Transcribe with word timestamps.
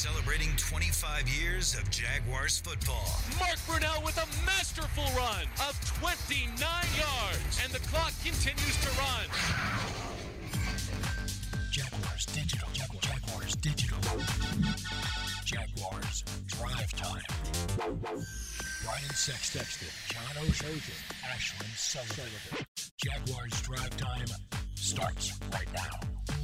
celebrating 0.00 0.48
25 0.56 1.28
years 1.28 1.74
of 1.74 1.84
Jaguars 1.90 2.58
football. 2.58 3.20
Mark 3.38 3.58
Brunell 3.68 4.02
with 4.02 4.16
a 4.16 4.46
masterful 4.46 5.04
run 5.14 5.44
of 5.68 5.76
29 6.00 6.56
yards, 6.56 7.60
and 7.62 7.70
the 7.70 7.80
clock 7.80 8.10
continues 8.24 8.80
to 8.80 8.88
run. 8.96 9.28
Jaguars 11.70 12.24
Digital. 12.32 12.68
Jaguars, 12.72 13.04
Jaguars 13.04 13.54
Digital. 13.56 13.98
Jaguars 15.44 16.24
Drive 16.46 16.92
Time. 16.96 17.22
Brian 17.76 19.12
Sexton, 19.12 19.66
John 20.08 20.44
Oehser, 20.46 20.80
Ashlyn 21.28 21.76
Sullivan. 21.76 22.64
Jaguars 22.96 23.60
Drive 23.60 23.94
Time 23.98 24.28
starts 24.76 25.38
right 25.52 25.68
now. 25.74 26.39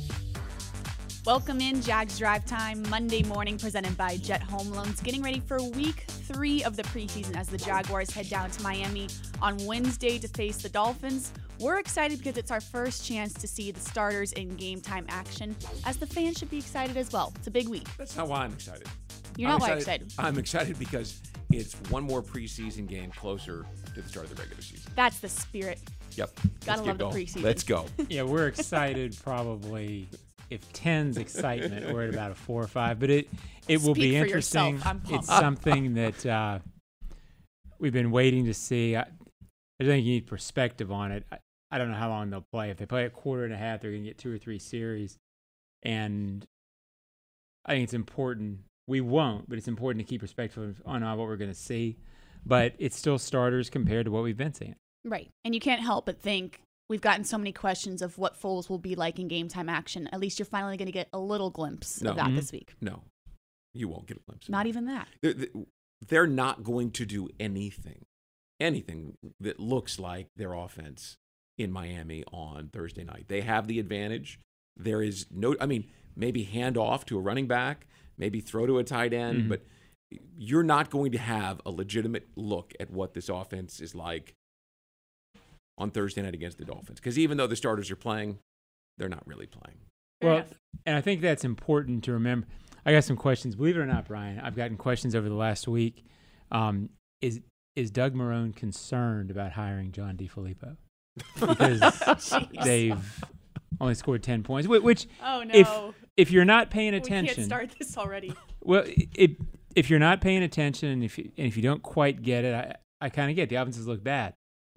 Welcome 1.27 1.61
in 1.61 1.83
Jags 1.83 2.21
Drive 2.21 2.45
Time 2.45 2.89
Monday 2.89 3.25
morning, 3.25 3.59
presented 3.59 3.97
by 3.97 4.17
Jet 4.19 4.41
Home 4.45 4.71
Loans. 4.71 5.01
Getting 5.01 5.23
ready 5.23 5.41
for 5.41 5.61
week 5.71 6.05
three 6.07 6.63
of 6.63 6.77
the 6.77 6.85
preseason 6.85 7.37
as 7.37 7.49
the 7.49 7.59
Jaguars 7.59 8.13
head 8.13 8.31
down 8.31 8.49
to 8.53 8.63
Miami 8.63 9.09
on 9.43 9.57
Wednesday 9.67 10.21
to 10.21 10.29
face 10.29 10.59
the 10.59 10.69
Dolphins. 10.69 11.33
We're 11.59 11.81
excited 11.81 12.19
because 12.19 12.37
it's 12.37 12.53
our 12.53 12.61
first 12.61 13.05
chance 13.05 13.33
to 13.35 13.49
see 13.49 13.73
the 13.73 13.81
starters 13.81 14.35
in 14.35 14.55
game 14.55 14.81
time 14.81 15.05
action, 15.09 15.57
as 15.85 15.97
the 15.97 16.07
fans 16.07 16.39
should 16.39 16.49
be 16.49 16.59
excited 16.59 16.97
as 16.97 17.13
well. 17.13 17.33
It's 17.35 17.49
a 17.49 17.51
big 17.51 17.67
week. 17.67 17.89
That's 17.99 18.17
not 18.17 18.29
why 18.29 18.45
I'm 18.45 18.53
excited. 18.53 18.87
You're 19.37 19.49
not 19.49 19.61
why 19.61 19.67
I'm 19.67 19.71
not 19.71 19.75
why 19.75 19.79
excited. 19.79 20.13
I'm 20.21 20.39
excited 20.39 20.79
because 20.79 21.21
it's 21.51 21.75
one 21.91 22.05
more 22.05 22.23
preseason 22.23 22.87
game 22.87 23.11
closer 23.11 23.67
to 23.97 24.01
the 24.01 24.09
start 24.09 24.27
of 24.27 24.37
the 24.37 24.41
regular 24.41 24.63
season. 24.63 24.93
That's 24.95 25.19
the 25.19 25.29
spirit. 25.29 25.81
Yep. 26.13 26.31
Gotta 26.65 26.83
Let's 26.83 26.87
love 26.87 26.99
the 26.99 27.05
going. 27.05 27.17
preseason. 27.17 27.43
Let's 27.43 27.65
go. 27.65 27.87
Yeah, 28.09 28.23
we're 28.23 28.47
excited 28.47 29.17
probably 29.25 30.09
if 30.51 30.73
10's 30.73 31.17
excitement, 31.17 31.93
we're 31.93 32.05
at 32.05 32.11
about 32.11 32.31
a 32.31 32.35
four 32.35 32.63
or 32.63 32.67
five. 32.67 32.99
But 32.99 33.11
it 33.11 33.29
it 33.69 33.83
will 33.83 33.95
Speak 33.95 34.13
be 34.13 34.17
interesting. 34.17 34.81
It's 35.09 35.27
something 35.27 35.95
that 35.95 36.27
uh, 36.27 36.59
we've 37.79 37.93
been 37.93 38.11
waiting 38.11 38.47
to 38.47 38.55
see. 38.55 38.97
I, 38.97 39.07
I 39.81 39.85
think 39.85 40.05
you 40.07 40.13
need 40.13 40.27
perspective 40.27 40.91
on 40.91 41.13
it. 41.13 41.25
I, 41.31 41.39
I 41.71 41.79
don't 41.79 41.91
know 41.91 41.97
how 41.97 42.09
long 42.09 42.31
they'll 42.31 42.47
play. 42.53 42.71
If 42.71 42.79
they 42.79 42.87
play 42.87 43.05
a 43.05 43.11
quarter 43.11 43.45
and 43.45 43.53
a 43.53 43.57
half, 43.57 43.81
they're 43.81 43.91
going 43.91 44.05
to 44.05 44.09
get 44.09 44.19
two 44.19 44.33
or 44.33 44.39
three 44.39 44.59
series. 44.59 45.19
And 45.83 46.47
I 47.65 47.73
think 47.73 47.85
it's 47.85 47.95
important. 47.95 48.61
We 48.87 49.01
won't, 49.01 49.49
but 49.49 49.59
it's 49.59 49.69
important 49.69 50.07
to 50.07 50.09
keep 50.09 50.21
perspective 50.21 50.81
on 50.87 51.03
what 51.03 51.27
we're 51.27 51.37
going 51.37 51.51
to 51.51 51.59
see. 51.59 51.97
But 52.45 52.75
it's 52.79 52.97
still 52.97 53.19
starters 53.19 53.69
compared 53.69 54.05
to 54.07 54.13
what 54.13 54.23
we've 54.23 54.37
been 54.37 54.55
seeing. 54.55 54.77
Right. 55.05 55.29
And 55.45 55.55
you 55.55 55.61
can't 55.61 55.81
help 55.81 56.07
but 56.07 56.21
think 56.21 56.61
we've 56.89 57.01
gotten 57.01 57.25
so 57.25 57.37
many 57.39 57.53
questions 57.53 58.03
of 58.03 58.19
what 58.19 58.41
Foles 58.41 58.69
will 58.69 58.79
be 58.79 58.95
like 58.95 59.19
in 59.19 59.29
game 59.29 59.49
time 59.49 59.69
action. 59.69 60.09
At 60.13 60.21
least 60.21 60.39
you're 60.39 60.47
finally 60.47 60.77
going 60.77 60.87
to 60.87 60.93
get 60.93 61.09
a 61.13 61.19
little 61.19 61.51
glimpse 61.51 62.01
No. 62.01 62.11
of 62.11 62.17
that 62.17 62.29
Mhm. 62.29 62.37
this 62.37 62.53
week. 62.53 62.75
No, 62.81 63.03
you 63.75 63.89
won't 63.89 64.07
get 64.07 64.19
a 64.19 64.21
glimpse. 64.21 64.49
Not 64.49 64.67
it. 64.67 64.69
even 64.71 64.85
that. 64.87 65.09
They're, 65.23 65.35
they're 66.07 66.27
not 66.27 66.63
going 66.63 66.91
to 66.93 67.05
do 67.07 67.29
anything, 67.41 68.05
anything 68.61 69.15
that 69.41 69.59
looks 69.59 69.99
like 69.99 70.29
their 70.37 70.53
offense 70.53 71.17
in 71.59 71.73
Miami 71.73 72.23
on 72.33 72.69
Thursday 72.69 73.03
night. 73.05 73.25
They 73.29 73.41
have 73.41 73.67
the 73.67 73.79
advantage. 73.81 74.39
There 74.77 75.03
is 75.03 75.27
no, 75.31 75.57
I 75.61 75.67
mean, 75.67 75.85
maybe 76.15 76.45
hand 76.45 76.77
off 76.77 77.05
to 77.07 77.17
a 77.19 77.21
running 77.21 77.47
back, 77.47 77.87
maybe 78.19 78.41
throw 78.41 78.67
to 78.67 78.79
a 78.79 78.85
tight 78.85 79.13
end, 79.15 79.45
Mhm. 79.45 79.49
but 79.49 79.63
you're 80.37 80.63
not 80.63 80.91
going 80.91 81.13
to 81.13 81.19
have 81.19 81.61
a 81.67 81.71
legitimate 81.71 82.29
look 82.37 82.73
at 82.79 82.91
what 82.91 83.15
this 83.15 83.29
offense 83.29 83.81
is 83.81 83.95
like 83.95 84.35
on 85.79 85.91
Thursday 85.91 86.23
night 86.23 86.35
against 86.35 86.59
the 86.59 86.65
Dolphins. 86.65 87.01
Because 87.01 87.19
even 87.19 87.37
though 87.37 87.47
the 87.47 87.57
starters 87.57 87.91
are 87.91 87.97
playing, 87.97 88.39
they're 88.99 89.09
not 89.09 89.27
really 89.27 89.47
playing. 89.47 89.79
Fair 90.21 90.31
well, 90.31 90.39
enough. 90.39 90.53
and 90.87 90.97
I 90.97 91.01
think 91.01 91.21
that's 91.21 91.45
important 91.45 92.05
to 92.05 92.13
remember. 92.13 92.47
I 92.87 92.93
got 92.93 93.05
some 93.05 93.17
questions. 93.17 93.57
Believe 93.57 93.77
it 93.77 93.81
or 93.81 93.87
not, 93.87 94.07
Brian, 94.07 94.39
I've 94.41 94.57
gotten 94.57 94.77
questions 94.77 95.15
over 95.15 95.29
the 95.29 95.35
last 95.35 95.67
week. 95.69 96.05
Um, 96.51 96.91
is 97.21 97.41
is 97.75 97.91
Doug 97.91 98.15
Marrone 98.15 98.55
concerned 98.55 99.31
about 99.31 99.53
hiring 99.53 99.93
John 99.93 100.17
DeFilippo 100.17 100.77
because 101.39 102.33
they've 102.65 103.23
only 103.81 103.95
scored 103.95 104.23
ten 104.23 104.43
points? 104.43 104.69
Which, 104.69 105.07
Oh 105.23 105.43
no. 105.43 105.53
if 105.53 105.95
if 106.17 106.31
you're 106.31 106.45
not 106.47 106.71
paying 106.71 106.95
attention, 106.95 107.13
we 107.13 107.19
attention, 107.33 107.35
can't 107.35 107.47
start 107.47 107.79
this 107.79 107.99
already. 107.99 108.33
well, 108.63 108.85
it, 108.87 109.33
if 109.75 109.91
you're 109.91 109.99
not 109.99 110.21
paying 110.23 110.43
attention 110.43 110.89
and 110.89 111.05
if 111.05 111.19
you, 111.19 111.31
and 111.37 111.47
if 111.47 111.57
you 111.57 111.63
don't 111.63 111.83
quite 111.83 112.23
get 112.23 112.45
it, 112.45 112.55
I, 112.55 113.07
I 113.07 113.09
kind 113.11 113.29
of 113.29 113.37
get 113.37 113.45
it. 113.45 113.49
the 113.51 113.57
offenses 113.57 113.87
look 113.87 114.03
bad. 114.03 114.33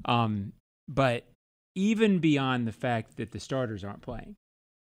Um, 0.06 0.52
but 0.90 1.28
even 1.76 2.18
beyond 2.18 2.68
the 2.68 2.72
fact 2.72 3.16
that 3.18 3.32
the 3.32 3.40
starters 3.40 3.84
aren't 3.84 4.02
playing, 4.02 4.36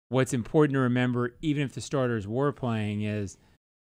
what's 0.09 0.35
important 0.35 0.75
to 0.75 0.81
remember, 0.81 1.37
even 1.41 1.63
if 1.63 1.73
the 1.73 1.81
starters 1.81 2.27
were 2.27 2.53
playing, 2.53 3.03
is 3.03 3.39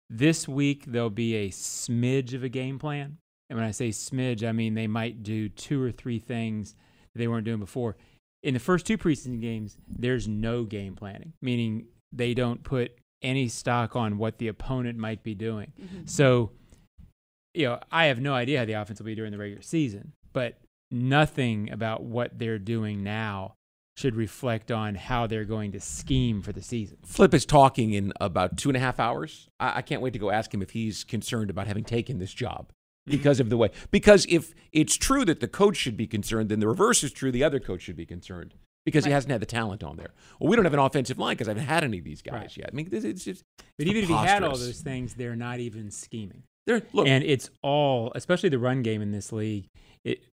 this 0.09 0.47
week 0.47 0.84
there'll 0.86 1.09
be 1.09 1.36
a 1.36 1.50
smidge 1.50 2.34
of 2.34 2.44
a 2.44 2.50
game 2.50 2.78
plan. 2.78 3.18
And 3.50 3.58
when 3.58 3.68
I 3.68 3.72
say 3.72 3.90
smidge, 3.90 4.47
I 4.47 4.52
mean 4.52 4.74
they 4.74 4.88
might 4.88 5.24
do 5.24 5.47
two 5.47 5.81
or 5.81 5.91
three 5.91 6.19
things 6.19 6.75
that 7.14 7.19
they 7.19 7.28
weren't 7.28 7.46
doing 7.46 7.59
before. 7.59 7.96
In 8.44 8.53
the 8.53 8.59
first 8.59 8.85
two 8.85 8.97
preseason 8.97 9.40
games, 9.40 9.78
there's 9.88 10.28
no 10.28 10.66
game 10.66 10.96
planning, 10.96 11.34
meaning 11.41 11.85
they 12.12 12.34
don't 12.34 12.64
put 12.64 12.91
any 13.22 13.47
stock 13.47 13.96
on 13.96 14.18
what 14.18 14.38
the 14.38 14.50
opponent 14.50 14.97
might 14.97 15.24
be 15.24 15.34
doing. 15.34 15.72
Mm-hmm. 15.81 16.06
So, 16.06 16.52
you 17.53 17.68
know, 17.68 17.80
I 17.90 18.06
have 18.06 18.20
no 18.20 18.34
idea 18.34 18.59
how 18.59 18.66
the 18.66 18.74
offense 18.74 19.00
will 19.00 19.06
be 19.06 19.16
during 19.16 19.31
the 19.31 19.38
regular 19.38 19.62
season, 19.62 20.12
but 20.34 20.59
nothing 20.94 21.72
about 21.72 22.04
what 22.04 22.38
they're 22.38 22.59
doing 22.59 23.04
now 23.04 23.56
should 23.96 24.16
reflect 24.16 24.72
on 24.72 24.96
how 24.96 25.28
they're 25.28 25.46
going 25.46 25.72
to 25.72 25.80
scheme 25.80 26.42
for 26.42 26.52
the 26.52 26.62
season. 26.62 26.98
Flip 27.06 27.34
is 27.34 27.46
talking 27.46 27.94
in 27.94 28.12
about 28.20 28.58
two 28.58 28.70
and 28.70 28.78
a 28.78 28.80
half 28.80 29.00
hours. 29.00 29.50
I, 29.59 29.78
I 29.78 29.82
can't 29.82 30.02
wait 30.02 30.14
to 30.14 30.20
go 30.20 30.32
ask 30.32 30.53
him 30.53 30.62
if 30.62 30.72
he's 30.72 31.03
concerned 31.03 31.50
about 31.50 31.68
having 31.68 31.84
taken 31.84 32.18
this 32.18 32.34
job 32.34 32.72
mm-hmm. 32.72 33.12
because 33.18 33.40
of 33.40 33.50
the 33.50 33.58
way. 33.58 33.70
Because 33.92 34.26
if 34.30 34.53
it's 34.72 34.96
true 34.96 35.26
that 35.26 35.42
the 35.42 35.48
coach 35.48 35.78
should 35.78 35.96
be 35.96 36.08
concerned, 36.08 36.50
then 36.50 36.59
the 36.59 36.68
reverse 36.68 37.03
is 37.03 37.12
true. 37.12 37.32
The 37.32 37.44
other 37.44 37.59
coach 37.59 37.82
should 37.82 37.96
be 37.96 38.06
concerned 38.06 38.56
because 38.84 39.06
he 39.06 39.12
hasn't 39.12 39.32
had 39.32 39.42
the 39.42 39.46
talent 39.46 39.84
on 39.84 39.98
there. 39.98 40.12
Well, 40.40 40.50
we 40.50 40.56
don't 40.56 40.66
have 40.66 40.74
an 40.74 40.80
offensive 40.80 41.20
line 41.20 41.36
because 41.36 41.48
I 41.48 41.52
haven't 41.52 41.66
had 41.66 41.84
any 41.84 42.00
of 42.00 42.03
these 42.03 42.22
guys 42.22 42.34
Right. 42.34 42.58
yet. 42.58 42.70
I 42.74 42.76
mean, 42.76 42.90
this- 42.90 43.03
it's 43.03 43.24
just. 43.24 43.44
But 43.78 43.88
even 43.88 44.03
if 44.03 44.09
he 44.09 44.16
had 44.16 44.44
all 44.44 44.58
those 44.58 44.82
things, 44.82 45.14
they're 45.14 45.36
not 45.36 45.59
even 45.59 45.92
scheming. 45.92 46.44
They're, 46.66 46.82
look, 46.94 47.08
and 47.08 47.24
it's 47.24 47.50
all, 47.62 48.12
especially 48.16 48.50
the 48.50 48.59
run 48.59 48.84
game 48.84 49.02
in 49.02 49.12
this 49.12 49.32
league, 49.32 49.68
it, 50.06 50.24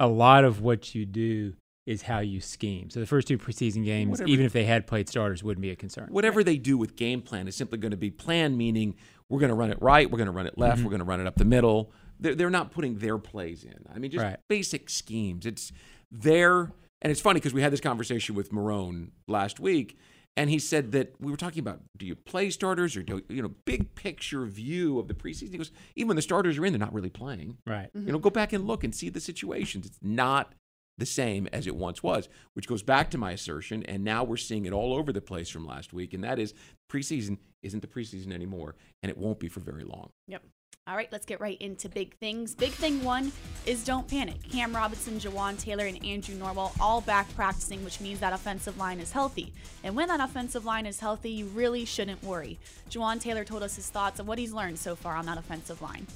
a 0.00 0.06
lot 0.06 0.44
of 0.44 0.60
what 0.60 0.94
you 0.94 1.06
do 1.06 1.54
is 1.86 2.02
how 2.02 2.18
you 2.18 2.40
scheme. 2.40 2.90
So 2.90 2.98
the 3.00 3.06
first 3.06 3.28
two 3.28 3.38
preseason 3.38 3.84
games, 3.84 4.10
Whatever. 4.10 4.28
even 4.28 4.44
if 4.44 4.52
they 4.52 4.64
had 4.64 4.86
played 4.86 5.08
starters, 5.08 5.42
wouldn't 5.44 5.62
be 5.62 5.70
a 5.70 5.76
concern. 5.76 6.08
whatever 6.10 6.42
they 6.42 6.56
do 6.58 6.76
with 6.76 6.96
game 6.96 7.22
plan 7.22 7.46
is 7.46 7.54
simply 7.54 7.78
going 7.78 7.92
to 7.92 7.96
be 7.96 8.10
plan, 8.10 8.56
meaning 8.56 8.96
we're 9.28 9.38
going 9.38 9.50
to 9.50 9.54
run 9.54 9.70
it 9.70 9.78
right, 9.80 10.10
we're 10.10 10.18
going 10.18 10.26
to 10.26 10.32
run 10.32 10.46
it 10.46 10.58
left, 10.58 10.80
Mhm. 10.80 10.84
we're 10.84 10.90
going 10.90 10.98
to 11.00 11.04
run 11.06 11.20
it 11.20 11.26
up 11.26 11.36
the 11.36 11.44
middle. 11.44 11.92
They're, 12.18 12.34
they're 12.34 12.50
not 12.50 12.72
putting 12.72 12.98
their 12.98 13.18
plays 13.18 13.62
in. 13.62 13.74
I 13.94 13.98
mean, 13.98 14.10
just 14.10 14.22
Right. 14.24 14.36
basic 14.48 14.90
schemes. 14.90 15.46
It's 15.46 15.70
there, 16.10 16.72
and 17.02 17.10
it's 17.12 17.20
funny 17.20 17.38
because 17.38 17.54
we 17.54 17.62
had 17.62 17.72
this 17.72 17.80
conversation 17.80 18.34
with 18.34 18.50
Marrone 18.50 19.10
last 19.28 19.60
week, 19.60 19.96
and 20.36 20.50
he 20.50 20.58
said 20.58 20.92
that 20.92 21.14
we 21.20 21.30
were 21.30 21.36
talking 21.36 21.60
about 21.60 21.80
do 21.96 22.06
you 22.06 22.14
play 22.14 22.50
starters 22.50 22.96
or 22.96 23.02
do 23.02 23.22
you 23.28 23.42
know 23.42 23.52
big 23.64 23.94
picture 23.94 24.44
view 24.44 24.98
of 24.98 25.08
the 25.08 25.14
preseason. 25.14 25.52
He 25.52 25.58
goes, 25.58 25.72
even 25.94 26.08
when 26.08 26.16
the 26.16 26.22
starters 26.22 26.58
are 26.58 26.66
in, 26.66 26.72
they're 26.72 26.78
not 26.78 26.92
really 26.92 27.10
playing. 27.10 27.58
Right. 27.66 27.90
You 27.94 28.12
know, 28.12 28.18
go 28.18 28.30
back 28.30 28.52
and 28.52 28.66
look 28.66 28.84
and 28.84 28.94
see 28.94 29.08
the 29.08 29.20
situations. 29.20 29.86
It's 29.86 29.98
not 30.02 30.54
the 30.98 31.06
same 31.06 31.46
as 31.52 31.66
it 31.66 31.76
once 31.76 32.02
was, 32.02 32.28
which 32.54 32.66
goes 32.66 32.82
back 32.82 33.10
to 33.10 33.18
my 33.18 33.32
assertion. 33.32 33.82
And 33.84 34.04
now 34.04 34.24
we're 34.24 34.36
seeing 34.36 34.66
it 34.66 34.72
all 34.72 34.94
over 34.94 35.12
the 35.12 35.20
place 35.20 35.48
from 35.48 35.66
last 35.66 35.92
week, 35.92 36.14
and 36.14 36.24
that 36.24 36.38
is 36.38 36.54
preseason 36.90 37.38
isn't 37.62 37.80
the 37.80 37.88
preseason 37.88 38.32
anymore, 38.32 38.76
and 39.02 39.10
it 39.10 39.18
won't 39.18 39.40
be 39.40 39.48
for 39.48 39.60
very 39.60 39.84
long. 39.84 40.10
Yep. 40.28 40.42
All 40.88 40.94
right, 40.94 41.08
let's 41.10 41.26
get 41.26 41.40
right 41.40 41.60
into 41.60 41.88
big 41.88 42.14
things. 42.18 42.54
Big 42.54 42.70
thing 42.70 43.02
one 43.02 43.32
is 43.66 43.82
don't 43.82 44.06
panic. 44.06 44.36
Cam 44.52 44.72
Robinson, 44.72 45.18
Jawaan 45.18 45.58
Taylor, 45.58 45.84
and 45.84 46.04
Andrew 46.04 46.36
Norwell 46.36 46.70
all 46.78 47.00
back 47.00 47.26
practicing, 47.34 47.84
which 47.84 48.00
means 48.00 48.20
that 48.20 48.32
offensive 48.32 48.78
line 48.78 49.00
is 49.00 49.10
healthy. 49.10 49.52
And 49.82 49.96
when 49.96 50.06
that 50.06 50.20
offensive 50.20 50.64
line 50.64 50.86
is 50.86 51.00
healthy, 51.00 51.32
you 51.32 51.46
really 51.46 51.84
shouldn't 51.84 52.22
worry. 52.22 52.60
Jawaan 52.88 53.20
Taylor 53.20 53.42
told 53.42 53.64
us 53.64 53.74
his 53.74 53.90
thoughts 53.90 54.20
of 54.20 54.28
what 54.28 54.38
he's 54.38 54.52
learned 54.52 54.78
so 54.78 54.94
far 54.94 55.16
on 55.16 55.26
that 55.26 55.38
offensive 55.38 55.82
line. 55.82 56.06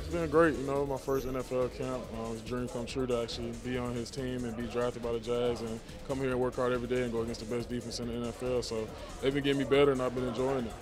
It's 0.00 0.08
been 0.08 0.28
great, 0.28 0.56
you 0.56 0.66
know, 0.66 0.84
my 0.84 0.96
first 0.96 1.24
NFL 1.24 1.78
camp. 1.78 2.02
Uh, 2.18 2.32
it's 2.32 2.42
a 2.42 2.44
dream 2.44 2.66
come 2.66 2.86
true 2.86 3.06
to 3.06 3.22
actually 3.22 3.52
be 3.64 3.78
on 3.78 3.94
his 3.94 4.10
team 4.10 4.44
and 4.44 4.56
be 4.56 4.64
drafted 4.64 5.04
by 5.04 5.12
the 5.12 5.20
Jags 5.20 5.60
and 5.60 5.78
come 6.08 6.18
here 6.18 6.30
and 6.30 6.40
work 6.40 6.56
hard 6.56 6.72
every 6.72 6.88
day 6.88 7.04
and 7.04 7.12
go 7.12 7.20
against 7.20 7.48
the 7.48 7.54
best 7.54 7.68
defense 7.68 8.00
in 8.00 8.08
the 8.08 8.32
NFL. 8.32 8.64
So 8.64 8.88
they've 9.20 9.32
been 9.32 9.44
getting 9.44 9.60
me 9.60 9.64
better 9.64 9.92
and 9.92 10.02
I've 10.02 10.12
been 10.12 10.26
enjoying 10.26 10.66
it. 10.66 10.72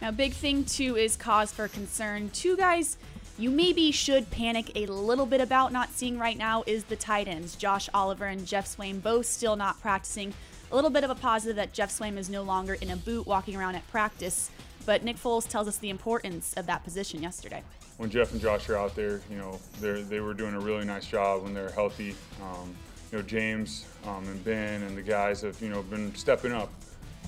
Now, 0.00 0.10
big 0.10 0.32
thing 0.34 0.64
two 0.64 0.96
is 0.96 1.16
cause 1.16 1.50
for 1.52 1.68
concern. 1.68 2.30
Two 2.30 2.56
guys 2.56 2.96
you 3.38 3.50
maybe 3.50 3.90
should 3.90 4.30
panic 4.30 4.72
a 4.74 4.86
little 4.86 5.26
bit 5.26 5.40
about 5.42 5.72
not 5.72 5.90
seeing 5.90 6.18
right 6.18 6.38
now 6.38 6.64
is 6.66 6.84
the 6.84 6.96
tight 6.96 7.28
ends. 7.28 7.54
Josh 7.54 7.88
Oliver 7.92 8.26
and 8.26 8.46
Geoff 8.46 8.66
Swaim 8.66 9.02
both 9.02 9.26
still 9.26 9.56
not 9.56 9.80
practicing. 9.80 10.32
A 10.72 10.74
little 10.74 10.90
bit 10.90 11.04
of 11.04 11.10
a 11.10 11.14
positive 11.14 11.56
that 11.56 11.72
Geoff 11.72 11.90
Swaim 11.90 12.16
is 12.16 12.30
no 12.30 12.42
longer 12.42 12.74
in 12.74 12.90
a 12.90 12.96
boot 12.96 13.26
walking 13.26 13.54
around 13.56 13.74
at 13.74 13.86
practice, 13.88 14.50
but 14.86 15.04
Nick 15.04 15.16
Foles 15.16 15.46
tells 15.46 15.68
us 15.68 15.76
the 15.78 15.90
importance 15.90 16.54
of 16.54 16.66
that 16.66 16.82
position 16.82 17.22
yesterday. 17.22 17.62
when 17.98 18.10
Jeff 18.10 18.32
and 18.32 18.40
Josh 18.40 18.68
are 18.68 18.76
out 18.76 18.94
there, 18.94 19.20
you 19.30 19.36
know, 19.36 19.58
they 19.80 20.02
they 20.02 20.20
were 20.20 20.34
doing 20.34 20.54
a 20.54 20.60
really 20.60 20.84
nice 20.84 21.06
job 21.06 21.42
when 21.42 21.54
they're 21.54 21.70
healthy. 21.70 22.14
Um, 22.42 22.74
you 23.10 23.18
know, 23.18 23.24
James 23.24 23.86
um, 24.06 24.26
and 24.28 24.44
Ben 24.44 24.82
and 24.82 24.96
the 24.96 25.02
guys 25.02 25.42
have, 25.42 25.60
you 25.62 25.68
know, 25.68 25.82
been 25.82 26.14
stepping 26.14 26.52
up 26.52 26.72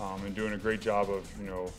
um, 0.00 0.24
and 0.24 0.34
doing 0.34 0.52
a 0.54 0.58
great 0.58 0.80
job 0.80 1.08
of, 1.10 1.30
you 1.40 1.46
know, 1.46 1.70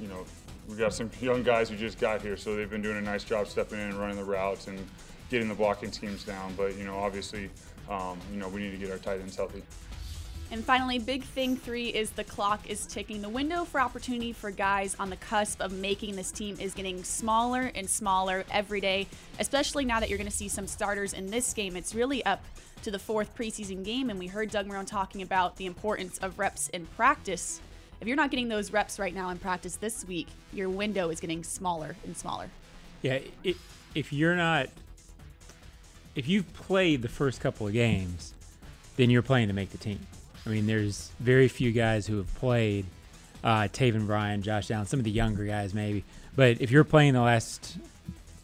you 0.00 0.08
know, 0.08 0.24
we 0.68 0.76
got 0.76 0.94
some 0.94 1.10
young 1.20 1.42
guys 1.42 1.68
who 1.68 1.76
just 1.76 1.98
got 1.98 2.22
here, 2.22 2.36
so 2.36 2.54
they've 2.56 2.70
been 2.70 2.82
doing 2.82 2.98
a 2.98 3.02
nice 3.02 3.24
job 3.24 3.46
stepping 3.46 3.78
in 3.78 3.88
and 3.88 3.94
running 3.94 4.16
the 4.16 4.24
routes 4.24 4.68
and 4.68 4.78
getting 5.28 5.48
the 5.48 5.54
blocking 5.54 5.92
schemes 5.92 6.24
down. 6.24 6.54
But 6.56 6.76
you 6.76 6.84
know, 6.84 6.96
obviously, 6.96 7.50
um, 7.88 8.18
you 8.32 8.38
know, 8.38 8.48
we 8.48 8.60
need 8.60 8.70
to 8.72 8.78
get 8.78 8.90
our 8.90 8.98
tight 8.98 9.20
ends 9.20 9.36
healthy. 9.36 9.62
And 10.52 10.62
finally, 10.62 10.98
big 10.98 11.24
thing 11.24 11.56
three 11.56 11.88
is 11.88 12.10
the 12.10 12.24
clock 12.24 12.68
is 12.68 12.84
ticking. 12.86 13.22
The 13.22 13.28
window 13.28 13.64
for 13.64 13.80
opportunity 13.80 14.34
for 14.34 14.50
guys 14.50 14.94
on 15.00 15.08
the 15.08 15.16
cusp 15.16 15.62
of 15.62 15.72
making 15.72 16.14
this 16.14 16.30
team 16.30 16.58
is 16.60 16.74
getting 16.74 17.02
smaller 17.04 17.72
and 17.74 17.88
smaller 17.88 18.44
every 18.50 18.78
day, 18.78 19.06
especially 19.38 19.86
now 19.86 19.98
that 19.98 20.10
you're 20.10 20.18
going 20.18 20.30
to 20.30 20.36
see 20.36 20.48
some 20.48 20.66
starters 20.66 21.14
in 21.14 21.30
this 21.30 21.54
game. 21.54 21.74
It's 21.74 21.94
really 21.94 22.22
up 22.26 22.44
to 22.82 22.90
the 22.90 22.98
fourth 22.98 23.34
preseason 23.34 23.82
game, 23.82 24.10
and 24.10 24.18
we 24.18 24.26
heard 24.26 24.50
Doug 24.50 24.66
Marrone 24.66 24.86
talking 24.86 25.22
about 25.22 25.56
the 25.56 25.64
importance 25.64 26.18
of 26.18 26.38
reps 26.38 26.68
in 26.68 26.84
practice. 26.84 27.62
If 28.02 28.08
you're 28.08 28.16
not 28.16 28.32
getting 28.32 28.48
those 28.48 28.72
reps 28.72 28.98
right 28.98 29.14
now 29.14 29.30
in 29.30 29.38
practice 29.38 29.76
this 29.76 30.04
week, 30.04 30.26
your 30.52 30.68
window 30.68 31.10
is 31.10 31.20
getting 31.20 31.44
smaller 31.44 31.94
and 32.04 32.16
smaller. 32.16 32.50
Yeah, 33.00 33.20
it, 33.44 33.56
if 33.94 34.12
you're 34.12 34.34
not, 34.34 34.66
if 36.16 36.26
you've 36.26 36.52
played 36.52 37.02
the 37.02 37.08
first 37.08 37.40
couple 37.40 37.64
of 37.64 37.72
games, 37.72 38.34
then 38.96 39.08
you're 39.08 39.22
playing 39.22 39.46
to 39.46 39.54
make 39.54 39.70
the 39.70 39.78
team. 39.78 40.00
I 40.44 40.48
mean, 40.48 40.66
there's 40.66 41.12
very 41.20 41.46
few 41.46 41.70
guys 41.70 42.04
who 42.04 42.16
have 42.16 42.34
played. 42.34 42.86
Uh, 43.44 43.68
Taven 43.72 44.08
Bryan, 44.08 44.42
Josh 44.42 44.72
Allen, 44.72 44.86
some 44.86 44.98
of 44.98 45.04
the 45.04 45.10
younger 45.12 45.44
guys 45.44 45.72
maybe. 45.72 46.02
But 46.34 46.60
if 46.60 46.72
you're 46.72 46.82
playing 46.82 47.12
the 47.12 47.20
last 47.20 47.78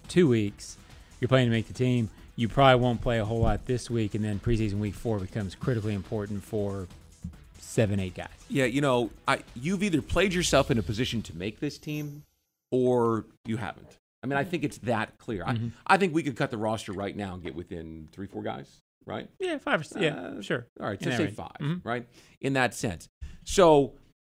two 0.06 0.28
weeks, 0.28 0.76
you're 1.18 1.28
playing 1.28 1.48
to 1.48 1.50
make 1.50 1.66
the 1.66 1.74
team. 1.74 2.10
You 2.36 2.46
probably 2.46 2.80
won't 2.80 3.00
play 3.00 3.18
a 3.18 3.24
whole 3.24 3.40
lot 3.40 3.66
this 3.66 3.90
week, 3.90 4.14
and 4.14 4.24
then 4.24 4.38
preseason 4.38 4.74
week 4.74 4.94
four 4.94 5.18
becomes 5.18 5.56
critically 5.56 5.94
important 5.94 6.44
for 6.44 6.86
seven, 7.68 8.00
eight 8.00 8.14
guys. 8.14 8.28
Yeah, 8.48 8.64
you 8.64 8.80
know, 8.80 9.10
I 9.26 9.40
you've 9.54 9.82
either 9.82 10.02
played 10.02 10.32
yourself 10.32 10.70
in 10.70 10.78
a 10.78 10.82
position 10.82 11.22
to 11.22 11.36
make 11.36 11.60
this 11.60 11.78
team 11.78 12.24
or 12.70 13.26
you 13.44 13.56
haven't. 13.58 13.98
I 14.22 14.26
mean, 14.26 14.36
I 14.36 14.44
think 14.44 14.64
it's 14.64 14.78
that 14.78 15.16
clear. 15.18 15.44
Mm-hmm. 15.44 15.68
I, 15.86 15.94
I 15.94 15.96
think 15.98 16.12
we 16.14 16.22
could 16.22 16.36
cut 16.36 16.50
the 16.50 16.58
roster 16.58 16.92
right 16.92 17.14
now 17.16 17.34
and 17.34 17.42
get 17.42 17.54
within 17.54 18.08
three, 18.12 18.26
four 18.26 18.42
guys, 18.42 18.80
right? 19.06 19.28
Yeah, 19.38 19.58
five 19.58 19.80
or 19.80 19.84
six. 19.84 20.00
Yeah, 20.00 20.14
Uh, 20.16 20.42
sure. 20.42 20.66
All 20.80 20.86
right, 20.88 21.02
so 21.02 21.10
say 21.10 21.24
range. 21.24 21.34
5 21.36 21.50
Mhm. 21.60 21.80
right? 21.84 22.06
In 22.40 22.54
that 22.54 22.74
sense. 22.74 23.08
So 23.44 23.94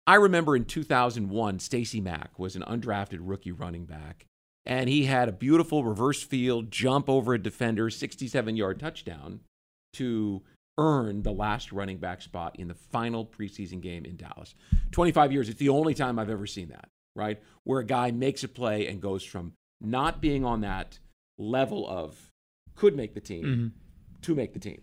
I 0.06 0.17
remember 0.17 0.55
in 0.55 0.65
2001, 0.67 1.61
Stacey 1.61 2.00
Mack 2.00 2.38
was 2.38 2.56
an 2.56 2.62
undrafted 2.62 3.19
rookie 3.23 3.53
running 3.53 3.85
back, 3.87 4.27
and 4.67 4.88
he 4.88 5.05
had 5.06 5.29
a 5.29 5.32
beautiful 5.32 5.82
reverse 5.85 6.23
field 6.23 6.71
jump 6.71 7.09
over 7.09 7.32
a 7.35 7.38
defender, 7.43 7.88
67 7.91 8.56
yard 8.56 8.79
touchdown 8.81 9.41
to 9.94 10.43
earn 10.81 11.23
the 11.23 11.31
last 11.32 11.71
running 11.73 11.99
back 11.99 12.23
spot 12.23 12.56
in 12.59 12.67
the 12.67 12.75
final 12.75 13.25
preseason 13.27 13.81
game 13.81 14.05
in 14.06 14.17
Dallas. 14.17 14.55
25 14.93 15.31
years, 15.32 15.49
it's 15.49 15.59
the 15.59 15.69
only 15.69 15.93
time 15.94 16.19
I've 16.19 16.31
ever 16.31 16.47
seen 16.47 16.69
that, 16.71 16.88
right? 17.15 17.41
Where 17.65 17.81
a 17.81 17.85
guy 17.85 18.11
makes 18.11 18.43
a 18.43 18.49
play 18.49 18.87
and 18.88 19.00
goes 19.00 19.23
from 19.23 19.53
not 19.81 20.21
being 20.21 20.44
on 20.44 20.62
that 20.62 20.99
level 21.38 21.87
of 21.88 22.29
could 22.75 22.97
make 22.97 23.15
the 23.15 23.21
team 23.21 23.44
Mhm. 23.44 24.23
to 24.23 24.35
make 24.35 24.55
the 24.55 24.59
team. 24.59 24.81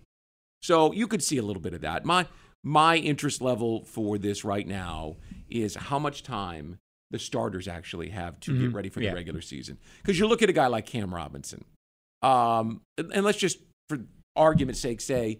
So 0.61 0.91
you 0.91 1.07
could 1.07 1.23
see 1.23 1.37
a 1.37 1.43
little 1.43 1.61
bit 1.61 1.73
of 1.73 1.81
that. 1.81 2.05
My 2.05 2.27
my 2.63 2.97
interest 2.97 3.39
level 3.41 3.85
for 3.85 4.17
this 4.17 4.43
right 4.43 4.67
now 4.67 5.15
is 5.49 5.75
how 5.75 5.97
much 5.99 6.21
time 6.23 6.77
the 7.11 7.19
starters 7.19 7.65
actually 7.67 8.09
have 8.09 8.39
to 8.41 8.51
get 8.59 8.71
Mhm. 8.71 8.73
ready 8.73 8.89
for 8.89 8.99
Yeah. 9.01 9.11
the 9.11 9.15
regular 9.15 9.39
season. 9.41 9.77
Because 10.01 10.19
you 10.19 10.27
look 10.27 10.41
at 10.41 10.49
a 10.49 10.53
guy 10.53 10.67
like 10.67 10.85
Cam 10.85 11.13
Robinson, 11.13 11.63
um, 12.23 12.81
and 12.97 13.23
let's 13.23 13.37
just, 13.37 13.59
for 13.87 13.99
argument's 14.35 14.81
sake, 14.81 14.99
say 15.01 15.39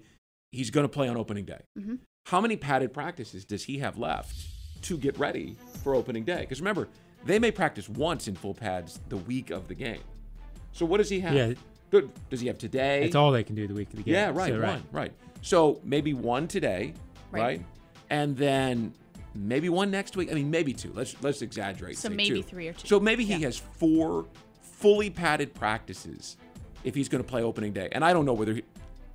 he's 0.52 0.70
going 0.70 0.84
to 0.86 0.90
play 0.90 1.08
on 1.08 1.18
opening 1.18 1.46
day. 1.46 1.62
Mhm. 1.78 2.00
How 2.28 2.42
many 2.42 2.58
padded 2.58 2.94
practices 2.94 3.46
does 3.46 3.64
he 3.64 3.80
have 3.80 3.98
left 3.98 4.36
to 4.84 4.98
get 4.98 5.18
ready 5.18 5.56
for 5.84 5.96
opening 5.96 6.24
day? 6.24 6.42
Because 6.42 6.60
remember, 6.60 6.88
they 7.26 7.40
may 7.40 7.52
practice 7.52 7.88
once 7.90 8.28
in 8.28 8.36
full 8.36 8.54
pads 8.54 9.00
the 9.10 9.18
week 9.18 9.50
of 9.50 9.68
the 9.68 9.76
game. 9.76 10.02
So 10.72 10.86
what 10.86 10.98
does 10.98 11.10
he 11.10 11.20
have? 11.22 11.34
Yeah. 11.34 11.54
Good. 11.90 12.10
Does 12.30 12.42
he 12.42 12.48
have 12.48 12.58
today? 12.58 13.02
That's 13.04 13.16
all 13.16 13.32
they 13.32 13.44
can 13.44 13.56
do 13.56 13.66
the 13.68 13.74
week 13.74 13.90
of 13.92 13.96
the 13.98 14.04
game. 14.04 14.14
Yeah, 14.14 14.32
right, 14.34 14.52
So, 14.52 14.62
one, 14.62 14.84
right. 14.92 15.14
So 15.42 15.80
maybe 15.84 16.14
one 16.14 16.48
today, 16.48 16.94
Right. 17.32 17.42
right. 17.42 17.66
And 18.10 18.36
then 18.36 18.94
maybe 19.34 19.70
one 19.70 19.90
next 19.90 20.18
week. 20.18 20.30
I 20.32 20.34
mean, 20.36 20.52
maybe 20.52 20.74
two. 20.74 20.92
Let's 20.94 21.16
let's 21.24 21.42
exaggerate. 21.42 21.98
So 21.98 22.10
maybe 22.10 22.42
two. 22.42 22.44
three 22.44 22.68
or 22.68 22.74
two. 22.74 22.88
So 22.88 23.00
maybe 23.00 23.24
he 23.24 23.34
Yeah. 23.34 23.48
has 23.48 23.58
four 23.58 24.26
fully 24.62 25.10
padded 25.10 25.54
practices 25.54 26.36
if 26.84 26.94
he's 26.94 27.08
going 27.10 27.24
to 27.24 27.28
play 27.28 27.42
opening 27.42 27.72
day. 27.74 27.88
And 27.94 28.04
I 28.04 28.12
don't 28.14 28.26
know 28.26 28.34
whether 28.34 28.54
he, 28.56 28.64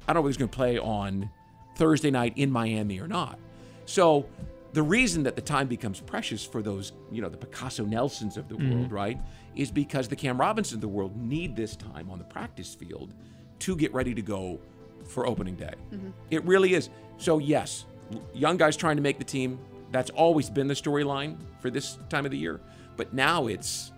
I 0.07 0.13
don't 0.13 0.23
know 0.23 0.29
if 0.29 0.33
he's 0.33 0.39
going 0.39 0.51
to 0.51 0.57
play 0.57 0.79
on 0.79 1.31
Thursday 1.77 2.11
night 2.11 2.35
in 2.37 2.51
Miami 2.51 3.01
or 3.01 3.09
not. 3.09 3.39
So 3.87 4.27
the 4.73 4.83
reason 4.83 5.23
that 5.25 5.37
the 5.37 5.43
time 5.43 5.69
becomes 5.69 6.01
precious 6.01 6.45
for 6.45 6.63
those, 6.63 6.93
you 7.11 7.23
know, 7.23 7.29
the 7.29 7.37
Picasso 7.37 7.85
Nelsons 7.85 8.37
of 8.37 8.49
the 8.49 8.55
mm-hmm. 8.55 8.73
world, 8.73 8.93
right, 8.93 9.21
is 9.55 9.71
because 9.71 10.09
the 10.09 10.17
Cam 10.17 10.41
Robinsons 10.41 10.77
of 10.77 10.81
the 10.81 10.89
world 10.89 11.17
need 11.17 11.55
this 11.55 11.77
time 11.77 12.11
on 12.11 12.19
the 12.19 12.25
practice 12.25 12.75
field 12.75 13.15
to 13.61 13.77
get 13.77 13.93
ready 13.93 14.15
to 14.15 14.23
go 14.23 14.59
for 15.07 15.27
opening 15.27 15.57
day. 15.57 15.75
Mm-hmm. 15.93 16.11
It 16.31 16.45
really 16.45 16.75
is. 16.75 16.91
So 17.19 17.39
yes, 17.39 17.87
young 18.33 18.57
guys 18.57 18.77
trying 18.77 18.97
to 18.97 19.03
make 19.03 19.19
the 19.19 19.25
team. 19.25 19.59
That's 19.91 20.11
always 20.11 20.49
been 20.49 20.69
the 20.69 20.75
storyline 20.75 21.37
for 21.61 21.71
this 21.71 21.99
time 22.09 22.25
of 22.25 22.31
the 22.31 22.39
year. 22.39 22.61
But 22.97 23.13
now 23.13 23.47
it's 23.47 23.92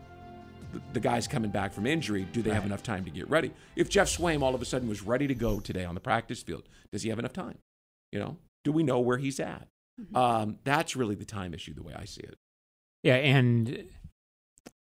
the- 0.75 0.83
the 0.95 1.01
guys 1.01 1.27
coming 1.27 1.51
back 1.51 1.73
from 1.73 1.87
injury. 1.87 2.27
Do 2.33 2.43
they 2.43 2.51
have 2.53 2.65
enough 2.67 2.83
time 2.83 3.05
to 3.05 3.11
get 3.11 3.29
ready? 3.31 3.53
If 3.77 3.89
Geoff 3.89 4.09
Swaim 4.09 4.43
all 4.43 4.55
of 4.55 4.61
a 4.63 4.65
sudden 4.65 4.89
was 4.89 5.03
ready 5.03 5.27
to 5.27 5.35
go 5.35 5.61
today 5.61 5.85
on 5.85 5.95
the 5.95 6.01
practice 6.01 6.43
field, 6.43 6.69
does 6.93 7.03
he 7.03 7.09
have 7.11 7.19
enough 7.19 7.33
time? 7.33 7.59
You 8.13 8.21
know, 8.21 8.37
do 8.65 8.73
we 8.73 8.83
know 8.83 9.01
where 9.01 9.19
he's 9.19 9.41
at? 9.41 9.69
Um, 10.15 10.59
that's 10.65 10.97
really 10.97 11.15
the 11.15 11.25
time 11.25 11.55
issue, 11.55 11.73
the 11.75 11.83
way 11.83 11.95
I 11.97 12.05
see 12.05 12.23
it. 12.23 12.37
Yeah, 13.03 13.17
and 13.17 13.85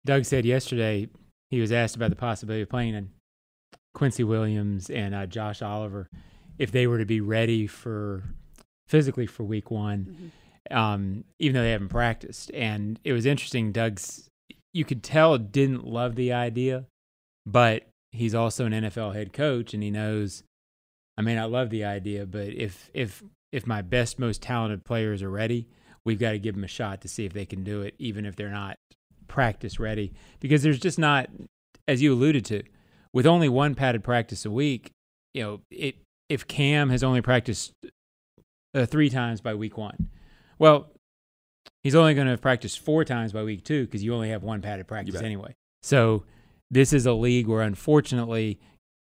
Doug 0.05 0.25
said 0.25 0.45
yesterday 0.45 1.09
he 1.51 1.61
was 1.61 1.71
asked 1.73 1.95
about 1.97 2.11
the 2.11 2.17
possibility 2.17 2.63
of 2.63 2.69
playing 2.69 2.95
and 2.95 3.11
Quincy 3.95 4.25
Williams 4.25 4.91
and 4.91 5.15
uh, 5.15 5.27
Josh 5.27 5.63
Oliver 5.63 6.09
if 6.59 6.71
they 6.73 6.87
were 6.87 6.99
to 6.99 7.05
be 7.07 7.21
ready 7.21 7.67
for 7.67 8.25
physically 8.89 9.27
for 9.27 9.45
week 9.45 9.71
one, 9.71 10.33
um, 10.71 11.25
even 11.39 11.55
though 11.55 11.63
they 11.63 11.71
haven't 11.73 11.89
practiced. 11.91 12.51
And 12.53 12.99
it 13.05 13.13
was 13.13 13.27
interesting. 13.27 13.73
Doug's 13.73 14.29
you 14.75 14.85
could 14.85 15.03
tell 15.03 15.39
didn't 15.39 15.87
love 15.87 16.17
the 16.17 16.33
idea, 16.33 16.85
but 17.47 17.87
he's 18.11 18.35
also 18.35 18.67
an 18.67 18.73
NFL 18.73 19.15
head 19.15 19.33
coach 19.33 19.73
and 19.73 19.83
he 19.83 19.91
knows. 19.91 20.43
I 21.17 21.23
may 21.23 21.37
not 21.37 21.51
love 21.51 21.71
the 21.71 21.85
idea, 21.85 22.27
but 22.27 22.49
if 22.49 22.91
if 22.93 23.23
if 23.53 23.67
my 23.67 23.83
best, 23.83 24.19
most 24.19 24.43
talented 24.43 24.85
players 24.85 25.23
are 25.23 25.31
ready, 25.31 25.69
we've 26.05 26.19
got 26.19 26.33
to 26.33 26.41
give 26.41 26.57
them 26.57 26.65
a 26.65 26.69
shot 26.69 27.01
to 27.03 27.09
see 27.09 27.25
if 27.25 27.33
they 27.33 27.47
can 27.47 27.63
do 27.63 27.83
it, 27.83 27.95
even 27.99 28.27
if 28.27 28.35
they're 28.35 28.51
not 28.51 28.77
practice 29.29 29.79
ready. 29.79 30.13
Because 30.41 30.65
there's 30.65 30.81
just 30.81 30.99
not, 30.99 31.31
as 31.87 32.03
you 32.03 32.13
alluded 32.13 32.45
to, 32.47 32.65
with 33.13 33.27
only 33.27 33.49
one 33.49 33.77
padded 33.77 34.03
practice 34.03 34.45
a 34.45 34.51
week. 34.51 34.91
You 35.35 35.43
know, 35.43 35.61
it 35.71 35.97
if 36.29 36.49
Cam 36.49 36.91
has 36.91 37.05
only 37.05 37.21
practiced 37.21 37.73
uh, 38.75 38.87
three 38.87 39.09
times 39.09 39.41
by 39.41 39.55
week 39.55 39.79
one, 39.79 40.09
well, 40.59 40.91
he's 41.85 41.95
only 41.95 42.15
going 42.15 42.27
to 42.27 42.37
practice 42.37 42.75
four 42.75 43.05
times 43.05 43.33
by 43.33 43.45
week 43.45 43.63
two 43.63 43.85
because 43.85 44.03
you 44.03 44.13
only 44.13 44.31
have 44.31 44.43
one 44.43 44.61
padded 44.61 44.89
practice 44.89 45.15
anyway. 45.23 45.55
So 45.83 46.25
this 46.71 46.93
is 46.93 47.07
a 47.07 47.13
league 47.13 47.47
where 47.47 47.61
unfortunately 47.61 48.59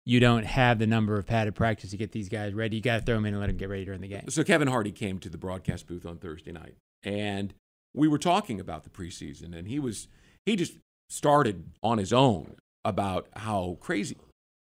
you 0.05 0.21
don't 0.21 0.45
have 0.45 0.79
the 0.79 0.87
number 0.87 1.17
of 1.17 1.27
padded 1.27 1.55
practice 1.55 1.91
to 1.91 1.97
get 1.97 2.13
these 2.13 2.29
guys 2.29 2.53
ready. 2.53 2.77
You 2.77 2.83
got 2.83 2.99
to 2.99 3.03
throw 3.03 3.15
them 3.15 3.25
in 3.25 3.35
and 3.35 3.41
let 3.41 3.47
them 3.47 3.57
get 3.57 3.69
ready 3.69 3.85
during 3.85 4.01
the 4.01 4.09
game. 4.09 4.29
So 4.29 4.45
Kevin 4.45 4.69
Hardy 4.69 4.93
came 4.93 5.19
to 5.21 5.29
the 5.29 5.39
broadcast 5.39 5.87
booth 5.87 6.05
on 6.05 6.19
Thursday 6.19 6.53
night, 6.53 6.77
and 7.03 7.55
we 7.95 8.09
were 8.09 8.19
talking 8.19 8.61
about 8.61 8.85
the 8.85 8.91
preseason, 8.91 9.57
and 9.57 9.67
he 9.67 9.79
was 9.79 10.09
he 10.45 10.55
just 10.55 10.77
started 11.09 11.71
on 11.83 11.99
his 11.99 12.13
own 12.13 12.57
about 12.85 13.29
how 13.35 13.79
crazy 13.81 14.17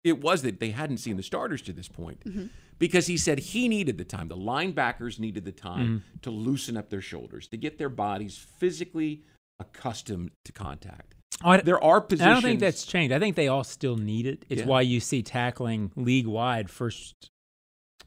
it 0.03 0.21
was 0.21 0.41
that 0.41 0.59
they 0.59 0.71
hadn't 0.71 0.97
seen 0.97 1.17
the 1.17 1.23
starters 1.23 1.61
to 1.63 1.73
this 1.73 1.87
point. 1.87 2.23
Mm-hmm. 2.25 2.45
Because 2.79 3.07
he 3.07 3.17
said 3.17 3.39
he 3.39 3.69
needed 3.69 3.97
the 3.97 4.03
time. 4.03 4.27
The 4.27 4.35
linebackers 4.35 5.19
needed 5.19 5.45
the 5.45 5.51
time 5.51 5.85
mm-hmm. 5.85 6.17
to 6.23 6.31
loosen 6.31 6.75
up 6.75 6.89
their 6.89 7.01
shoulders, 7.01 7.47
to 7.47 7.57
get 7.57 7.77
their 7.77 7.89
bodies 7.89 8.37
physically 8.59 9.21
accustomed 9.59 10.31
to 10.43 10.51
contact. 10.51 11.15
Oh, 11.43 11.51
I- 11.51 11.61
There 11.61 11.81
are 11.81 12.01
positions. 12.01 12.27
I 12.27 12.33
don't 12.33 12.41
think 12.41 12.59
that's 12.59 12.85
changed. 12.85 13.13
I 13.13 13.19
think 13.19 13.35
they 13.35 13.47
all 13.47 13.63
still 13.63 13.95
need 13.95 14.25
it. 14.25 14.45
It's 14.49 14.61
Yeah. 14.61 14.67
why 14.67 14.81
you 14.81 14.99
see 14.99 15.21
tackling 15.21 15.91
league 15.95 16.27
wide 16.27 16.69
first 16.69 17.29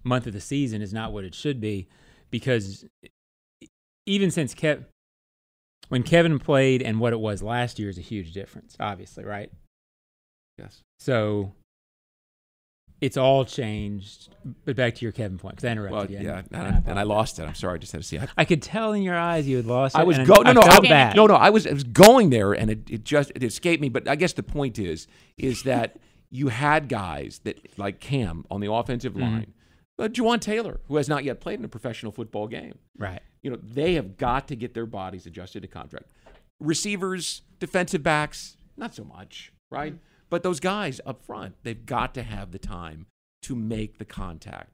month 0.05 0.27
of 0.27 0.33
the 0.33 0.41
season 0.41 0.83
is 0.83 0.93
not 0.93 1.13
what 1.13 1.25
it 1.25 1.35
should 1.35 1.61
be 1.61 1.89
because 2.31 2.85
even 4.07 4.31
since 4.31 4.55
Kev 4.55 4.85
when 5.89 6.03
Kevin 6.03 6.39
played 6.39 6.83
and 6.83 6.99
what 7.01 7.13
it 7.13 7.21
was 7.21 7.43
last 7.43 7.79
year 7.79 7.89
is 7.89 7.99
a 7.99 8.03
huge 8.03 8.33
difference, 8.33 8.77
obviously, 8.81 9.25
right? 9.25 9.51
yes. 10.59 10.83
So 10.99 11.53
it's 13.01 13.17
all 13.17 13.45
changed. 13.45 14.35
But 14.65 14.77
back 14.77 14.95
to 14.97 15.05
your 15.05 15.13
Kevin 15.13 15.39
point, 15.39 15.57
because 15.57 15.65
I 15.69 15.73
interrupted 15.73 16.11
Well, 16.11 16.23
you. 16.23 16.29
yeah, 16.29 16.39
and, 16.39 16.49
and, 16.53 16.63
I 16.77 16.83
and 16.91 16.99
I 17.01 17.03
lost 17.03 17.39
it. 17.39 17.43
I'm 17.43 17.55
sorry. 17.55 17.75
I 17.75 17.79
just 17.79 17.93
had 17.93 18.01
to 18.03 18.07
see. 18.07 18.19
I, 18.19 18.29
I 18.37 18.45
could 18.45 18.63
tell 18.63 18.93
in 18.93 19.03
your 19.03 19.17
eyes 19.17 19.47
you 19.49 19.57
had 19.57 19.67
lost 19.67 19.97
it. 19.97 19.99
I 19.99 20.05
was 20.05 20.19
and 20.19 20.27
go 20.27 20.35
no 20.43 20.53
no 20.53 20.61
I 20.61 20.77
I, 20.77 20.81
bad. 20.81 21.17
no 21.17 21.27
no 21.27 21.35
I 21.35 21.51
was 21.51 21.67
I 21.67 21.73
was 21.73 21.83
going 21.85 22.31
there 22.31 22.53
and 22.53 22.71
it, 22.71 22.89
it 22.89 23.05
just 23.05 23.33
it 23.35 23.43
escaped 23.43 23.81
me. 23.83 23.89
But 23.89 24.07
I 24.09 24.15
guess 24.17 24.33
the 24.35 24.43
point 24.45 24.79
is 24.79 25.09
is 25.37 25.65
that 25.65 25.99
you 26.31 26.49
had 26.49 26.89
guys 26.89 27.41
that 27.45 27.59
like 27.79 27.99
Cam 28.01 28.45
on 28.51 28.61
the 28.61 28.71
offensive 28.73 29.13
Mm-hmm. 29.15 29.23
line, 29.23 29.55
but 29.97 30.13
Jawaan 30.13 30.41
Taylor 30.41 30.81
who 30.87 30.97
has 30.97 31.09
not 31.09 31.25
yet 31.25 31.41
played 31.41 31.59
in 31.59 31.65
a 31.65 31.69
professional 31.69 32.13
football 32.13 32.47
game. 32.47 32.79
Right. 32.97 33.21
You 33.43 33.51
know 33.51 33.59
they 33.63 33.95
have 33.95 34.17
got 34.17 34.47
to 34.49 34.57
get 34.57 34.75
their 34.75 34.87
bodies 34.87 35.27
adjusted 35.27 35.63
to 35.63 35.69
contract. 35.69 36.07
Receivers, 36.61 37.43
defensive 37.59 38.03
backs, 38.03 38.57
not 38.77 38.95
so 38.95 39.05
much, 39.05 39.53
right? 39.71 39.95
But 40.29 40.43
those 40.43 40.61
guys 40.61 41.01
up 41.07 41.23
front, 41.25 41.55
they've 41.63 41.87
got 41.87 42.15
to 42.15 42.23
have 42.23 42.53
the 42.53 42.59
time 42.59 43.07
to 43.43 43.55
make 43.55 43.99
the 43.99 44.05
contact. 44.05 44.71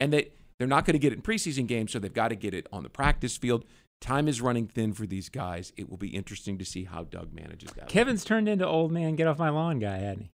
And 0.00 0.12
they, 0.12 0.30
they're 0.58 0.66
not 0.66 0.84
going 0.84 0.94
to 0.94 0.98
get 0.98 1.12
it 1.12 1.16
in 1.16 1.22
preseason 1.22 1.66
games, 1.66 1.92
so 1.92 1.98
they've 1.98 2.12
got 2.12 2.28
to 2.28 2.36
get 2.36 2.54
it 2.54 2.66
on 2.72 2.82
the 2.82 2.88
practice 2.88 3.36
field. 3.36 3.64
Time 4.00 4.28
is 4.28 4.40
running 4.40 4.66
thin 4.66 4.92
for 4.92 5.06
these 5.06 5.28
guys. 5.28 5.72
It 5.76 5.88
will 5.88 5.96
be 5.96 6.08
interesting 6.08 6.58
to 6.58 6.64
see 6.64 6.84
how 6.84 7.04
Doug 7.04 7.32
manages 7.32 7.70
that. 7.72 7.88
Kevin's 7.88 8.24
turned 8.24 8.48
into 8.48 8.66
old 8.66 8.92
man, 8.92 9.16
get 9.16 9.26
off 9.26 9.38
my 9.38 9.48
lawn 9.48 9.78
guy, 9.78 9.98
hadn't 9.98 10.24
he? 10.24 10.30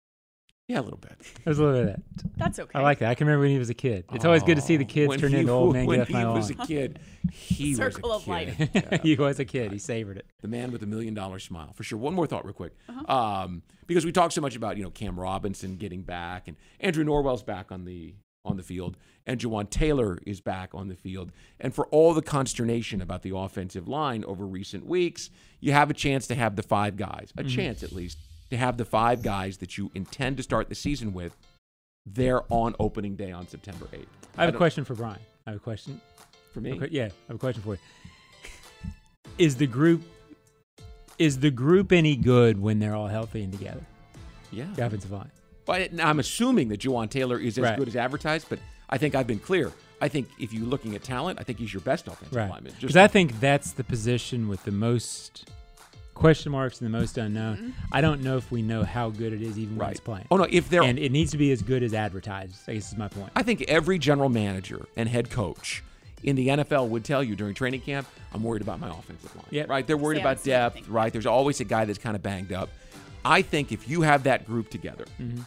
Yeah, 0.70 0.80
a 0.80 0.84
little 0.84 1.00
bit. 1.00 1.18
There's 1.44 1.58
a 1.58 1.64
little 1.64 1.82
bit 1.84 1.90
of 1.90 1.96
that. 1.96 2.38
That's 2.38 2.60
okay. 2.60 2.78
I 2.78 2.82
like 2.84 3.00
that. 3.00 3.10
I 3.10 3.16
can 3.16 3.26
remember 3.28 3.42
when 3.42 3.52
he 3.52 3.58
was 3.58 3.72
a 3.72 3.74
kid. 3.74 4.06
It's 4.14 4.24
always 4.24 4.44
good 4.44 4.56
to 4.56 4.62
see 4.62 4.78
the 4.78 4.86
kids 4.86 5.10
When 5.10 5.20
turn 5.20 5.32
he- 5.32 5.40
into 5.40 5.52
old 5.52 5.74
man, 5.74 5.88
when 5.88 5.98
get 5.98 6.02
off 6.04 6.08
he 6.10 6.14
my 6.14 6.24
lawn. 6.26 6.36
was 6.36 6.50
a 6.52 6.54
kid, 6.56 7.00
he 7.32 7.74
Circle 7.76 8.10
was 8.10 8.22
of 8.22 8.28
a 8.28 8.32
life. 8.32 8.56
kid. 8.58 8.70
Yeah. 8.92 8.98
he 9.02 9.16
was 9.16 9.40
a 9.40 9.46
kid. 9.46 9.72
He 9.72 9.80
savored 9.80 10.18
it. 10.18 10.28
the 10.42 10.48
man 10.48 10.72
with 10.72 10.82
the 10.82 10.88
million 10.88 11.14
dollar 11.16 11.40
smile 11.40 11.74
for 11.74 11.84
sure. 11.84 11.98
One 11.98 12.14
more 12.14 12.28
thought, 12.28 12.46
real 12.46 12.54
quick, 12.54 12.74
Uh-huh. 12.88 13.12
um, 13.12 13.64
because 13.88 14.06
we 14.06 14.12
talk 14.12 14.32
so 14.32 14.42
much 14.42 14.56
about 14.56 14.78
you 14.78 14.84
know 14.84 14.92
Cam 14.92 15.20
Robinson 15.20 15.76
getting 15.76 16.04
back, 16.04 16.48
and 16.48 16.56
Andrew 16.80 17.04
Norwell's 17.04 17.42
back 17.44 17.72
on 17.72 17.86
the 17.86 18.14
on 18.46 18.56
the 18.56 18.64
field, 18.64 18.96
and 19.26 19.40
Jawaan 19.40 19.70
Taylor 19.72 20.18
is 20.26 20.40
back 20.40 20.76
on 20.76 20.88
the 20.88 20.96
field, 20.96 21.32
and 21.60 21.74
for 21.74 21.88
all 21.88 22.14
the 22.14 22.22
consternation 22.22 23.02
about 23.02 23.22
the 23.24 23.36
offensive 23.36 23.88
line 23.88 24.24
over 24.24 24.46
recent 24.46 24.86
weeks, 24.86 25.30
you 25.60 25.72
have 25.74 25.90
a 25.90 25.94
chance 25.94 26.28
to 26.28 26.36
have 26.36 26.56
the 26.56 26.64
five 26.64 26.96
guys, 26.96 27.32
Mm-hmm. 27.36 27.48
a 27.48 27.50
chance 27.50 27.82
at 27.84 27.92
least, 27.92 28.18
to 28.50 28.58
have 28.58 28.78
the 28.78 28.86
five 28.86 29.22
guys 29.22 29.58
that 29.58 29.78
you 29.78 29.92
intend 29.96 30.38
to 30.38 30.44
start 30.44 30.70
the 30.70 30.76
season 30.76 31.14
with. 31.14 31.36
There 32.06 32.42
on 32.50 32.76
opening 32.80 33.16
day 33.16 33.32
on 33.32 33.48
September 33.48 33.86
8th. 33.94 34.06
I 34.38 34.46
have 34.46 34.54
a 34.54 34.58
question 34.58 34.84
for 34.86 34.96
Brian. 34.96 35.20
I 35.46 35.52
have 35.52 35.58
a 35.58 35.64
question. 35.64 36.02
for 36.54 36.62
me. 36.62 36.74
Okay, 36.74 36.88
yeah, 36.92 37.04
I 37.06 37.12
have 37.28 37.36
a 37.36 37.40
question 37.40 37.62
for 37.62 37.74
you. 37.76 37.80
Is 39.38 39.56
the 39.58 39.68
group 39.68 40.02
is 41.20 41.40
the 41.40 41.52
group 41.52 41.92
any 41.92 42.16
good 42.16 42.60
when 42.62 42.80
they're 42.80 42.96
all 42.96 43.08
healthy 43.08 43.44
and 43.44 43.52
together? 43.52 43.86
Yeah. 44.52 44.66
The 44.76 44.86
offensive 44.86 45.12
line. 45.12 45.30
But 45.66 46.00
I'm 46.02 46.20
assuming 46.20 46.70
that 46.70 46.80
Jawaan 46.80 47.10
Taylor 47.10 47.38
is 47.38 47.58
as 47.58 47.64
Right. 47.64 47.78
good 47.78 47.88
as 47.90 47.96
advertised, 47.96 48.48
but 48.50 48.58
I 48.90 48.98
think 48.98 49.14
I've 49.16 49.28
been 49.28 49.40
clear. 49.40 49.72
I 50.02 50.08
think 50.08 50.30
if 50.40 50.54
you're 50.54 50.66
looking 50.66 50.96
at 50.96 51.04
talent, 51.04 51.40
I 51.40 51.44
think 51.44 51.60
he's 51.60 51.74
your 51.74 51.82
best 51.82 52.08
offensive 52.08 52.36
Right. 52.36 52.50
lineman. 52.50 52.74
Because 52.80 52.96
I 52.96 53.08
think 53.08 53.40
that's 53.42 53.72
the 53.74 53.84
position 53.84 54.48
with 54.48 54.64
the 54.64 54.72
most 54.72 55.50
question 56.20 56.52
marks 56.52 56.82
and 56.82 56.94
the 56.94 56.98
most 56.98 57.18
unknown. 57.18 57.74
I 57.92 58.02
don't 58.02 58.22
know 58.22 58.38
if 58.38 58.52
we 58.52 58.62
know 58.62 58.84
how 58.84 59.10
good 59.10 59.34
it 59.34 59.42
is 59.42 59.58
even 59.58 59.78
when 59.78 59.86
Right. 59.88 59.92
it's 59.92 60.00
playing. 60.00 60.26
Oh, 60.30 60.38
no, 60.38 60.46
if 60.50 60.70
they're- 60.70 60.84
and 60.84 61.00
it 61.00 61.12
needs 61.12 61.32
to 61.32 61.38
be 61.38 61.52
as 61.52 61.62
good 61.62 61.82
as 61.82 61.94
advertised. 61.94 62.56
I 62.68 62.74
guess 62.74 62.92
is 62.92 62.98
my 62.98 63.08
point. 63.08 63.32
I 63.36 63.44
think 63.44 63.62
every 63.64 63.98
general 64.00 64.30
manager 64.30 64.86
and 64.98 65.08
head 65.10 65.30
coach 65.30 65.82
in 66.22 66.36
the 66.36 66.50
NFL 66.50 66.88
would 66.90 67.06
tell 67.06 67.24
you 67.24 67.36
during 67.36 67.54
training 67.54 67.82
camp, 67.82 68.08
I'm 68.34 68.44
worried 68.44 68.62
about 68.62 68.80
my 68.80 68.90
offensive 68.90 69.34
line. 69.36 69.46
Yep. 69.52 69.70
Right? 69.70 69.88
They're 69.88 69.98
worried 69.98 70.18
Same- 70.18 70.26
about 70.26 70.44
depth, 70.44 70.88
right? 70.90 71.12
There's 71.12 71.26
always 71.26 71.60
a 71.62 71.66
guy 71.66 71.86
that's 71.86 72.00
kind 72.00 72.16
of 72.16 72.22
banged 72.22 72.52
up. 72.52 72.70
I 73.24 73.42
think 73.42 73.72
if 73.72 73.88
you 73.90 74.02
have 74.02 74.24
that 74.24 74.46
group 74.46 74.70
together, 74.70 75.06
Mm-hmm. 75.22 75.42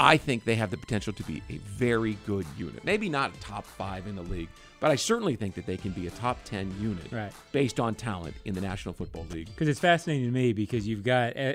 I 0.00 0.16
think 0.16 0.44
they 0.44 0.54
have 0.54 0.70
the 0.70 0.76
potential 0.76 1.12
to 1.12 1.22
be 1.24 1.42
a 1.50 1.56
very 1.56 2.16
good 2.24 2.46
unit. 2.56 2.84
Maybe 2.84 3.08
not 3.08 3.32
top 3.40 3.64
five 3.66 4.06
in 4.06 4.14
the 4.14 4.22
league, 4.22 4.48
but 4.80 4.90
I 4.90 4.96
certainly 4.96 5.36
think 5.36 5.54
that 5.54 5.66
they 5.66 5.76
can 5.76 5.92
be 5.92 6.06
a 6.06 6.10
top 6.10 6.42
10 6.44 6.74
unit 6.80 7.10
Right. 7.10 7.32
based 7.52 7.80
on 7.80 7.94
talent 7.94 8.34
in 8.44 8.54
the 8.54 8.60
National 8.60 8.94
Football 8.94 9.26
League. 9.30 9.46
Because 9.46 9.68
it's 9.68 9.80
fascinating 9.80 10.26
to 10.26 10.30
me 10.32 10.52
because 10.52 10.86
you've 10.86 11.02
got, 11.04 11.36
eh, 11.36 11.54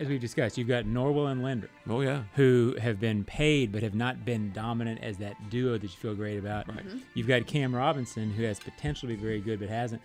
as 0.00 0.08
we've 0.08 0.20
discussed, 0.20 0.56
you've 0.56 0.68
got 0.68 0.84
Norwell 0.84 1.30
and 1.30 1.42
Linder. 1.42 1.68
Oh, 1.88 2.00
yeah. 2.00 2.22
who 2.34 2.76
have 2.80 3.00
been 3.00 3.24
paid 3.24 3.72
but 3.72 3.82
have 3.82 3.94
not 3.94 4.24
been 4.24 4.52
dominant 4.52 5.00
as 5.02 5.18
that 5.18 5.50
duo 5.50 5.72
that 5.72 5.82
you 5.82 5.88
feel 5.88 6.14
great 6.14 6.38
about. 6.38 6.68
Right. 6.68 6.86
Mhm. 6.86 7.02
You've 7.14 7.26
got 7.28 7.46
Cam 7.46 7.74
Robinson 7.74 8.30
who 8.32 8.44
has 8.44 8.60
potential 8.60 9.08
to 9.08 9.14
be 9.16 9.20
very 9.20 9.40
good 9.40 9.58
but 9.60 9.68
hasn't. 9.68 10.00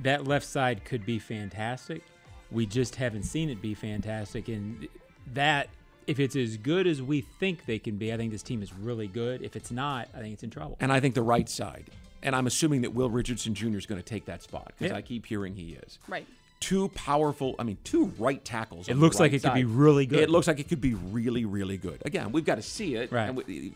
That 0.00 0.26
left 0.26 0.44
side 0.46 0.84
could 0.84 1.06
be 1.06 1.18
fantastic. 1.20 2.02
We 2.50 2.66
just 2.66 2.96
haven't 2.96 3.22
seen 3.22 3.48
it 3.48 3.62
be 3.62 3.74
fantastic. 3.74 4.48
And 4.48 4.88
that, 5.32 5.68
if 6.06 6.20
it's 6.20 6.36
as 6.36 6.56
good 6.56 6.86
as 6.86 7.02
we 7.02 7.20
think 7.20 7.66
they 7.66 7.78
can 7.78 7.96
be, 7.96 8.12
I 8.12 8.16
think 8.16 8.32
this 8.32 8.42
team 8.42 8.62
is 8.62 8.72
really 8.72 9.06
good. 9.06 9.42
If 9.42 9.56
it's 9.56 9.70
not, 9.70 10.08
I 10.14 10.18
think 10.20 10.34
it's 10.34 10.42
in 10.42 10.50
trouble. 10.50 10.76
And 10.80 10.92
I 10.92 11.00
think 11.00 11.14
the 11.14 11.22
right 11.22 11.48
side. 11.48 11.90
And 12.22 12.34
I'm 12.34 12.46
assuming 12.46 12.82
that 12.82 12.94
Will 12.94 13.10
Richardson 13.10 13.54
Jr. 13.54 13.76
is 13.76 13.86
going 13.86 14.00
to 14.00 14.04
take 14.06 14.24
that 14.26 14.42
spot 14.42 14.72
because 14.78 14.92
Yeah. 14.92 14.96
I 14.96 15.02
keep 15.02 15.26
hearing 15.26 15.54
he 15.54 15.78
is. 15.86 15.98
Right. 16.08 16.26
Two 16.60 16.88
powerful, 16.90 17.54
I 17.58 17.64
mean, 17.64 17.76
two 17.84 18.06
right 18.18 18.42
tackles. 18.42 18.88
It 18.88 18.92
on 18.92 18.98
the 18.98 19.04
looks 19.04 19.20
like 19.20 19.32
right 19.32 19.44
it 19.44 19.46
could 19.46 19.54
be 19.54 19.64
really 19.64 20.06
good. 20.06 20.20
It 20.20 20.30
looks 20.30 20.46
like 20.46 20.58
it 20.58 20.68
could 20.68 20.80
be 20.80 20.94
really, 20.94 21.44
really 21.44 21.76
good. 21.76 22.00
Again, 22.06 22.32
we've 22.32 22.44
got 22.46 22.54
to 22.54 22.62
see 22.62 22.94
it. 22.94 23.12
Right. 23.12 23.28
And 23.28 23.36
we, 23.36 23.74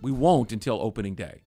we 0.00 0.10
won't 0.10 0.52
until 0.52 0.80
opening 0.80 1.14
day. 1.14 1.42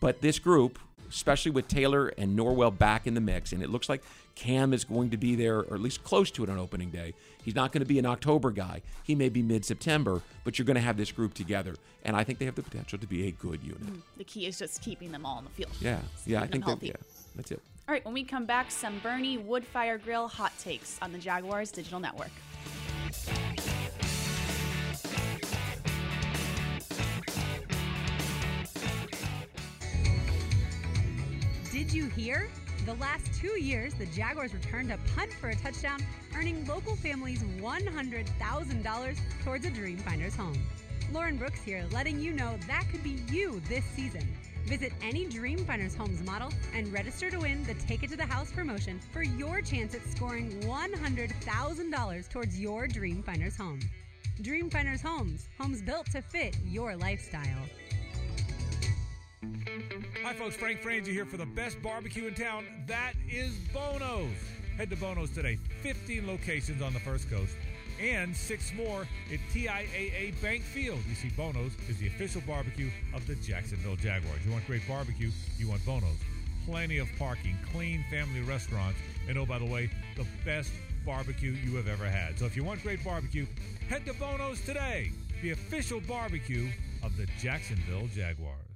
But 0.00 0.20
this 0.20 0.38
group, 0.38 0.78
especially 1.08 1.50
with 1.50 1.68
Taylor 1.68 2.08
and 2.18 2.38
Norwell 2.38 2.76
back 2.76 3.06
in 3.06 3.14
the 3.14 3.20
mix, 3.20 3.52
and 3.52 3.62
it 3.62 3.70
looks 3.70 3.88
like 3.88 4.02
Cam 4.34 4.72
is 4.72 4.84
going 4.84 5.10
to 5.10 5.16
be 5.16 5.34
there, 5.34 5.58
or 5.60 5.74
at 5.74 5.80
least 5.80 6.04
close 6.04 6.30
to 6.32 6.44
it 6.44 6.50
on 6.50 6.58
opening 6.58 6.90
day. 6.90 7.14
He's 7.42 7.54
not 7.54 7.72
going 7.72 7.80
to 7.80 7.86
be 7.86 7.98
an 7.98 8.06
October 8.06 8.50
guy. 8.50 8.82
He 9.04 9.14
may 9.14 9.28
be 9.28 9.42
mid 9.42 9.64
September, 9.64 10.20
but 10.44 10.58
you're 10.58 10.66
going 10.66 10.76
to 10.76 10.80
have 10.80 10.96
this 10.96 11.12
group 11.12 11.32
together. 11.34 11.74
And 12.04 12.16
I 12.16 12.24
think 12.24 12.38
they 12.38 12.44
have 12.44 12.54
the 12.54 12.62
potential 12.62 12.98
to 12.98 13.06
be 13.06 13.28
a 13.28 13.30
good 13.30 13.62
unit. 13.62 13.86
Mm-hmm. 13.86 14.00
The 14.18 14.24
key 14.24 14.46
is 14.46 14.58
just 14.58 14.82
keeping 14.82 15.12
them 15.12 15.24
all 15.24 15.38
on 15.38 15.44
the 15.44 15.50
field. 15.50 15.70
Yeah, 15.80 16.00
Just 16.14 16.26
yeah, 16.26 16.42
I 16.42 16.46
think 16.46 16.66
that, 16.66 16.82
yeah, 16.82 16.92
that's 17.34 17.50
it. 17.50 17.60
All 17.88 17.92
right, 17.92 18.04
when 18.04 18.14
we 18.14 18.24
come 18.24 18.46
back, 18.46 18.70
some 18.70 18.98
Bernie 18.98 19.38
Woodfire 19.38 20.02
Grill 20.02 20.26
hot 20.28 20.52
takes 20.58 20.98
on 21.00 21.12
the 21.12 21.18
Jaguars 21.18 21.70
Digital 21.70 22.00
Network. 22.00 22.32
Did 31.86 31.94
you 31.94 32.06
hear? 32.06 32.48
The 32.84 32.94
last 32.94 33.32
two 33.40 33.60
years, 33.62 33.94
the 33.94 34.06
Jaguars 34.06 34.52
returned 34.52 34.90
a 34.90 34.98
punt 35.14 35.32
for 35.32 35.50
a 35.50 35.54
touchdown, 35.54 36.04
earning 36.34 36.66
local 36.66 36.96
families 36.96 37.44
$100,000 37.60 39.16
towards 39.44 39.66
a 39.66 39.70
Dreamfinders 39.70 40.34
home. 40.34 40.60
Lauren 41.12 41.36
Brooks 41.36 41.62
here, 41.62 41.84
letting 41.92 42.18
you 42.18 42.32
know 42.32 42.58
that 42.66 42.86
could 42.90 43.04
be 43.04 43.22
you 43.30 43.62
this 43.68 43.84
season. 43.84 44.26
Visit 44.64 44.94
any 45.00 45.26
Dreamfinders 45.28 45.96
Homes 45.96 46.20
model 46.26 46.52
and 46.74 46.92
register 46.92 47.30
to 47.30 47.38
win 47.38 47.62
the 47.62 47.74
Take 47.74 48.02
It 48.02 48.10
to 48.10 48.16
the 48.16 48.26
House 48.26 48.50
promotion 48.50 48.98
for 49.12 49.22
your 49.22 49.60
chance 49.60 49.94
at 49.94 50.04
scoring 50.08 50.60
$100,000 50.62 52.28
towards 52.28 52.58
your 52.58 52.88
Dreamfinders 52.88 53.56
home. 53.56 53.78
Dreamfinders 54.42 55.02
Homes, 55.02 55.48
homes 55.56 55.82
built 55.82 56.10
to 56.10 56.20
fit 56.20 56.56
your 56.64 56.96
lifestyle. 56.96 57.62
Hi, 60.26 60.32
folks. 60.32 60.56
Frank 60.56 60.82
Frangie 60.82 61.12
here 61.12 61.24
for 61.24 61.36
the 61.36 61.46
best 61.46 61.80
barbecue 61.80 62.26
in 62.26 62.34
town. 62.34 62.66
That 62.88 63.12
is 63.30 63.54
Bono's. 63.72 64.34
Head 64.76 64.90
to 64.90 64.96
Bono's 64.96 65.30
today. 65.30 65.56
15 65.82 66.26
locations 66.26 66.82
on 66.82 66.92
the 66.92 66.98
First 66.98 67.30
Coast 67.30 67.54
and 68.00 68.36
six 68.36 68.72
more 68.74 69.06
at 69.32 69.38
TIAA 69.54 70.34
Bank 70.42 70.64
Field. 70.64 70.98
You 71.08 71.14
see, 71.14 71.28
Bono's 71.28 71.76
is 71.88 71.98
the 71.98 72.08
official 72.08 72.42
barbecue 72.44 72.90
of 73.14 73.24
the 73.28 73.36
Jacksonville 73.36 73.94
Jaguars. 73.94 74.44
You 74.44 74.50
want 74.50 74.66
great 74.66 74.82
barbecue? 74.88 75.30
You 75.58 75.68
want 75.68 75.86
Bono's. 75.86 76.18
Plenty 76.64 76.98
of 76.98 77.06
parking, 77.20 77.56
clean 77.70 78.04
family 78.10 78.40
restaurants, 78.40 78.98
and 79.28 79.38
oh, 79.38 79.46
by 79.46 79.60
the 79.60 79.64
way, 79.64 79.88
the 80.16 80.26
best 80.44 80.72
barbecue 81.06 81.52
you 81.52 81.76
have 81.76 81.86
ever 81.86 82.06
had. 82.06 82.36
So 82.36 82.46
if 82.46 82.56
you 82.56 82.64
want 82.64 82.82
great 82.82 83.04
barbecue, 83.04 83.46
head 83.88 84.04
to 84.06 84.12
Bono's 84.14 84.60
today, 84.62 85.12
the 85.40 85.52
official 85.52 86.00
barbecue 86.00 86.68
of 87.04 87.16
the 87.16 87.28
Jacksonville 87.40 88.08
Jaguars. 88.08 88.75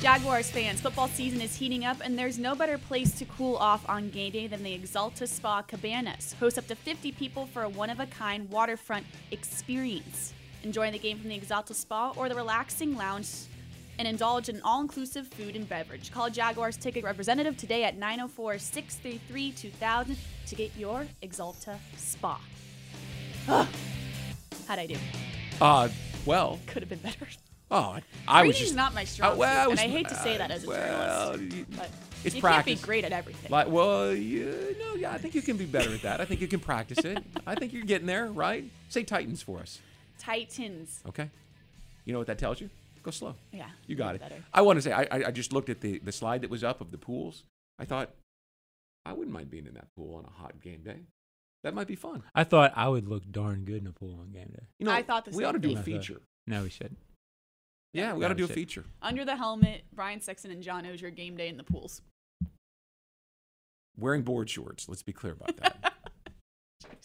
Jaguars 0.00 0.50
fans, 0.50 0.80
football 0.80 1.08
season 1.08 1.42
is 1.42 1.54
heating 1.54 1.84
up, 1.84 1.98
and 2.02 2.18
there's 2.18 2.38
no 2.38 2.54
better 2.54 2.78
place 2.78 3.12
to 3.18 3.26
cool 3.26 3.56
off 3.56 3.86
on 3.86 4.08
game 4.08 4.32
day 4.32 4.46
than 4.46 4.62
the 4.62 4.78
Exalta 4.78 5.28
Spa 5.28 5.60
Cabanas. 5.60 6.34
Host 6.40 6.56
up 6.56 6.66
to 6.68 6.74
50 6.74 7.12
people 7.12 7.44
for 7.44 7.64
a 7.64 7.68
one 7.68 7.90
of 7.90 8.00
a 8.00 8.06
kind 8.06 8.48
waterfront 8.48 9.04
experience. 9.30 10.32
Enjoy 10.62 10.90
the 10.90 10.98
game 10.98 11.18
from 11.18 11.28
the 11.28 11.38
Exalta 11.38 11.74
Spa 11.74 12.14
or 12.16 12.30
the 12.30 12.34
relaxing 12.34 12.96
lounge 12.96 13.28
and 13.98 14.08
indulge 14.08 14.48
in 14.48 14.62
all 14.62 14.80
inclusive 14.80 15.28
food 15.28 15.54
and 15.54 15.68
beverage. 15.68 16.10
Call 16.10 16.30
Jaguars 16.30 16.78
Ticket 16.78 17.04
Representative 17.04 17.58
today 17.58 17.84
at 17.84 17.98
904 17.98 18.56
633 18.58 19.52
2000 19.52 20.16
to 20.46 20.54
get 20.54 20.74
your 20.78 21.06
Exalta 21.22 21.76
Spa. 21.98 22.40
Ugh. 23.48 23.68
How'd 24.66 24.78
I 24.78 24.86
do? 24.86 24.96
Uh, 25.60 25.90
well, 26.24 26.58
Could 26.68 26.80
have 26.82 26.88
been 26.88 27.00
better. 27.00 27.26
Oh, 27.70 27.76
I, 27.76 28.02
I 28.26 28.46
was 28.46 28.58
just 28.58 28.74
not 28.74 28.94
my 28.94 29.04
strong 29.04 29.32
Uh, 29.32 29.36
well, 29.36 29.60
I 29.60 29.64
suit, 29.64 29.70
was- 29.70 29.80
and 29.80 29.92
I 29.92 29.96
hate 29.96 30.08
to 30.08 30.14
say 30.16 30.36
that 30.38 30.50
as 30.50 30.64
a 30.64 30.68
well, 30.68 31.32
journalist. 31.36 31.56
you- 31.56 31.66
But 31.76 31.90
it's 32.24 32.34
you 32.34 32.40
practice. 32.40 32.74
can't 32.74 32.80
be 32.82 32.86
great 32.86 33.04
at 33.04 33.12
everything. 33.12 33.50
Like, 33.50 33.68
well, 33.68 34.12
you, 34.12 34.74
no, 34.80 34.94
yeah, 34.96 35.12
I 35.12 35.18
think 35.18 35.34
you 35.34 35.42
can 35.42 35.56
be 35.56 35.66
better 35.66 35.92
at 35.94 36.02
that. 36.02 36.20
I 36.20 36.24
think 36.24 36.40
you 36.40 36.48
can 36.48 36.60
practice 36.60 36.98
it. 37.04 37.22
I 37.46 37.54
think 37.54 37.72
you're 37.72 37.84
getting 37.84 38.06
there, 38.06 38.26
right? 38.26 38.64
Say 38.88 39.04
Titans 39.04 39.40
for 39.42 39.60
us, 39.60 39.78
Titans. 40.18 41.00
okay? 41.08 41.30
You 42.04 42.12
know 42.12 42.18
what 42.18 42.26
that 42.26 42.38
tells 42.38 42.60
you? 42.60 42.70
Go 43.02 43.10
slow. 43.10 43.34
Yeah, 43.52 43.68
You 43.86 43.94
got 43.96 44.16
it. 44.16 44.20
better. 44.20 44.36
I 44.52 44.60
want 44.62 44.76
to 44.78 44.82
say, 44.82 44.92
I, 44.92 45.02
I 45.10 45.24
I 45.28 45.30
just 45.30 45.52
looked 45.54 45.70
at 45.70 45.80
the, 45.80 45.98
the 46.00 46.12
slide 46.12 46.42
that 46.42 46.50
was 46.50 46.62
up 46.64 46.80
of 46.82 46.90
the 46.90 46.98
pools. 46.98 47.44
I 47.78 47.84
thought, 47.86 48.10
I 49.06 49.12
wouldn't 49.14 49.32
mind 49.32 49.50
being 49.50 49.66
in 49.66 49.72
that 49.74 49.86
pool 49.96 50.16
on 50.16 50.24
a 50.26 50.30
hot 50.42 50.60
game 50.60 50.82
day. 50.84 50.96
That 51.62 51.72
might 51.74 51.86
be 51.86 51.94
fun. 51.94 52.22
I 52.34 52.44
thought 52.44 52.72
I 52.76 52.88
would 52.88 53.08
look 53.08 53.30
darn 53.30 53.64
good 53.64 53.80
in 53.82 53.86
a 53.86 53.92
pool 53.92 54.18
on 54.20 54.30
game 54.32 54.48
day. 54.52 54.66
You 54.78 54.86
know, 54.86 54.92
I 54.92 55.02
thought 55.02 55.24
the 55.24 55.30
we 55.36 55.44
ought 55.44 55.52
to 55.52 55.58
do 55.58 55.68
thing. 55.68 55.76
a 55.76 55.80
I 55.80 55.82
thought- 55.82 55.84
feature. 56.06 56.20
No, 56.46 56.62
we 56.64 56.68
should. 56.70 56.96
Yeah, 57.92 58.14
we 58.14 58.20
got 58.20 58.28
to 58.28 58.34
do 58.34 58.44
a 58.44 58.46
shit. 58.46 58.54
feature. 58.54 58.84
Under 59.02 59.24
the 59.24 59.36
helmet, 59.36 59.82
Brian 59.92 60.20
Sexton 60.20 60.50
and 60.50 60.62
John 60.62 60.84
Oehser 60.84 61.14
game 61.14 61.36
day 61.36 61.48
in 61.48 61.56
the 61.56 61.64
pools. 61.64 62.02
Wearing 63.98 64.22
board 64.22 64.48
shorts. 64.48 64.88
Let's 64.88 65.02
be 65.02 65.12
clear 65.12 65.32
about 65.32 65.56
that. 65.58 65.94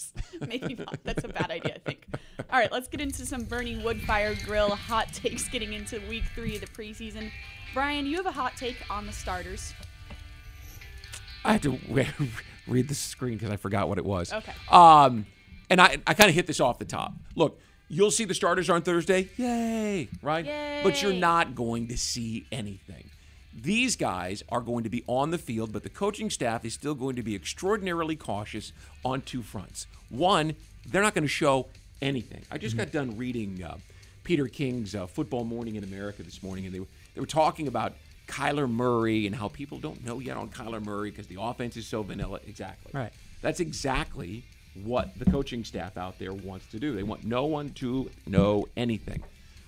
Maybe 0.48 0.76
not. 0.76 0.98
That's 1.04 1.24
a 1.24 1.28
bad 1.28 1.52
idea, 1.52 1.76
I 1.76 1.80
think. 1.80 2.06
All 2.52 2.60
right, 2.60 2.72
let's 2.72 2.88
get 2.88 3.02
into 3.02 3.26
some 3.26 3.44
Burning 3.44 3.84
wood 3.84 4.02
fire 4.02 4.36
Grill 4.46 4.70
hot 4.76 5.14
takes 5.14 5.48
getting 5.50 5.74
into 5.74 6.02
week 6.10 6.24
three 6.34 6.56
of 6.56 6.62
the 6.62 6.68
preseason. 6.68 7.32
Brian, 7.74 8.06
you 8.06 8.18
have 8.18 8.26
a 8.26 8.32
hot 8.32 8.56
take 8.56 8.78
on 8.90 9.06
the 9.06 9.12
starters. 9.12 9.74
I 11.44 11.54
had 11.54 11.64
to 11.64 11.80
re- 11.90 12.08
read 12.68 12.88
the 12.88 12.96
screen 12.96 13.36
because 13.36 13.52
I 13.52 13.58
forgot 13.58 13.90
what 13.90 13.98
it 13.98 14.06
was. 14.06 14.32
Okay. 14.34 14.54
Um, 14.70 15.26
and 15.70 15.82
I, 15.82 15.98
I 16.08 16.14
kind 16.14 16.30
of 16.30 16.36
hit 16.36 16.48
this 16.48 16.60
off 16.60 16.80
the 16.80 16.86
top. 16.86 17.14
Look, 17.36 17.60
you'll 17.90 18.12
see 18.12 18.26
the 18.26 18.34
starters 18.34 18.70
on 18.70 18.82
Thursday. 18.82 19.30
Yay, 19.38 20.10
right? 20.22 20.46
But 20.84 21.02
you're 21.02 21.14
not 21.14 21.56
going 21.56 21.88
to 21.88 21.98
see 21.98 22.46
anything. 22.52 23.10
These 23.54 23.96
guys 23.96 24.44
are 24.50 24.60
going 24.62 24.84
to 24.84 24.90
be 24.90 25.04
on 25.08 25.32
the 25.32 25.38
field, 25.38 25.72
but 25.72 25.84
the 25.84 25.90
coaching 25.90 26.30
staff 26.30 26.66
is 26.66 26.74
still 26.74 26.94
going 26.94 27.16
to 27.16 27.24
be 27.24 27.36
extraordinarily 27.36 28.16
cautious 28.16 28.74
on 29.04 29.22
two 29.22 29.42
fronts. 29.42 29.88
One, 30.10 30.56
they're 30.86 31.02
not 31.02 31.14
going 31.14 31.24
to 31.24 31.30
show 31.30 31.68
anything. 32.02 32.42
I 32.52 32.58
just 32.58 32.76
got 32.76 32.92
done 32.92 33.18
reading 33.18 33.64
uh, 33.64 33.78
Peter 34.24 34.48
King's 34.48 34.94
uh, 34.94 35.08
Football 35.08 35.46
Morning 35.46 35.76
in 35.76 35.84
America 35.84 36.22
this 36.22 36.44
morning, 36.44 36.66
and 36.66 36.76
they 36.76 36.82
were, 36.82 36.88
they 37.14 37.22
were 37.22 37.28
talking 37.28 37.68
about 37.68 37.94
Kyler 38.28 38.70
Murray 38.70 39.26
and 39.26 39.36
how 39.36 39.48
people 39.48 39.78
don't 39.80 40.04
know 40.06 40.20
yet 40.20 40.36
on 40.36 40.50
Kyler 40.50 40.84
Murray 40.84 41.12
because 41.12 41.28
the 41.28 41.38
offense 41.40 41.78
is 41.78 41.88
so 41.88 42.04
vanilla. 42.04 42.40
Exactly. 42.48 42.92
Right. 42.94 43.14
That's 43.42 43.60
exactly 43.60 44.44
what 44.84 45.18
the 45.18 45.26
coaching 45.26 45.64
staff 45.64 45.98
out 45.98 46.20
there 46.20 46.34
wants 46.34 46.66
to 46.68 46.80
do. 46.80 46.96
They 46.96 47.04
want 47.04 47.24
no 47.24 47.46
one 47.46 47.70
to 47.76 48.10
know 48.28 48.68
anything. 48.76 49.24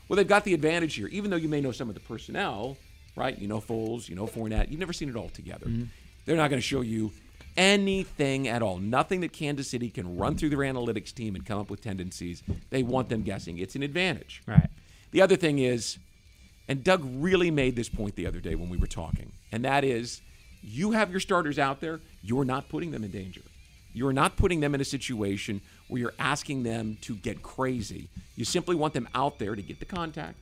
Well, 0.08 0.18
they've 0.18 0.28
got 0.28 0.44
the 0.44 0.54
advantage 0.54 0.96
here, 0.96 1.08
even 1.08 1.32
though 1.32 1.38
you 1.38 1.50
may 1.50 1.62
know 1.62 1.72
some 1.72 1.90
of 1.90 1.96
the 1.96 2.02
personnel, 2.02 2.78
right? 3.16 3.38
You 3.38 3.48
know 3.48 3.60
Foles, 3.60 4.08
you 4.08 4.16
know 4.16 4.28
Fournette. 4.28 4.70
You've 4.70 4.80
never 4.80 4.94
seen 4.94 5.10
it 5.10 5.16
all 5.16 5.30
together. 5.30 5.66
Mm-hmm. 5.66 5.86
They're 6.26 6.38
not 6.38 6.50
going 6.50 6.62
to 6.62 6.68
show 6.68 6.82
you 6.82 7.12
anything 7.58 8.48
at 8.48 8.62
all. 8.62 8.78
Nothing 8.78 9.22
that 9.22 9.34
Kansas 9.34 9.70
City 9.70 9.90
can 9.90 10.18
run 10.18 10.36
through 10.36 10.50
their 10.50 10.60
analytics 10.60 11.14
team 11.14 11.36
and 11.36 11.46
come 11.46 11.60
up 11.60 11.70
with 11.70 11.82
tendencies. 11.82 12.44
They 12.70 12.84
want 12.84 13.10
them 13.10 13.24
guessing. 13.24 13.58
It's 13.58 13.76
an 13.76 13.84
advantage. 13.84 14.44
Right. 14.46 14.70
The 15.12 15.22
other 15.22 15.36
thing 15.36 15.60
is, 15.60 15.98
and 16.68 16.84
Doug 16.84 17.02
really 17.04 17.50
made 17.50 17.76
this 17.76 17.90
point 17.90 18.16
the 18.16 18.28
other 18.28 18.40
day 18.40 18.56
when 18.56 18.70
we 18.70 18.78
were 18.78 18.88
talking, 18.88 19.32
and 19.52 19.64
that 19.66 19.84
is 19.84 20.22
you 20.62 20.92
have 20.92 21.10
your 21.10 21.20
starters 21.20 21.58
out 21.58 21.80
there, 21.80 22.02
you're 22.22 22.46
not 22.46 22.70
putting 22.70 22.92
them 22.92 23.04
in 23.04 23.12
danger. 23.12 23.42
You're 23.98 24.14
not 24.14 24.38
putting 24.38 24.60
them 24.60 24.76
in 24.76 24.82
a 24.82 24.86
situation 24.86 25.60
where 25.88 26.00
you're 26.00 26.14
asking 26.20 26.62
them 26.62 26.98
to 27.02 27.16
get 27.16 27.42
crazy. 27.42 28.10
You 28.36 28.46
simply 28.46 28.76
want 28.76 28.94
them 28.94 29.10
out 29.16 29.40
there 29.40 29.56
to 29.56 29.62
get 29.62 29.80
the 29.80 29.86
contact, 29.86 30.38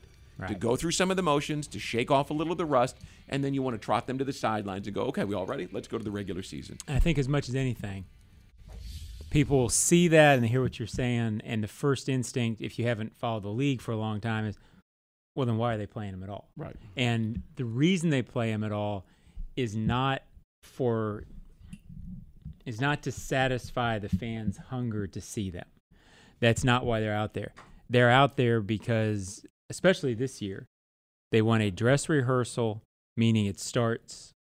to 0.46 0.54
go 0.54 0.76
through 0.76 0.90
some 0.90 1.10
of 1.10 1.16
the 1.16 1.22
motions, 1.22 1.66
to 1.68 1.78
shake 1.78 2.10
off 2.10 2.28
a 2.28 2.34
little 2.34 2.52
of 2.52 2.58
the 2.58 2.66
rust, 2.66 2.96
and 3.30 3.42
then 3.42 3.54
you 3.54 3.62
want 3.62 3.74
to 3.74 3.82
trot 3.82 4.06
them 4.06 4.18
to 4.18 4.24
the 4.24 4.32
sidelines 4.34 4.86
and 4.86 4.94
go, 4.94 5.04
okay, 5.04 5.24
we 5.24 5.34
all 5.34 5.46
ready? 5.46 5.68
Let's 5.72 5.88
go 5.88 5.96
to 5.96 6.04
the 6.04 6.10
regular 6.10 6.42
season. 6.42 6.76
I 6.86 6.98
think 6.98 7.16
as 7.16 7.28
much 7.28 7.48
as 7.48 7.54
anything, 7.54 8.04
people 9.30 9.56
will 9.56 9.70
see 9.70 10.08
that 10.08 10.36
and 10.36 10.46
hear 10.46 10.60
what 10.60 10.78
you're 10.78 10.86
saying, 10.86 11.40
and 11.42 11.62
the 11.62 11.68
first 11.68 12.10
instinct, 12.10 12.60
if 12.60 12.78
you 12.78 12.84
haven't 12.84 13.16
followed 13.16 13.44
the 13.44 13.48
league 13.48 13.80
for 13.80 13.92
a 13.92 13.96
long 13.96 14.20
time, 14.20 14.44
is, 14.44 14.58
well, 15.34 15.46
then 15.46 15.56
why 15.56 15.72
are 15.72 15.78
they 15.78 15.86
playing 15.86 16.12
him 16.12 16.22
at 16.22 16.28
all? 16.28 16.50
Right. 16.58 16.76
And 16.94 17.42
the 17.56 17.64
reason 17.64 18.10
they 18.10 18.20
play 18.20 18.50
him 18.50 18.62
at 18.62 18.72
all 18.72 19.06
is 19.56 19.74
not 19.74 20.22
for 20.62 21.24
is 22.66 22.80
not 22.80 23.02
to 23.02 23.12
satisfy 23.12 23.98
the 23.98 24.08
fans' 24.08 24.58
hunger 24.70 25.06
to 25.06 25.20
see 25.20 25.48
them. 25.50 25.66
That's 26.40 26.64
not 26.64 26.84
why 26.84 27.00
they're 27.00 27.14
out 27.14 27.32
there. 27.32 27.52
They're 27.88 28.10
out 28.10 28.36
there 28.36 28.60
because, 28.60 29.46
especially 29.70 30.14
this 30.14 30.42
year, 30.42 30.66
they 31.32 31.40
want 31.40 31.62
a 31.62 31.70
dress 31.70 32.08
rehearsal, 32.08 32.82
meaning 33.16 33.46
it 33.46 33.60
starts 33.60 34.32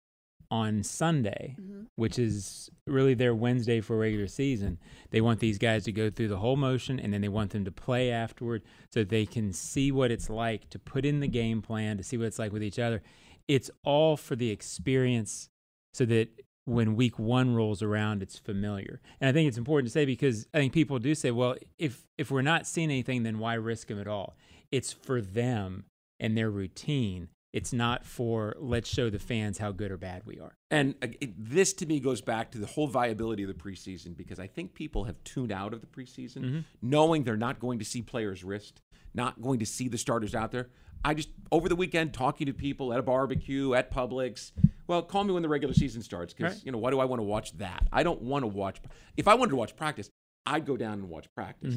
on 0.51 0.83
Sunday, 0.83 1.55
mm-hmm. 1.59 1.83
which 1.95 2.19
is 2.19 2.69
really 2.87 3.13
their 3.13 3.33
Wednesday 3.33 3.81
for 3.81 3.97
regular 3.97 4.27
season. 4.27 4.79
They 5.11 5.21
want 5.21 5.39
these 5.39 5.57
guys 5.57 5.83
to 5.85 5.91
go 5.91 6.09
through 6.09 6.27
the 6.27 6.37
whole 6.37 6.55
motion 6.55 6.99
and 6.99 7.13
then 7.13 7.21
they 7.21 7.29
want 7.29 7.51
them 7.51 7.65
to 7.65 7.71
play 7.71 8.11
afterward 8.11 8.63
so 8.93 9.01
that 9.01 9.09
they 9.09 9.25
can 9.25 9.53
see 9.53 9.91
what 9.91 10.11
it's 10.11 10.29
like 10.29 10.69
to 10.69 10.79
put 10.79 11.05
in 11.05 11.19
the 11.19 11.27
game 11.27 11.61
plan, 11.61 11.97
to 11.97 12.03
see 12.03 12.17
what 12.17 12.27
it's 12.27 12.39
like 12.39 12.51
with 12.51 12.63
each 12.63 12.79
other. 12.79 13.01
It's 13.47 13.71
all 13.83 14.17
for 14.17 14.35
the 14.35 14.49
experience 14.49 15.49
so 15.93 16.05
that 16.05 16.29
when 16.65 16.95
week 16.95 17.17
one 17.19 17.55
rolls 17.55 17.81
around, 17.81 18.21
it's 18.21 18.37
familiar. 18.37 18.99
And 19.21 19.29
I 19.29 19.33
think 19.33 19.47
it's 19.47 19.57
important 19.57 19.87
to 19.87 19.91
say 19.91 20.05
because 20.05 20.47
I 20.53 20.57
think 20.57 20.73
people 20.73 20.99
do 20.99 21.15
say, 21.15 21.31
well, 21.31 21.55
if 21.77 22.07
if 22.17 22.31
we're 22.31 22.41
not 22.41 22.67
seeing 22.67 22.89
anything, 22.89 23.23
then 23.23 23.39
why 23.39 23.53
risk 23.53 23.87
them 23.87 23.99
at 23.99 24.07
all? 24.07 24.35
It's 24.71 24.91
for 24.91 25.21
them 25.21 25.85
and 26.19 26.37
their 26.37 26.49
routine. 26.49 27.29
It's 27.53 27.71
not 27.71 28.05
for 28.05 28.55
let's 28.59 28.89
show 28.89 29.09
the 29.09 29.19
fans 29.19 29.59
how 29.59 29.71
good 29.71 29.89
or 29.91 29.97
bad 29.97 30.23
we 30.25 30.39
are. 30.39 30.57
And 30.69 30.95
uh, 31.01 31.07
it, 31.21 31.31
this 31.37 31.71
to 31.73 31.85
me 31.85 31.99
goes 32.01 32.19
back 32.19 32.51
to 32.51 32.57
the 32.57 32.65
whole 32.65 32.87
viability 32.87 33.43
of 33.43 33.47
the 33.47 33.53
preseason 33.53 34.17
because 34.17 34.39
I 34.39 34.47
think 34.47 34.73
people 34.73 35.05
have 35.05 35.23
tuned 35.23 35.51
out 35.53 35.73
of 35.73 35.79
the 35.81 35.87
preseason 35.87 36.43
Mm-hmm. 36.43 36.59
knowing 36.81 37.23
they're 37.23 37.37
not 37.37 37.59
going 37.59 37.79
to 37.79 37.85
see 37.85 38.01
players' 38.01 38.43
wrist, 38.43 38.81
not 39.13 39.41
going 39.41 39.59
to 39.59 39.65
see 39.65 39.87
the 39.87 39.97
starters 39.97 40.35
out 40.35 40.51
there. 40.51 40.67
I 41.05 41.13
just, 41.13 41.29
over 41.51 41.69
the 41.69 41.75
weekend, 41.75 42.13
talking 42.13 42.47
to 42.47 42.53
people 42.53 42.91
at 42.91 42.99
a 42.99 43.03
barbecue, 43.03 43.73
at 43.75 43.91
Publix, 43.91 44.51
well, 44.87 45.01
call 45.03 45.23
me 45.23 45.33
when 45.33 45.43
the 45.43 45.49
regular 45.49 45.73
season 45.73 46.01
starts 46.01 46.33
because, 46.33 46.55
Right. 46.55 46.65
you 46.65 46.71
know, 46.71 46.77
why 46.79 46.89
do 46.89 46.99
I 46.99 47.05
want 47.05 47.19
to 47.19 47.23
watch 47.23 47.55
that? 47.59 47.87
I 47.93 48.01
don't 48.03 48.21
want 48.23 48.43
to 48.43 48.47
watch, 48.47 48.81
if 49.15 49.27
I 49.27 49.35
wanted 49.35 49.51
to 49.51 49.55
watch 49.55 49.75
practice, 49.75 50.09
I'd 50.47 50.65
go 50.65 50.75
down 50.77 50.93
and 50.93 51.09
watch 51.09 51.27
practice. 51.35 51.75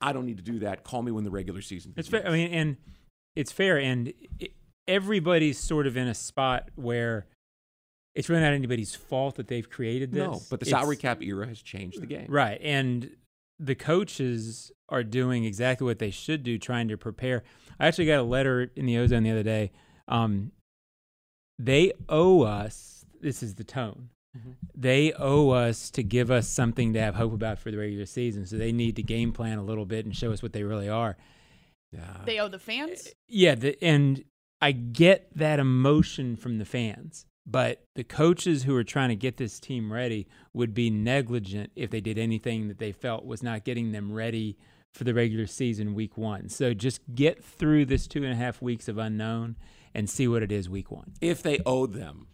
I 0.00 0.12
don't 0.12 0.26
need 0.26 0.38
to 0.38 0.42
do 0.42 0.58
that. 0.60 0.84
Call 0.84 1.02
me 1.02 1.12
when 1.12 1.24
the 1.24 1.30
regular 1.30 1.60
season 1.62 1.92
Mm-hmm. 1.92 2.00
It's 2.00 2.08
fair. 2.08 2.26
I 2.26 2.30
mean, 2.32 2.50
and 2.52 2.76
it's 3.36 3.52
fair, 3.52 3.78
and 3.78 4.12
it, 4.38 4.52
everybody's 4.88 5.58
sort 5.58 5.86
of 5.86 5.96
in 5.96 6.08
a 6.08 6.14
spot 6.14 6.70
where 6.74 7.26
it's 8.14 8.28
really 8.28 8.42
not 8.42 8.52
anybody's 8.52 8.94
fault 8.94 9.36
that 9.36 9.48
they've 9.48 9.68
created 9.68 10.12
this. 10.12 10.18
no, 10.26 10.40
but 10.50 10.60
the 10.60 10.66
It's- 10.66 10.70
salary 10.80 10.96
cap 10.96 11.22
era 11.22 11.46
has 11.46 11.62
changed 11.62 12.00
the 12.02 12.06
game. 12.06 12.26
Right. 12.28 12.58
And 12.62 13.16
the 13.58 13.74
coaches 13.74 14.72
are 14.88 15.02
doing 15.04 15.44
exactly 15.44 15.86
what 15.86 15.98
they 15.98 16.10
should 16.10 16.42
do, 16.42 16.58
trying 16.58 16.88
to 16.88 16.98
prepare. 16.98 17.42
I 17.82 17.88
actually 17.88 18.06
got 18.06 18.20
a 18.20 18.22
letter 18.22 18.70
in 18.76 18.86
the 18.86 18.96
Ozone 18.98 19.24
the 19.24 19.32
other 19.32 19.42
day. 19.42 19.72
Um, 20.06 20.52
they 21.58 21.92
owe 22.08 22.42
us, 22.42 23.04
this 23.20 23.42
is 23.42 23.56
the 23.56 23.64
tone, 23.64 24.10
they 24.74 25.12
owe 25.12 25.50
us 25.50 25.90
to 25.90 26.04
give 26.04 26.30
us 26.30 26.48
something 26.48 26.92
to 26.92 27.00
have 27.00 27.16
hope 27.16 27.32
about 27.32 27.58
for 27.58 27.72
the 27.72 27.76
regular 27.76 28.06
season. 28.06 28.46
So 28.46 28.56
they 28.56 28.70
need 28.70 28.94
to 28.96 29.02
game 29.02 29.32
plan 29.32 29.58
a 29.58 29.64
little 29.64 29.84
bit 29.84 30.06
and 30.06 30.16
show 30.16 30.30
us 30.30 30.44
what 30.44 30.52
they 30.52 30.62
really 30.62 30.88
are. 30.88 31.16
Yeah. 31.90 32.18
They 32.24 32.38
owe 32.38 32.48
the 32.48 32.60
fans. 32.60 33.08
Yeah, 33.28 33.56
the, 33.56 33.76
and 33.84 34.24
I 34.60 34.70
get 34.70 35.28
that 35.34 35.58
emotion 35.58 36.36
from 36.36 36.58
the 36.58 36.64
fans, 36.64 37.26
but 37.44 37.82
the 37.96 38.04
coaches 38.04 38.62
who 38.62 38.76
are 38.76 38.84
trying 38.84 39.08
to 39.08 39.16
get 39.16 39.38
this 39.38 39.58
team 39.58 39.92
ready 39.92 40.28
would 40.54 40.72
be 40.72 40.88
negligent 40.88 41.72
if 41.74 41.90
they 41.90 42.00
did 42.00 42.16
anything 42.16 42.68
that 42.68 42.78
they 42.78 42.92
felt 42.92 43.26
was 43.26 43.42
not 43.42 43.64
getting 43.64 43.90
them 43.90 44.12
ready 44.12 44.56
for 44.92 45.04
the 45.04 45.14
regular 45.14 45.46
season 45.46 45.94
week 45.94 46.16
one. 46.16 46.48
So 46.48 46.74
just 46.74 47.00
get 47.14 47.42
through 47.42 47.86
this 47.86 48.06
two 48.06 48.22
and 48.22 48.32
a 48.32 48.36
half 48.36 48.60
weeks 48.60 48.88
of 48.88 48.98
unknown 48.98 49.56
and 49.94 50.08
see 50.08 50.28
what 50.28 50.42
it 50.42 50.52
is 50.52 50.68
week 50.68 50.90
one. 50.90 51.12
if 51.20 51.42
they 51.42 51.58
owed 51.66 51.92
them 51.92 52.28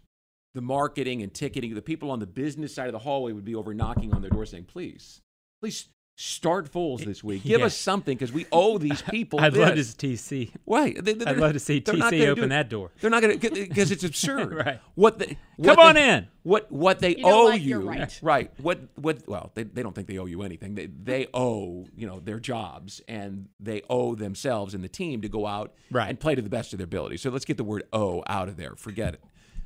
the 0.55 0.61
marketing 0.61 1.21
and 1.21 1.33
ticketing, 1.33 1.75
the 1.75 1.81
people 1.81 2.09
on 2.09 2.19
the 2.19 2.25
business 2.27 2.73
side 2.73 2.87
of 2.87 2.93
the 2.93 2.99
hallway 2.99 3.31
would 3.31 3.45
be 3.45 3.55
over 3.55 3.73
knocking 3.73 4.13
on 4.13 4.21
their 4.21 4.31
door 4.31 4.45
saying, 4.45 4.65
please, 4.65 5.21
please 5.61 5.87
start 6.21 6.69
Foles 6.69 7.05
this 7.05 7.23
week. 7.23 7.43
Give 7.45 7.61
Yeah. 7.61 7.67
us 7.67 7.77
something 7.77 8.17
because 8.17 8.33
we 8.33 8.45
owe 8.51 8.77
these 8.77 9.01
people 9.09 9.39
I'd 9.39 9.55
love 9.55 9.75
to 9.75 9.83
see 9.85 9.95
TC. 10.15 10.51
Right. 10.67 11.01
They- 11.01 11.11
I'd 11.13 11.19
they're- 11.19 11.35
love 11.37 11.53
to 11.53 11.59
see 11.59 11.79
TC 11.79 12.27
open 12.27 12.49
that 12.49 12.67
door. 12.69 12.91
They're 12.99 13.09
not 13.09 13.21
going 13.21 13.39
to 13.39 13.49
because 13.49 13.91
it's 13.91 14.03
absurd. 14.03 14.53
Right. 14.65 14.81
What 14.95 15.19
they 15.19 15.27
Come 15.27 15.37
what 15.57 15.79
on 15.79 15.95
they- 15.95 16.09
in. 16.09 16.27
What 16.43 16.69
what 16.71 16.99
they 16.99 17.15
You 17.15 17.25
owe 17.25 17.43
what? 17.45 17.61
you. 17.61 17.69
You're 17.69 17.79
right. 17.81 18.19
Right. 18.21 18.51
What 18.59 18.79
what 18.95 19.27
well, 19.27 19.51
they, 19.55 19.63
they 19.63 19.81
don't 19.81 19.95
think 19.95 20.07
they 20.07 20.17
owe 20.17 20.25
you 20.25 20.41
anything. 20.41 20.75
They 20.75 20.87
they 20.87 21.27
owe, 21.33 21.85
you 21.95 22.05
know, 22.07 22.19
their 22.19 22.39
jobs 22.39 23.01
and 23.07 23.47
they 23.59 23.81
owe 23.89 24.15
themselves 24.15 24.73
and 24.73 24.83
the 24.83 24.89
team 24.89 25.21
to 25.21 25.29
go 25.29 25.45
out 25.47 25.73
Right. 25.89 26.09
and 26.09 26.19
play 26.19 26.35
to 26.35 26.41
the 26.41 26.49
best 26.49 26.73
of 26.73 26.79
their 26.79 26.85
ability. 26.85 27.17
So 27.17 27.29
let's 27.29 27.45
get 27.45 27.55
the 27.57 27.63
word 27.63 27.83
owe 27.93 28.23
out 28.27 28.49
of 28.49 28.57
there. 28.57 28.75
Forget 28.75 29.13
it. 29.13 29.23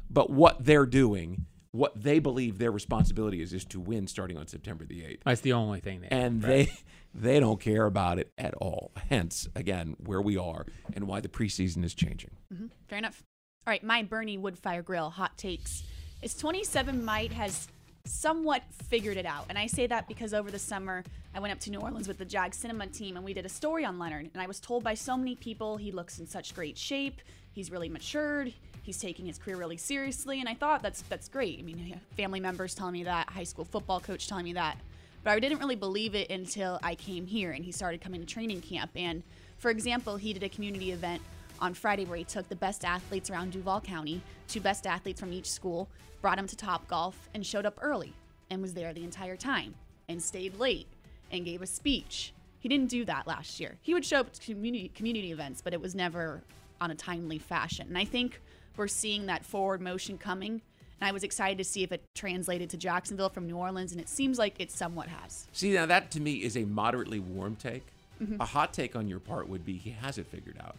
But 0.10 0.30
what 0.30 0.64
they're 0.64 0.86
doing 0.86 1.46
what 1.74 2.02
they 2.02 2.20
believe 2.20 2.60
their 2.60 2.72
responsibility 2.72 3.42
is 3.42 3.52
is 3.52 3.66
to 3.66 3.80
win 3.80 4.08
starting 4.08 4.38
on 4.38 4.48
September 4.48 4.86
the 4.86 5.02
8th. 5.02 5.20
That's 5.26 5.42
the 5.42 5.54
only 5.54 5.80
thing. 5.80 6.02
They 6.02 6.08
and 6.08 6.42
have, 6.42 6.50
right? 6.50 6.68
they 6.68 6.74
they 7.34 7.40
don't 7.40 7.60
care 7.60 7.86
about 7.86 8.20
it 8.20 8.32
at 8.38 8.54
all. 8.56 8.92
Hence, 9.10 9.50
again, 9.56 9.96
where 10.06 10.22
we 10.22 10.38
are 10.38 10.66
and 10.94 11.08
why 11.08 11.20
the 11.20 11.28
preseason 11.28 11.84
is 11.84 11.94
changing. 11.94 12.32
hmm 12.56 12.68
Fair 12.88 13.00
enough. 13.00 13.24
All 13.66 13.72
right, 13.72 13.84
my 13.84 14.04
Bernie 14.04 14.38
Woodfire 14.38 14.86
Grill 14.86 15.10
hot 15.10 15.38
takes 15.38 15.84
is 16.22 16.36
27 16.36 17.04
might 17.04 17.34
has 17.34 17.68
somewhat 18.06 18.62
figured 18.72 19.18
it 19.18 19.26
out. 19.26 19.46
And 19.50 19.58
I 19.58 19.66
say 19.68 19.88
that 19.88 20.08
because 20.08 20.34
over 20.34 20.52
the 20.52 20.60
summer, 20.60 21.04
I 21.34 21.40
went 21.40 21.54
up 21.54 21.60
to 21.62 21.72
New 21.72 21.80
Orleans 21.80 22.08
with 22.08 22.18
the 22.18 22.26
Jag 22.26 22.54
Cinema 22.54 22.88
team 22.88 23.16
and 23.16 23.26
we 23.26 23.34
did 23.34 23.46
a 23.46 23.50
story 23.50 23.84
on 23.86 23.98
Leonard. 23.98 24.30
And 24.34 24.44
I 24.44 24.46
was 24.46 24.60
told 24.60 24.84
by 24.84 24.94
so 24.94 25.18
many 25.18 25.36
people 25.36 25.78
he 25.78 25.92
looks 25.92 26.20
in 26.20 26.28
such 26.28 26.54
great 26.54 26.78
shape. 26.78 27.22
He's 27.52 27.72
really 27.72 27.90
matured. 27.90 28.54
He's 28.84 29.00
taking 29.00 29.26
his 29.26 29.40
career 29.40 29.58
really 29.58 29.78
seriously. 29.78 30.40
And 30.40 30.48
I 30.48 30.54
thought 30.54 30.84
that's 30.84 31.02
that's 31.04 31.28
great. 31.28 31.58
I 31.60 31.64
mean, 31.64 32.00
family 32.16 32.40
members 32.40 32.76
telling 32.76 32.94
me 32.94 33.04
that, 33.06 33.30
high 33.30 33.44
school 33.44 33.66
football 33.66 34.00
coach 34.00 34.28
telling 34.28 34.46
me 34.46 34.54
that. 34.54 34.78
But 35.24 35.32
I 35.32 35.40
didn't 35.40 35.60
really 35.60 35.78
believe 35.78 36.16
it 36.16 36.30
until 36.30 36.80
I 36.84 36.96
came 36.96 37.26
here 37.26 37.52
and 37.52 37.64
he 37.64 37.72
started 37.72 38.02
coming 38.02 38.20
to 38.20 38.28
training 38.28 38.62
camp. 38.62 38.92
And 38.96 39.24
for 39.58 39.72
example, 39.72 40.18
he 40.18 40.34
did 40.34 40.44
a 40.44 40.50
community 40.50 40.92
event 40.92 41.22
on 41.62 41.74
Friday 41.74 42.04
where 42.04 42.18
he 42.18 42.26
took 42.26 42.50
the 42.50 42.56
best 42.56 42.84
athletes 42.84 43.30
around 43.30 43.54
Duval 43.54 43.80
County, 43.80 44.22
two 44.50 44.60
best 44.60 44.86
athletes 44.86 45.22
from 45.22 45.32
each 45.32 45.50
school, 45.50 45.88
brought 46.22 46.36
them 46.36 46.48
to 46.48 46.58
Top 46.58 46.88
Golf, 46.90 47.30
and 47.34 47.46
showed 47.46 47.66
up 47.66 47.80
early 47.82 48.14
and 48.50 48.62
was 48.62 48.74
there 48.74 48.94
the 48.94 49.04
entire 49.04 49.38
time 49.38 49.76
and 50.10 50.22
stayed 50.22 50.60
late 50.60 50.88
and 51.32 51.46
gave 51.46 51.62
a 51.62 51.68
speech. 51.68 52.34
He 52.60 52.68
didn't 52.70 52.90
do 52.90 53.06
that 53.06 53.28
last 53.28 53.60
year. 53.60 53.78
He 53.82 53.94
would 53.94 54.06
show 54.06 54.20
up 54.20 54.34
to 54.34 54.42
community 54.42 54.92
community 54.94 55.32
events, 55.32 55.62
but 55.62 55.74
it 55.74 55.82
was 55.82 55.96
never 55.96 56.42
on 56.82 56.92
a 56.92 56.96
timely 56.96 57.40
fashion. 57.40 57.88
And 57.88 57.98
I 57.98 58.06
think 58.06 58.42
we're 58.78 58.88
seeing 58.88 59.26
that 59.28 59.46
forward 59.46 59.82
motion 59.82 60.18
coming. 60.18 60.62
And 61.02 61.10
I 61.10 61.12
was 61.12 61.24
excited 61.24 61.58
to 61.58 61.64
see 61.64 61.84
if 61.84 61.92
it 61.92 62.04
translated 62.16 62.70
to 62.72 62.78
Jacksonville 62.78 63.30
from 63.30 63.46
New 63.48 63.58
Orleans, 63.58 63.92
and 63.92 64.00
it 64.00 64.08
seems 64.08 64.38
like 64.40 64.56
it 64.60 64.72
somewhat 64.72 65.08
has. 65.08 65.48
See, 65.52 65.74
now 65.74 65.86
that 65.86 66.12
to 66.12 66.22
me 66.22 66.34
is 66.36 66.56
a 66.56 66.64
moderately 66.66 67.20
warm 67.20 67.56
take. 67.56 67.84
Mhm. 68.22 68.40
A 68.40 68.46
hot 68.46 68.74
take 68.74 68.96
on 68.96 69.08
your 69.08 69.20
part 69.20 69.50
would 69.50 69.66
be 69.66 69.78
he 69.78 69.90
has 69.90 70.18
it 70.18 70.28
figured 70.28 70.58
out. 70.62 70.76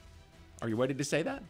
Are 0.62 0.68
you 0.68 0.76
ready 0.76 0.94
to 0.94 1.04
say 1.04 1.22
that? 1.22 1.42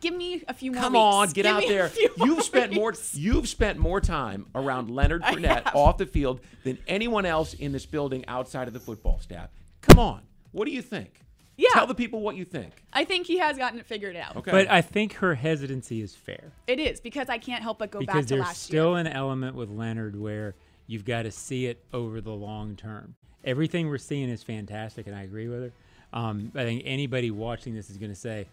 Give 0.00 0.14
me 0.14 0.42
a 0.48 0.54
few 0.54 0.70
more 0.72 0.82
Come 0.82 0.92
weeks. 0.94 1.00
on, 1.00 1.26
get 1.28 1.34
Give 1.34 1.46
out 1.46 1.62
there. 1.66 1.90
You've 2.18 2.42
spent 2.42 2.72
more 2.72 2.94
you've 3.14 3.48
spent 3.48 3.78
more 3.78 4.00
time 4.00 4.46
around 4.54 4.90
Leonard 4.94 5.22
Fournette 5.22 5.74
off 5.74 5.98
the 5.98 6.06
field 6.06 6.40
than 6.62 6.78
anyone 6.86 7.24
else 7.24 7.54
in 7.54 7.72
this 7.72 7.86
building 7.86 8.24
outside 8.26 8.68
of 8.68 8.74
the 8.74 8.80
football 8.80 9.18
staff. 9.20 9.48
Come 9.82 9.98
on. 9.98 10.20
What 10.52 10.66
do 10.66 10.72
you 10.72 10.82
think? 10.82 11.20
Yeah. 11.56 11.68
Tell 11.72 11.86
the 11.86 11.94
people 11.94 12.20
what 12.20 12.36
you 12.36 12.44
think. 12.44 12.72
I 12.92 13.04
think 13.04 13.26
he 13.26 13.38
has 13.38 13.56
gotten 13.56 13.78
it 13.78 13.86
figured 13.86 14.16
out. 14.16 14.36
Okay. 14.36 14.50
But 14.50 14.70
I 14.70 14.80
think 14.80 15.14
her 15.14 15.34
hesitancy 15.34 16.02
is 16.02 16.14
fair 16.14 16.52
It 16.66 16.80
is 16.80 17.00
because 17.00 17.28
I 17.28 17.38
can't 17.38 17.62
help 17.62 17.78
but 17.78 17.90
go 17.90 18.00
because 18.00 18.14
back 18.14 18.22
to 18.24 18.28
there's 18.28 18.40
last 18.40 18.70
year. 18.70 18.82
There's 18.82 18.84
still 18.84 18.96
an 18.96 19.06
element 19.06 19.54
with 19.54 19.70
Leonard 19.70 20.18
where 20.18 20.54
you've 20.86 21.04
got 21.04 21.22
to 21.22 21.30
see 21.30 21.66
it 21.66 21.82
over 21.92 22.20
the 22.20 22.32
long 22.32 22.76
term. 22.76 23.14
Everything 23.44 23.88
we're 23.88 23.98
seeing 23.98 24.28
is 24.30 24.42
fantastic, 24.42 25.06
and 25.06 25.14
I 25.14 25.22
agree 25.22 25.48
with 25.48 25.62
her. 25.64 25.72
Um, 26.12 26.50
I 26.54 26.64
think 26.64 26.82
anybody 26.86 27.30
watching 27.30 27.74
this 27.74 27.90
is 27.90 27.98
going 27.98 28.12
to 28.12 28.18
say, 28.18 28.46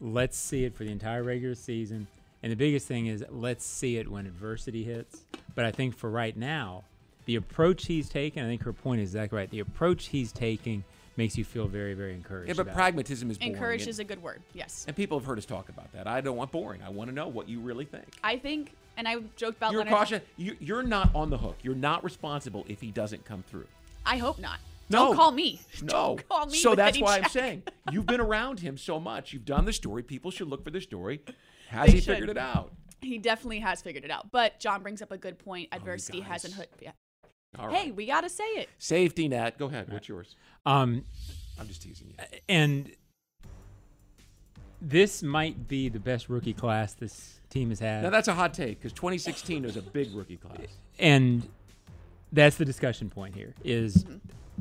let's 0.00 0.38
see 0.38 0.64
it 0.64 0.74
for 0.74 0.84
the 0.84 0.90
entire 0.90 1.22
regular 1.22 1.54
season. 1.54 2.06
And 2.42 2.52
the 2.52 2.56
biggest 2.56 2.86
thing 2.86 3.06
is, 3.06 3.24
let's 3.30 3.64
see 3.64 3.98
it 3.98 4.08
when 4.08 4.26
adversity 4.26 4.84
hits. 4.84 5.22
But 5.54 5.64
I 5.64 5.72
think 5.72 5.96
for 5.96 6.08
right 6.08 6.36
now, 6.36 6.84
the 7.26 7.36
approach 7.36 7.86
he's 7.86 8.08
taken, 8.08 8.44
I 8.44 8.48
think 8.48 8.62
her 8.62 8.72
point 8.72 9.00
is 9.00 9.10
exactly 9.10 9.38
right. 9.38 9.50
The 9.50 9.60
approach 9.60 10.06
he's 10.06 10.32
taking 10.32 10.84
makes 11.18 11.36
you 11.36 11.44
feel 11.44 11.66
very, 11.68 11.92
very 11.92 12.14
encouraged. 12.14 12.48
Yeah, 12.48 12.54
but 12.62 12.72
pragmatism 12.72 13.30
is 13.30 13.36
boring. 13.36 13.52
Encourage 13.52 13.80
and- 13.82 13.90
is 13.90 13.98
a 13.98 14.04
good 14.04 14.22
word. 14.22 14.40
Yes. 14.54 14.84
And 14.86 14.96
people 14.96 15.18
have 15.18 15.26
heard 15.26 15.36
us 15.36 15.44
talk 15.44 15.68
about 15.68 15.92
that. 15.92 16.06
I 16.06 16.22
don't 16.22 16.36
want 16.36 16.50
boring. 16.52 16.80
I 16.82 16.88
want 16.88 17.10
to 17.10 17.14
know 17.14 17.28
what 17.28 17.48
you 17.48 17.60
really 17.60 17.84
think. 17.84 18.06
I 18.24 18.38
think, 18.38 18.72
and 18.96 19.06
I 19.06 19.16
joked 19.36 19.58
about 19.58 19.72
You're 19.72 19.80
Leonard. 19.80 19.94
cautious. 19.98 20.22
You, 20.38 20.56
you're 20.60 20.82
not 20.82 21.14
on 21.14 21.28
the 21.28 21.36
hook. 21.36 21.56
You're 21.62 21.74
not 21.74 22.02
responsible 22.04 22.64
if 22.68 22.80
he 22.80 22.90
doesn't 22.90 23.24
come 23.26 23.42
through. 23.42 23.66
I 24.06 24.16
hope 24.16 24.38
not. 24.38 24.60
No. 24.90 25.08
Don't 25.08 25.16
call 25.16 25.32
me. 25.32 25.60
No. 25.82 25.88
Don't 26.16 26.28
call 26.28 26.46
me. 26.46 26.56
so 26.56 26.70
with 26.70 26.78
that's 26.78 26.96
any 26.96 27.02
why 27.04 27.18
I'm 27.18 27.28
saying 27.28 27.64
you've 27.92 28.06
been 28.06 28.20
around 28.22 28.60
him 28.60 28.78
so 28.78 28.98
much. 28.98 29.34
You've 29.34 29.44
done 29.44 29.66
the 29.66 29.72
story. 29.74 30.02
People 30.02 30.30
should 30.30 30.48
look 30.48 30.64
for 30.64 30.70
the 30.70 30.80
story. 30.80 31.20
Has 31.68 31.86
They 31.88 31.92
he 31.94 31.98
should. 32.00 32.14
figured 32.14 32.30
it 32.30 32.38
out? 32.38 32.72
He 33.02 33.18
definitely 33.18 33.58
has 33.60 33.82
figured 33.82 34.04
it 34.04 34.10
out. 34.10 34.30
But 34.30 34.58
John 34.60 34.82
brings 34.82 35.02
up 35.02 35.12
a 35.12 35.18
good 35.18 35.38
point. 35.38 35.68
Oh, 35.72 35.76
Adversity 35.76 36.20
guys. 36.20 36.28
hasn't 36.28 36.54
hit 36.54 36.70
yet. 36.80 36.94
All 37.58 37.68
Hey, 37.70 37.86
right. 37.86 37.96
we 37.96 38.06
got 38.06 38.22
to 38.22 38.28
say 38.28 38.44
it. 38.44 38.68
Safety 38.78 39.28
net. 39.28 39.58
Go 39.58 39.66
ahead. 39.66 39.90
What's 39.92 40.08
yours? 40.08 40.34
Um, 40.66 41.04
I'm 41.58 41.66
just 41.68 41.82
teasing 41.82 42.08
you. 42.08 42.38
and 42.48 42.90
this 44.80 45.22
might 45.22 45.66
be 45.66 45.88
the 45.88 45.98
best 45.98 46.28
rookie 46.28 46.52
class 46.52 46.94
this 46.94 47.40
team 47.50 47.70
has 47.70 47.80
had. 47.80 48.02
Now 48.02 48.10
that's 48.10 48.28
a 48.28 48.34
hot 48.34 48.54
take 48.54 48.78
because 48.78 48.92
2016 48.92 49.64
was 49.64 49.76
a 49.76 49.82
big 49.82 50.14
rookie 50.14 50.36
class. 50.36 50.58
and 50.98 51.48
that's 52.32 52.56
the 52.56 52.64
discussion 52.64 53.08
point 53.08 53.34
here 53.34 53.54
is 53.64 54.04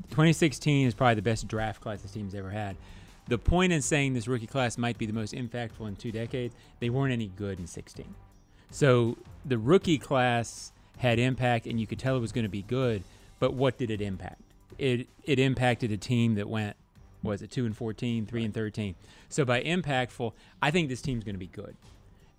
2016 0.09 0.87
is 0.87 0.93
probably 0.95 1.15
the 1.15 1.21
best 1.21 1.47
draft 1.47 1.81
class 1.81 2.01
this 2.01 2.11
team's 2.11 2.33
ever 2.33 2.49
had 2.49 2.77
the 3.27 3.37
point 3.37 3.73
in 3.73 3.81
saying 3.81 4.13
this 4.13 4.25
rookie 4.27 4.47
class 4.47 4.77
might 4.77 4.97
be 4.97 5.05
the 5.05 5.11
most 5.11 5.33
impactful 5.33 5.85
in 5.85 5.93
two 5.97 6.11
decades 6.11 6.55
they 6.79 6.89
weren't 6.89 7.11
any 7.11 7.27
good 7.35 7.59
in 7.59 7.67
16 7.67 8.05
so 8.71 9.17
the 9.45 9.57
rookie 9.57 9.97
class 9.97 10.71
had 10.97 11.19
impact 11.19 11.67
and 11.67 11.79
you 11.79 11.87
could 11.87 11.99
tell 11.99 12.15
it 12.15 12.19
was 12.19 12.31
going 12.31 12.45
to 12.45 12.49
be 12.49 12.63
good 12.63 13.03
but 13.39 13.53
what 13.53 13.77
did 13.77 13.91
it 13.91 14.01
impact? 14.01 14.41
It 14.77 15.07
it 15.23 15.39
impacted 15.39 15.91
a 15.91 15.97
team 15.97 16.35
that 16.35 16.47
went 16.47 16.75
was 17.23 17.41
it 17.41 17.51
2 17.51 17.65
and 17.65 17.75
14 17.75 18.25
3 18.25 18.45
and 18.45 18.53
13 18.53 18.95
so 19.27 19.43
by 19.43 19.61
impactful 19.63 20.33
i 20.61 20.69
think 20.69 20.87
this 20.87 21.01
team's 21.01 21.23
going 21.23 21.35
to 21.35 21.39
be 21.39 21.47
good. 21.47 21.75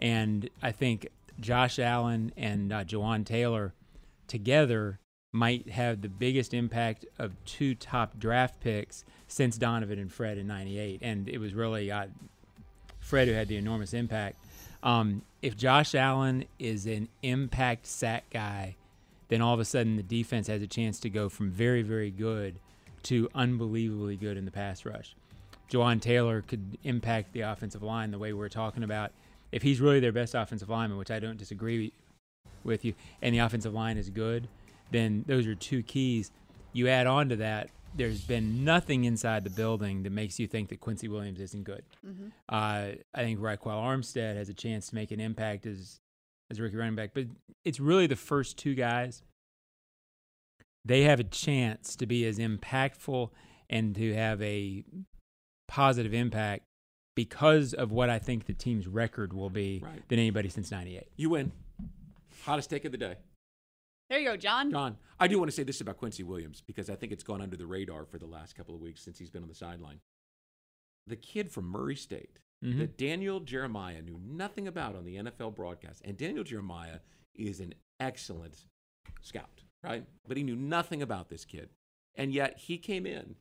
And 0.01 0.49
I 0.63 0.71
think 0.71 1.09
Josh 1.41 1.79
Allen 1.79 2.33
and 2.37 2.73
uh, 2.73 2.85
Jawaan 2.85 3.25
Taylor 3.25 3.75
together 4.29 5.01
might 5.33 5.71
have 5.71 6.01
the 6.01 6.09
biggest 6.09 6.55
impact 6.55 7.05
of 7.19 7.33
two 7.45 7.75
top 7.75 8.19
draft 8.19 8.61
picks 8.61 9.05
since 9.27 9.59
Donovan 9.59 9.99
and 9.99 10.13
Fred 10.13 10.39
in 10.39 10.47
'98, 10.47 11.01
and 11.03 11.29
it 11.29 11.39
was 11.39 11.55
really 11.55 11.91
uh, 11.91 12.07
Fred 13.01 13.29
who 13.29 13.35
had 13.35 13.49
the 13.49 13.57
enormous 13.57 13.93
impact. 13.93 14.37
Um, 14.83 15.23
if 15.43 15.57
Josh 15.57 15.95
Allen 15.95 16.45
is 16.59 16.87
an 16.87 17.09
impact 17.23 17.87
sack 17.87 18.25
guy, 18.31 18.77
then 19.29 19.41
all 19.41 19.55
of 19.55 19.61
a 19.61 19.65
sudden 19.65 19.97
the 19.97 20.03
defense 20.03 20.47
has 20.47 20.63
a 20.63 20.67
chance 20.67 21.01
to 21.01 21.11
go 21.11 21.29
from 21.29 21.51
very, 21.51 21.83
very 21.83 22.11
good 22.11 22.59
to 23.05 23.29
unbelievably 23.35 24.17
good 24.17 24.37
in 24.37 24.45
the 24.45 24.51
pass 24.51 24.85
rush. 24.85 25.15
Jawaan 25.71 26.01
Taylor 26.01 26.43
could 26.43 26.79
impact 26.83 27.33
the 27.33 27.43
offensive 27.43 27.83
line 27.83 28.11
the 28.11 28.19
way 28.19 28.33
we're 28.33 28.49
talking 28.49 28.83
about. 28.83 29.13
If 29.53 29.63
he's 29.63 29.81
really 29.81 30.01
their 30.01 30.13
best 30.13 30.35
offensive 30.35 30.69
lineman, 30.69 30.99
which 30.99 31.11
I 31.11 31.19
don't 31.19 31.37
disagree 31.37 31.93
with 32.65 32.85
you, 32.85 32.95
and 33.23 33.35
the 33.35 33.39
offensive 33.41 33.75
line 33.75 33.99
is 33.99 34.11
good, 34.11 34.49
then 34.91 35.25
those 35.27 35.47
are 35.47 35.55
two 35.55 35.83
keys. 35.83 36.31
You 36.73 36.89
add 36.89 37.07
on 37.07 37.29
to 37.29 37.37
that, 37.37 37.71
there's 37.99 38.23
been 38.23 38.65
nothing 38.65 39.05
inside 39.05 39.45
the 39.45 39.51
building 39.51 40.03
that 40.05 40.11
makes 40.13 40.39
you 40.39 40.47
think 40.47 40.71
that 40.71 40.81
Quincy 40.81 41.09
Williams 41.09 41.41
isn't 41.41 41.65
good. 41.65 41.85
Mhm. 42.07 42.33
Uh, 42.49 42.97
I 43.13 43.23
think 43.23 43.39
Ryquell 43.41 43.67
Armstead 43.67 44.37
has 44.37 44.49
a 44.49 44.55
chance 44.55 44.89
to 44.89 44.95
make 44.95 45.11
an 45.11 45.21
impact 45.21 45.67
as 45.67 46.01
as 46.51 46.59
a 46.59 46.63
rookie 46.63 46.77
running 46.77 46.95
back, 46.95 47.11
but 47.13 47.27
it's 47.67 47.79
really 47.79 48.07
the 48.07 48.17
first 48.17 48.57
two 48.57 48.75
guys. 48.75 49.23
They 50.85 51.03
have 51.03 51.21
a 51.21 51.25
chance 51.25 51.95
to 51.97 52.07
be 52.07 52.25
as 52.25 52.39
impactful 52.39 53.31
and 53.69 53.95
to 53.97 54.15
have 54.15 54.41
a 54.41 54.83
positive 55.67 56.15
impact 56.15 56.65
because 57.15 57.75
of 57.75 57.93
what 57.93 58.09
I 58.09 58.19
think 58.19 58.47
the 58.47 58.55
team's 58.55 58.87
record 58.87 59.35
will 59.35 59.51
be 59.51 59.81
Right. 59.85 60.09
than 60.09 60.19
anybody 60.19 60.49
since 60.49 60.71
'98. 60.71 61.09
You 61.17 61.29
win. 61.31 61.53
Hottest 62.45 62.71
take 62.71 62.87
of 62.87 62.93
the 62.93 62.99
day. 62.99 63.17
There 64.11 64.19
you 64.19 64.29
go, 64.29 64.37
John. 64.37 64.71
John, 64.71 64.97
I 65.21 65.29
do 65.29 65.39
want 65.39 65.51
to 65.51 65.55
say 65.55 65.63
this 65.65 65.81
about 65.81 65.99
Quincy 65.99 66.23
Williams 66.23 66.63
because 66.67 66.89
I 66.89 66.97
think 66.97 67.13
it's 67.13 67.23
gone 67.23 67.43
under 67.43 67.57
the 67.57 67.67
radar 67.67 68.07
for 68.07 68.19
the 68.19 68.27
last 68.27 68.55
couple 68.57 68.75
of 68.75 68.81
weeks 68.81 69.03
since 69.03 69.19
he's 69.19 69.31
been 69.31 69.43
on 69.43 69.49
the 69.49 69.55
sideline. 69.55 70.01
The 71.07 71.17
kid 71.17 71.51
from 71.51 71.67
Murray 71.67 71.97
State 71.97 72.41
Mhm. 72.65 72.79
that 72.79 72.97
Daniel 72.97 73.41
Jeremiah 73.41 74.03
knew 74.03 74.19
nothing 74.19 74.67
about 74.67 74.97
on 74.97 75.05
the 75.05 75.17
NFL 75.17 75.51
broadcast, 75.55 76.03
and 76.05 76.17
Daniel 76.17 76.43
Jeremiah 76.45 77.01
is 77.35 77.61
an 77.61 77.75
excellent 78.01 78.67
scout, 79.21 79.63
right? 79.83 80.07
But 80.27 80.37
he 80.37 80.43
knew 80.43 80.57
nothing 80.57 81.01
about 81.03 81.29
this 81.29 81.45
kid. 81.45 81.71
And 82.15 82.33
yet 82.33 82.59
he 82.59 82.79
came 82.79 83.07
in, 83.07 83.37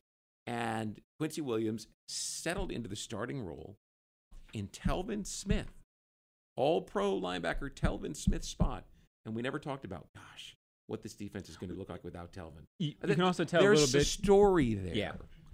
and 0.46 1.00
Quincy 1.18 1.40
Williams 1.40 1.88
settled 2.06 2.70
into 2.70 2.88
the 2.88 2.94
starting 2.94 3.40
role 3.40 3.76
in 4.52 4.68
Telvin 4.68 5.26
Smith, 5.26 5.82
all 6.56 6.82
pro 6.82 7.20
linebacker 7.20 7.70
Telvin 7.74 8.14
Smith's 8.14 8.48
spot. 8.48 8.86
And 9.24 9.34
we 9.34 9.42
never 9.42 9.58
talked 9.58 9.84
about, 9.84 10.12
gosh, 10.14 10.56
what 10.88 11.02
this 11.02 11.14
defense 11.14 11.48
is 11.48 11.56
going 11.56 11.70
to 11.70 11.76
look 11.78 11.88
like 11.88 12.02
without 12.02 12.32
Telvin. 12.32 12.64
You, 12.78 12.88
you 13.06 13.14
can 13.14 13.20
also 13.22 13.44
tell 13.44 13.60
a 13.60 13.62
There's 13.62 13.80
little 13.80 14.00
bit. 14.00 14.06
story 14.06 14.74
there. 14.74 14.94
Yeah. 14.94 15.12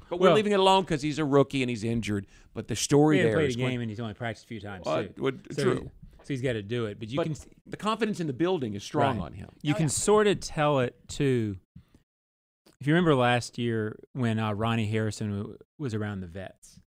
But 0.08 0.18
we're 0.20 0.28
Well- 0.28 0.36
leaving 0.36 0.52
it 0.52 0.58
alone 0.60 0.84
because 0.84 1.02
he's 1.02 1.18
a 1.18 1.24
rookie 1.24 1.62
and 1.62 1.68
he's 1.68 1.84
injured. 1.84 2.26
But 2.54 2.68
the 2.68 2.76
story 2.76 3.18
he 3.18 3.22
there 3.24 3.34
played 3.34 3.48
is 3.50 3.56
a 3.56 3.58
Quin- 3.58 3.70
game 3.70 3.80
and 3.82 3.90
he's 3.90 4.00
only 4.00 4.14
practiced 4.14 4.44
a 4.46 4.48
few 4.48 4.60
times 4.60 4.86
Uh, 4.86 5.02
too. 5.04 5.12
would- 5.18 5.46
so, 5.52 5.62
true. 5.62 5.90
So 6.22 6.28
he's 6.28 6.40
got 6.40 6.54
to 6.54 6.62
do 6.62 6.86
it, 6.86 6.98
but 6.98 7.10
you 7.10 7.16
but 7.18 7.26
can 7.26 7.36
the 7.66 7.76
confidence 7.76 8.18
in 8.18 8.26
the 8.26 8.32
building 8.32 8.72
is 8.74 8.82
strong 8.82 9.18
right. 9.18 9.26
on 9.26 9.32
him. 9.34 9.50
You 9.60 9.74
Oh, 9.74 9.76
can 9.76 9.84
yeah. 9.84 9.88
sort 9.88 10.26
of 10.26 10.40
tell 10.40 10.78
it 10.80 10.96
too. 11.06 11.58
If 12.80 12.86
you 12.86 12.94
remember 12.94 13.14
last 13.14 13.58
year 13.58 13.98
when 14.12 14.38
uh, 14.38 14.52
Ronnie 14.52 14.86
Harrison 14.86 15.36
w- 15.38 15.58
was 15.78 15.94
around 15.94 16.20
the 16.20 16.26
vets, 16.26 16.80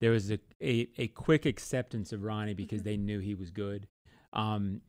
there 0.00 0.10
was 0.10 0.30
a, 0.30 0.38
a, 0.62 0.88
a 0.98 1.08
quick 1.08 1.46
acceptance 1.46 2.12
of 2.12 2.22
Ronnie 2.22 2.54
because 2.54 2.82
they 2.82 2.96
knew 2.96 3.18
he 3.20 3.34
was 3.34 3.50
good. 3.50 3.86
Um, 4.32 4.80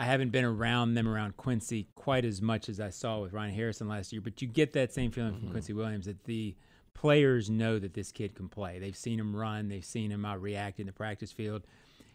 I 0.00 0.04
haven't 0.04 0.30
been 0.30 0.46
around 0.46 0.94
them 0.94 1.06
around 1.06 1.36
Quincy 1.36 1.86
quite 1.94 2.24
as 2.24 2.40
much 2.40 2.68
as 2.70 2.80
I 2.80 2.88
saw 2.88 3.20
with 3.20 3.34
Ryan 3.34 3.54
Harrison 3.54 3.86
last 3.86 4.12
year, 4.12 4.22
but 4.22 4.40
you 4.40 4.48
get 4.48 4.72
that 4.72 4.92
same 4.94 5.10
feeling 5.10 5.32
Mm-hmm. 5.32 5.40
from 5.42 5.50
Quincy 5.50 5.72
Williams 5.74 6.06
that 6.06 6.24
the 6.24 6.56
players 6.94 7.50
know 7.50 7.78
that 7.78 7.92
this 7.92 8.10
kid 8.10 8.34
can 8.34 8.48
play. 8.48 8.78
They've 8.78 8.96
seen 8.96 9.20
him 9.20 9.36
run, 9.36 9.68
they've 9.68 9.84
seen 9.84 10.10
him 10.10 10.24
out 10.24 10.40
react 10.40 10.80
in 10.80 10.86
the 10.86 10.92
practice 10.92 11.32
field. 11.32 11.62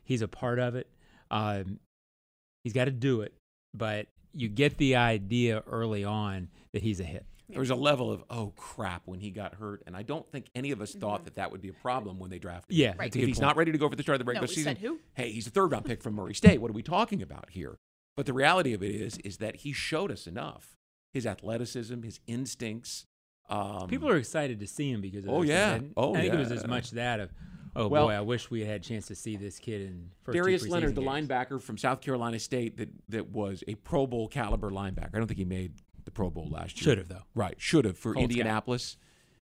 He's 0.04 0.22
a 0.24 0.28
part 0.28 0.58
of 0.58 0.76
it. 0.76 0.88
Um, 1.30 1.80
he's 2.64 2.74
got 2.74 2.86
to 2.86 2.92
do 2.92 3.22
it, 3.22 3.34
but 3.74 4.08
you 4.34 4.48
get 4.50 4.78
the 4.78 4.96
idea 4.96 5.64
early 5.68 6.04
on 6.04 6.50
that 6.74 6.82
he's 6.82 7.00
a 7.00 7.04
hit. 7.04 7.26
There 7.50 7.60
was 7.60 7.70
a 7.70 7.76
level 7.76 8.12
of 8.12 8.24
oh 8.30 8.54
crap 8.56 9.04
when 9.06 9.20
he 9.20 9.30
got 9.32 9.56
hurt, 9.56 9.84
and 9.86 9.96
I 9.96 10.02
don't 10.02 10.28
think 10.32 10.48
any 10.56 10.72
of 10.72 10.82
us 10.82 10.94
thought 10.94 11.26
that 11.26 11.36
that 11.36 11.52
would 11.52 11.62
be 11.62 11.70
a 11.70 11.74
problem 11.74 12.20
when 12.20 12.30
they 12.32 12.40
drafted. 12.40 12.76
Yeah, 12.76 12.94
that's 12.98 13.16
a 13.16 13.20
if 13.20 13.28
he's 13.28 13.38
point. 13.38 13.48
not 13.48 13.58
ready 13.58 13.72
to 13.72 13.78
go 13.78 13.88
for 13.90 13.96
the 13.96 14.04
start 14.04 14.16
of 14.20 14.26
the 14.26 14.30
regular 14.30 14.48
we 14.48 14.54
season, 14.56 14.76
said 14.76 14.78
who? 14.80 15.00
hey, 15.14 15.32
he's 15.32 15.46
a 15.48 15.52
third 15.52 15.72
round 15.72 15.86
pick 15.86 16.02
from 16.02 16.16
Murray 16.16 16.34
State. 16.34 16.60
What 16.60 16.72
are 16.72 16.74
we 16.74 16.84
talking 16.84 17.22
about 17.22 17.50
here? 17.52 17.78
But 18.18 18.26
the 18.26 18.34
reality 18.34 18.74
of 18.74 18.82
it 18.82 18.96
is, 18.96 19.18
is 19.20 19.38
that 19.38 19.58
he 19.58 19.74
showed 19.74 20.12
us 20.12 20.26
enough. 20.26 20.78
His 21.14 21.26
athleticism, 21.26 22.02
his 22.02 22.20
instincts. 22.28 23.06
Um, 23.50 23.88
People 23.88 24.10
are 24.10 24.18
excited 24.18 24.60
to 24.60 24.68
see 24.68 24.90
him 24.92 25.02
because 25.02 25.26
of 25.26 25.32
Oh, 25.32 25.42
yeah. 25.44 25.76
And 25.76 25.94
Oh, 25.96 26.16
I 26.16 26.22
think 26.22 26.34
it 26.34 26.38
was 26.38 26.52
as 26.52 26.66
much 26.66 26.92
that 26.92 27.20
of, 27.20 27.32
oh 27.76 27.88
Well- 27.88 28.08
boy, 28.08 28.14
I 28.14 28.22
wish 28.22 28.50
we 28.50 28.62
had 28.62 28.70
had 28.70 28.82
a 28.82 28.84
chance 28.84 29.08
to 29.08 29.16
see 29.16 29.36
this 29.36 29.60
kid 29.60 29.82
in 29.82 30.12
first 30.24 30.36
Darius 30.36 30.64
preseason 30.64 30.70
Leonard, 30.72 30.96
the 30.96 31.02
linebacker 31.02 31.62
from 31.62 31.78
South 31.78 32.02
Carolina 32.02 32.40
State, 32.40 32.78
that 32.78 32.90
that 33.10 33.30
was 33.30 33.64
a 33.68 33.76
Pro 33.76 34.08
Bowl 34.08 34.28
caliber 34.28 34.72
linebacker. 34.72 35.12
I 35.14 35.18
don't 35.20 35.28
think 35.28 35.38
he 35.38 35.46
made 35.46 35.74
the 35.78 35.84
Pro 36.16 36.32
Bowl 36.32 36.48
last 36.50 36.78
year. 36.78 36.84
Should 36.84 36.98
have, 36.98 37.10
though. 37.10 37.24
Right, 37.36 37.56
should 37.60 37.86
have 37.86 37.98
for 37.98 38.14
Colts 38.14 38.18
guy. 38.18 38.24
Indianapolis. 38.24 38.98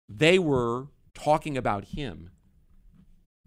They 0.10 0.39
were 0.39 0.88
talking 1.13 1.58
about 1.58 1.86
him 1.86 2.32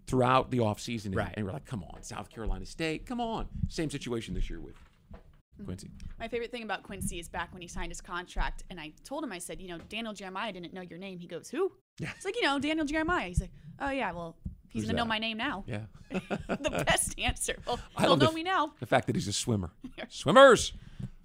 throughout 0.07 0.51
the 0.51 0.59
offseason. 0.59 1.07
and- 1.07 1.15
Right. 1.15 1.33
And 1.35 1.45
we're 1.45 1.51
like, 1.51 1.65
come 1.65 1.83
on, 1.83 2.01
South 2.03 2.29
Carolina 2.29 2.65
State, 2.65 3.05
come 3.05 3.19
on. 3.19 3.47
Same 3.67 3.89
situation 3.89 4.33
this 4.33 4.49
year 4.49 4.61
with 4.61 4.75
mm-hmm. 4.75 5.65
Quincy. 5.65 5.91
My 6.19 6.27
favorite 6.29 6.51
thing 6.51 6.63
about 6.63 6.83
Quincy 6.83 7.19
is 7.19 7.27
back 7.27 7.51
when 7.51 7.61
he 7.61 7.67
signed 7.67 7.91
his 7.91 7.99
contract, 7.99 8.63
and 8.69 8.79
I 8.79 8.93
told 9.03 9.23
him, 9.23 9.31
I 9.31 9.39
said, 9.39 9.61
you 9.61 9.67
know, 9.67 9.79
Daniel 9.89 10.13
Jeremiah 10.13 10.53
didn't 10.53 10.73
know 10.73 10.81
your 10.81 10.97
name. 10.97 11.19
He 11.19 11.27
goes, 11.27 11.49
who? 11.49 11.71
Yeah. 11.99 12.11
It's 12.15 12.25
like, 12.25 12.35
you 12.35 12.43
know, 12.43 12.57
Daniel 12.59 12.85
Jeremiah. 12.85 13.27
He's 13.27 13.41
like, 13.41 13.51
oh, 13.79 13.89
yeah, 13.89 14.11
well, 14.13 14.37
he's 14.69 14.83
Who's 14.83 14.89
going 14.89 14.95
to 14.97 15.01
know 15.03 15.07
my 15.07 15.19
name 15.19 15.37
now. 15.37 15.65
Yeah. 15.67 15.81
the 16.09 16.83
best 16.85 17.19
answer. 17.19 17.57
Well, 17.65 17.79
I 17.97 18.01
he'll 18.01 18.11
love 18.11 18.19
the 18.19 18.25
know 18.25 18.29
f- 18.31 18.35
me 18.35 18.43
now. 18.43 18.73
The 18.79 18.85
fact 18.85 19.07
that 19.07 19.15
he's 19.15 19.27
a 19.27 19.33
swimmer. 19.33 19.71
Swimmers! 20.09 20.73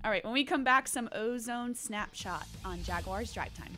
All 0.05 0.11
right, 0.11 0.25
when 0.25 0.33
we 0.33 0.43
come 0.43 0.65
back, 0.65 0.89
some 0.89 1.09
ozone 1.13 1.77
snapshot 1.77 2.49
on 2.65 2.83
Jaguars 2.83 3.33
Drive 3.33 3.55
Time. 3.55 3.71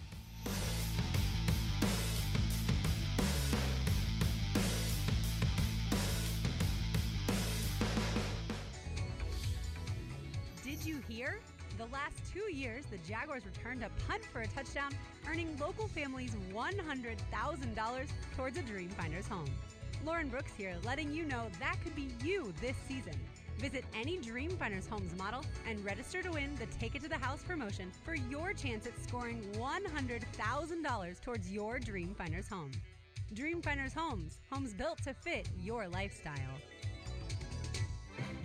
Did 10.64 10.82
you 10.82 10.98
hear? 11.06 11.40
The 11.76 11.86
last 11.86 12.16
two 12.32 12.50
years, 12.50 12.86
the 12.86 12.96
Jaguars 13.06 13.44
returned 13.44 13.84
a 13.84 13.90
punt 14.08 14.24
for 14.24 14.40
a 14.40 14.46
touchdown, 14.46 14.92
earning 15.28 15.54
local 15.58 15.88
families 15.88 16.34
$100,000 16.54 18.08
towards 18.34 18.56
a 18.56 18.62
Dreamfinders 18.62 19.28
home. 19.28 19.50
Lauren 20.06 20.28
Brooks 20.28 20.52
here, 20.56 20.74
letting 20.84 21.12
you 21.12 21.24
know 21.24 21.48
that 21.60 21.76
could 21.82 21.94
be 21.94 22.08
you 22.22 22.54
this 22.62 22.76
season. 22.88 23.14
Visit 23.58 23.84
any 23.94 24.18
Dreamfinders 24.18 24.88
Homes 24.88 25.16
model 25.16 25.44
and 25.66 25.84
register 25.84 26.22
to 26.22 26.30
win 26.30 26.54
the 26.56 26.66
Take 26.78 26.94
It 26.94 27.02
to 27.02 27.08
the 27.08 27.16
House 27.16 27.42
promotion 27.42 27.92
for 28.04 28.14
your 28.14 28.52
chance 28.52 28.86
at 28.86 28.98
scoring 29.02 29.42
$100,000 29.54 31.20
towards 31.20 31.50
your 31.50 31.78
Dreamfinders 31.78 32.48
home. 32.48 32.72
Dreamfinders 33.34 33.94
Homes, 33.94 34.38
homes 34.50 34.74
built 34.74 35.02
to 35.04 35.14
fit 35.14 35.48
your 35.62 35.88
lifestyle. 35.88 36.34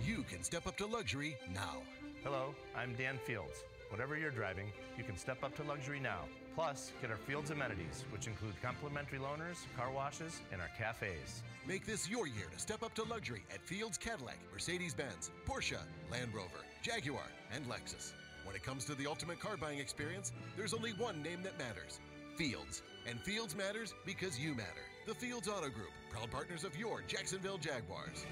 You 0.04 0.24
can 0.28 0.42
step 0.42 0.66
up 0.66 0.76
to 0.78 0.86
luxury 0.86 1.36
now. 1.54 1.82
Hello, 2.24 2.54
I'm 2.76 2.94
Dan 2.94 3.18
Fields. 3.18 3.64
Whatever 3.90 4.16
you're 4.16 4.30
driving, 4.30 4.72
you 4.96 5.04
can 5.04 5.16
step 5.16 5.42
up 5.44 5.54
to 5.56 5.62
luxury 5.62 6.00
now. 6.00 6.24
Plus, 6.54 6.92
get 7.00 7.10
our 7.10 7.16
Fields 7.16 7.50
amenities, 7.50 8.04
which 8.10 8.26
include 8.26 8.60
complimentary 8.62 9.18
loaners, 9.18 9.64
car 9.76 9.90
washes, 9.90 10.40
and 10.52 10.60
our 10.60 10.70
cafes. 10.76 11.42
Make 11.66 11.86
this 11.86 12.08
your 12.08 12.26
year 12.26 12.46
to 12.52 12.58
step 12.58 12.82
up 12.82 12.94
to 12.94 13.04
luxury 13.04 13.44
at 13.54 13.62
Fields 13.62 13.96
Cadillac, 13.96 14.38
Mercedes 14.52 14.94
Benz, 14.94 15.30
Porsche, 15.46 15.78
Land 16.10 16.34
Rover, 16.34 16.64
Jaguar, 16.82 17.22
and 17.54 17.64
Lexus. 17.66 18.12
When 18.44 18.56
it 18.56 18.62
comes 18.62 18.84
to 18.86 18.94
the 18.94 19.06
ultimate 19.06 19.38
car 19.38 19.56
buying 19.56 19.78
experience, 19.78 20.32
there's 20.56 20.74
only 20.74 20.90
one 20.92 21.22
name 21.22 21.42
that 21.42 21.58
matters 21.58 22.00
Fields. 22.36 22.82
And 23.06 23.20
Fields 23.20 23.54
matters 23.54 23.94
because 24.04 24.38
you 24.38 24.54
matter. 24.54 24.84
The 25.06 25.14
Fields 25.14 25.48
Auto 25.48 25.68
Group, 25.68 25.90
proud 26.10 26.30
partners 26.30 26.64
of 26.64 26.76
your 26.76 27.02
Jacksonville 27.06 27.58
Jaguars. 27.58 28.24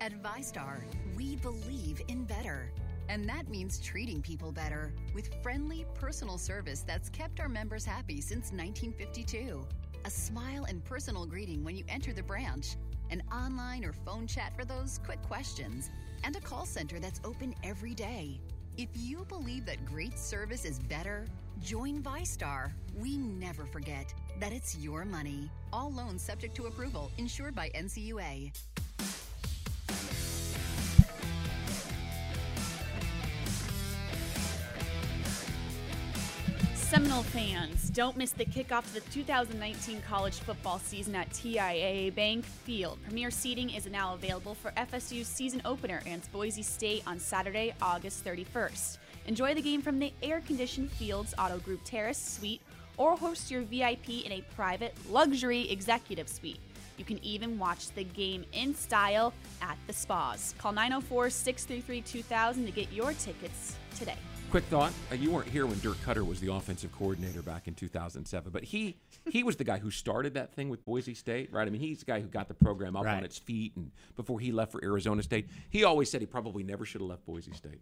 At 0.00 0.22
VyStar, 0.22 0.82
we 1.16 1.36
believe 1.36 2.00
in 2.08 2.24
better. 2.24 2.70
And 3.10 3.28
that 3.28 3.48
means 3.48 3.80
treating 3.80 4.22
people 4.22 4.52
better 4.52 4.92
with 5.16 5.34
friendly, 5.42 5.84
personal 5.94 6.38
service 6.38 6.84
that's 6.86 7.08
kept 7.08 7.40
our 7.40 7.48
members 7.48 7.84
happy 7.84 8.20
since 8.20 8.52
1952. 8.52 9.66
A 10.04 10.10
smile 10.10 10.64
and 10.68 10.84
personal 10.84 11.26
greeting 11.26 11.64
when 11.64 11.74
you 11.74 11.82
enter 11.88 12.12
the 12.12 12.22
branch, 12.22 12.76
an 13.10 13.20
online 13.32 13.84
or 13.84 13.92
phone 13.92 14.28
chat 14.28 14.54
for 14.56 14.64
those 14.64 15.00
quick 15.04 15.20
questions, 15.22 15.90
and 16.22 16.36
a 16.36 16.40
call 16.40 16.64
center 16.64 17.00
that's 17.00 17.20
open 17.24 17.52
every 17.64 17.94
day. 17.94 18.40
If 18.76 18.90
you 18.94 19.26
believe 19.28 19.66
that 19.66 19.84
great 19.84 20.16
service 20.16 20.64
is 20.64 20.78
better, 20.78 21.26
join 21.60 22.04
VyStar. 22.04 22.70
We 22.96 23.18
never 23.18 23.66
forget 23.66 24.14
that 24.38 24.52
it's 24.52 24.76
your 24.76 25.04
money. 25.04 25.50
All 25.72 25.90
loans 25.90 26.22
subject 26.22 26.54
to 26.54 26.66
approval, 26.66 27.10
insured 27.18 27.56
by 27.56 27.70
NCUA. 27.70 28.52
Seminole 36.90 37.22
fans, 37.22 37.88
don't 37.90 38.16
miss 38.16 38.32
the 38.32 38.44
kickoff 38.44 38.80
of 38.80 38.94
the 38.94 39.00
2019 39.12 40.02
college 40.02 40.40
football 40.40 40.80
season 40.80 41.14
at 41.14 41.30
TIAA 41.30 42.12
Bank 42.16 42.44
Field. 42.44 42.98
Premier 43.04 43.30
seating 43.30 43.70
is 43.70 43.86
now 43.86 44.14
available 44.14 44.56
for 44.56 44.72
FSU's 44.72 45.28
season 45.28 45.62
opener 45.64 45.98
against 45.98 46.32
Boise 46.32 46.64
State 46.64 47.04
on 47.06 47.20
Saturday, 47.20 47.72
August 47.80 48.24
31st. 48.24 48.98
Enjoy 49.28 49.54
the 49.54 49.62
game 49.62 49.80
from 49.80 50.00
the 50.00 50.12
air-conditioned 50.20 50.90
Fields 50.90 51.32
Auto 51.38 51.58
Group 51.58 51.78
Terrace 51.84 52.18
Suite 52.18 52.60
or 52.96 53.16
host 53.16 53.52
your 53.52 53.62
VIP 53.62 54.26
in 54.26 54.32
a 54.32 54.42
private 54.56 54.92
luxury 55.08 55.70
executive 55.70 56.28
suite. 56.28 56.58
You 56.98 57.04
can 57.04 57.24
even 57.24 57.56
watch 57.56 57.92
the 57.92 58.02
game 58.02 58.44
in 58.52 58.74
style 58.74 59.32
at 59.62 59.78
the 59.86 59.92
spas. 59.92 60.56
Call 60.58 60.72
904-633-2000 60.72 62.66
to 62.66 62.72
get 62.72 62.90
your 62.90 63.12
tickets 63.12 63.76
today. 63.96 64.16
Quick 64.50 64.64
thought: 64.64 64.92
uh, 65.12 65.14
You 65.14 65.30
weren't 65.30 65.46
here 65.48 65.64
when 65.64 65.78
Dirk 65.78 65.96
Koetter 66.04 66.26
was 66.26 66.40
the 66.40 66.52
offensive 66.52 66.90
coordinator 66.90 67.40
back 67.40 67.68
in 67.68 67.74
2007, 67.74 68.50
but 68.50 68.64
he 68.64 68.96
he 69.28 69.44
was 69.44 69.54
the 69.56 69.62
guy 69.62 69.78
who 69.78 69.92
started 69.92 70.34
that 70.34 70.52
thing 70.54 70.68
with 70.68 70.84
Boise 70.84 71.14
State, 71.14 71.52
right? 71.52 71.68
I 71.68 71.70
mean, 71.70 71.80
he's 71.80 72.00
the 72.00 72.04
guy 72.06 72.20
who 72.20 72.26
got 72.26 72.48
the 72.48 72.54
program 72.54 72.96
up 72.96 73.06
on 73.06 73.22
its 73.24 73.38
feet, 73.38 73.72
and 73.76 73.92
before 74.16 74.40
he 74.40 74.50
left 74.50 74.72
for 74.72 74.82
Arizona 74.82 75.22
State, 75.22 75.48
he 75.70 75.84
always 75.84 76.10
said 76.10 76.20
he 76.20 76.26
probably 76.26 76.64
never 76.64 76.84
should 76.84 77.00
have 77.00 77.08
left 77.08 77.24
Boise 77.26 77.52
State. 77.52 77.80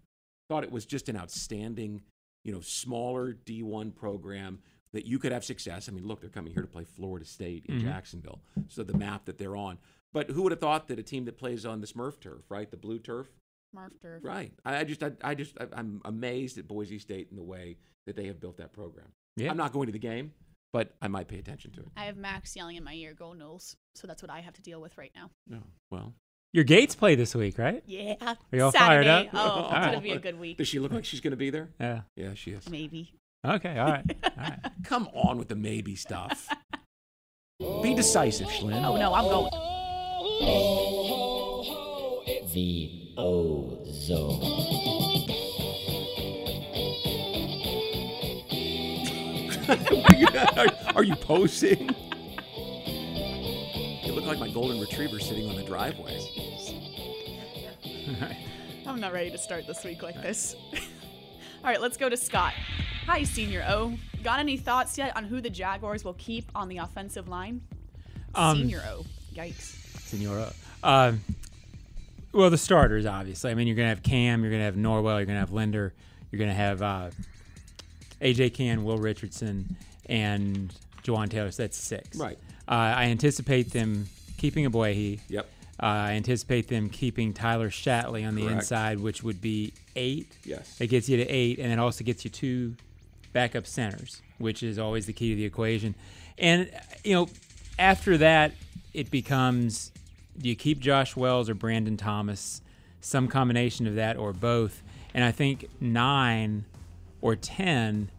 Thought 0.51 0.63
it 0.65 0.71
was 0.71 0.85
just 0.85 1.09
an 1.09 1.17
outstanding, 1.17 2.03
you 2.45 2.53
know, 2.53 2.61
smaller 2.61 3.33
D1 3.47 3.95
program 3.95 4.59
that 4.93 5.07
you 5.07 5.19
could 5.19 5.33
have 5.33 5.45
success. 5.47 5.89
I 5.89 5.93
mean, 5.93 6.07
look, 6.07 6.21
they're 6.21 6.29
coming 6.31 6.53
here 6.53 6.63
to 6.63 6.69
play 6.69 6.85
Florida 6.85 7.25
State 7.25 7.65
in 7.67 7.77
Mhm. 7.79 7.83
Jacksonville, 7.85 8.41
so 8.69 8.83
the 8.83 8.97
map 8.97 9.25
that 9.25 9.39
they're 9.39 9.57
on. 9.57 9.79
But 10.13 10.31
who 10.31 10.43
would 10.43 10.53
have 10.53 10.61
thought 10.61 10.89
that 10.89 10.99
a 10.99 11.03
team 11.03 11.25
that 11.27 11.39
plays 11.39 11.65
on 11.65 11.81
the 11.81 11.87
Smurf 11.87 12.21
turf, 12.21 12.43
right, 12.51 12.71
the 12.71 12.77
blue 12.77 12.99
turf, 12.99 13.31
Marv 13.73 13.93
Turf. 14.01 14.23
Right. 14.25 14.53
I, 14.65 14.79
I 14.79 14.85
just, 14.85 15.03
I, 15.03 15.13
I 15.23 15.35
just, 15.35 15.57
I, 15.61 15.67
I'm 15.73 16.01
amazed 16.05 16.59
at 16.59 16.67
Boise 16.69 16.99
State 16.99 17.29
and 17.31 17.39
the 17.39 17.45
way 17.45 17.77
that 18.07 18.17
they 18.17 18.27
have 18.27 18.41
built 18.41 18.57
that 18.59 18.73
program. 18.73 19.07
Yeah. 19.37 19.51
I'm 19.51 19.57
not 19.57 19.73
going 19.73 19.87
to 19.87 19.93
the 19.93 19.99
game, 19.99 20.33
but 20.73 20.95
I 21.01 21.09
might 21.09 21.29
pay 21.29 21.39
attention 21.39 21.73
to 21.73 21.81
it. 21.81 21.89
I 21.97 22.05
have 22.05 22.17
Max 22.17 22.57
yelling 22.57 22.77
in 22.77 22.85
my 22.85 22.95
ear, 22.95 23.15
"Go 23.15 23.35
Noles!" 23.39 23.77
So 23.95 24.07
that's 24.07 24.23
what 24.23 24.31
I 24.31 24.41
have 24.41 24.55
to 24.55 24.63
deal 24.63 24.81
with 24.81 24.97
right 24.99 25.13
now. 25.15 25.31
No. 25.47 25.59
Well. 25.91 26.15
Your 26.55 26.65
Gates 26.65 26.95
play 26.95 27.15
this 27.15 27.35
week, 27.35 27.59
right? 27.59 27.83
Yeah. 27.87 28.15
Are 28.23 28.37
you 28.53 28.65
all 28.65 28.71
fired 28.73 29.07
up? 29.07 29.27
Oh, 29.35 29.65
it's 29.65 29.73
right. 29.73 29.85
gonna 29.93 30.01
be 30.01 30.13
a 30.13 30.19
good 30.19 30.41
week. 30.41 30.57
Does 30.57 30.67
she 30.67 30.79
look 30.79 30.93
like 30.93 31.05
she's 31.05 31.21
going 31.21 31.33
to 31.33 31.37
be 31.37 31.51
there? 31.51 31.69
Yeah. 31.79 32.01
Yeah, 32.17 32.33
she 32.35 32.53
is. 32.53 32.69
Maybe. 32.71 33.13
Okay. 33.47 33.79
All 33.79 33.91
right. 33.91 34.05
All 34.25 34.31
right. 34.39 34.59
Come 34.83 35.09
on 35.13 35.37
with 35.37 35.49
the 35.49 35.57
maybe 35.57 35.95
stuff. 35.95 36.49
Be 37.83 37.95
decisive, 37.95 38.49
Schlinn. 38.49 38.83
Oh 38.83 38.97
no, 38.97 39.13
I'm 39.13 39.25
going. 39.25 39.51
The 42.55 43.08
ozone. 43.19 44.41
are, 50.57 50.67
are 50.95 51.03
you 51.03 51.17
posing? 51.17 51.91
You 54.05 54.13
look 54.13 54.25
like 54.25 54.39
my 54.39 54.49
golden 54.49 54.81
retriever 54.81 55.19
sitting 55.19 55.51
on 55.51 55.57
the 55.57 55.65
driveway. 55.65 56.19
I'm 58.87 59.01
not 59.01 59.13
ready 59.13 59.31
to 59.31 59.39
start 59.39 59.67
this 59.67 59.85
week 59.85 60.03
like 60.03 60.15
this. 60.23 60.55
All 60.73 61.71
right, 61.71 61.81
let's 61.81 61.97
go 61.97 62.09
to 62.09 62.17
Scott. 62.17 62.55
Hi, 63.07 63.25
Senior 63.25 63.67
O. 63.69 63.95
Got 64.23 64.39
any 64.39 64.57
thoughts 64.57 64.97
yet 64.97 65.17
on 65.17 65.25
who 65.25 65.41
the 65.41 65.51
Jaguars 65.51 66.05
will 66.05 66.15
keep 66.15 66.51
on 66.55 66.69
the 66.69 66.79
offensive 66.79 67.29
line? 67.29 67.61
Um, 68.35 68.59
Senior 68.59 68.83
O. 68.89 69.05
Yikes. 69.35 69.75
Senora. 70.01 70.53
Um, 70.83 71.21
Well, 72.33 72.51
the 72.51 72.59
starters, 72.59 73.07
obviously. 73.07 73.51
I 73.51 73.55
mean, 73.55 73.67
you're 73.67 73.77
going 73.77 73.87
to 73.87 73.95
have 73.95 74.03
Cam, 74.03 74.43
you're 74.43 74.51
going 74.51 74.61
to 74.61 74.67
have 74.67 74.77
Norwell, 74.77 75.17
you're 75.17 75.27
going 75.27 75.37
to 75.37 75.41
have 75.41 75.53
Linder, 75.53 75.95
you're 76.31 76.39
going 76.39 76.51
to 76.51 76.55
have 76.55 76.83
uh, 76.83 77.11
AJ 78.21 78.55
Cann, 78.55 78.85
Will 78.85 78.99
Richardson, 78.99 79.77
and 80.07 80.73
Jawaan 81.03 81.31
Taylor. 81.31 81.51
So 81.51 81.63
that's 81.63 81.77
six. 81.77 82.17
Right. 82.17 82.39
Uh, 82.69 82.73
I 82.97 83.05
anticipate 83.05 83.73
them 83.73 84.07
keeping 84.37 84.71
Ogbuehi. 84.71 85.21
Yep. 85.29 85.49
Uh, 85.81 85.87
I 85.87 86.13
anticipate 86.13 86.69
them 86.69 86.91
keeping 86.91 87.33
Tyler 87.33 87.71
Shatley 87.71 88.27
on 88.27 88.35
the 88.35 88.43
Correct. 88.43 88.57
inside, 88.57 89.01
which 89.01 89.23
would 89.23 89.41
be 89.41 89.73
eight. 89.95 90.37
Yes. 90.45 90.81
It 90.81 90.89
gets 90.89 91.09
you 91.09 91.17
to 91.19 91.27
eight, 91.29 91.59
and 91.59 91.73
it 91.73 91.79
also 91.79 92.05
gets 92.05 92.25
you 92.25 92.31
two 92.31 92.75
backup 93.33 93.67
centers, 93.67 94.21
which 94.39 94.63
is 94.63 94.79
always 94.79 95.07
the 95.07 95.13
key 95.13 95.31
to 95.31 95.37
the 95.37 95.45
equation. 95.45 95.95
And, 96.37 96.71
you 97.05 97.15
know, 97.15 97.29
after 97.79 98.19
that, 98.19 98.53
it 98.93 99.11
becomes 99.11 99.93
do 100.39 100.49
you 100.49 100.57
keep 100.57 100.79
Josh 100.81 101.17
Wells 101.17 101.49
or 101.49 101.55
Brandon 101.55 101.97
Thomas? 101.97 102.63
Some 103.01 103.29
combination 103.29 103.87
of 103.87 103.95
that 103.97 104.17
or 104.17 104.33
both. 104.33 104.83
And 105.15 105.25
I 105.25 105.31
think 105.33 105.67
nine 105.81 106.65
or 107.21 107.37
10, 107.37 108.11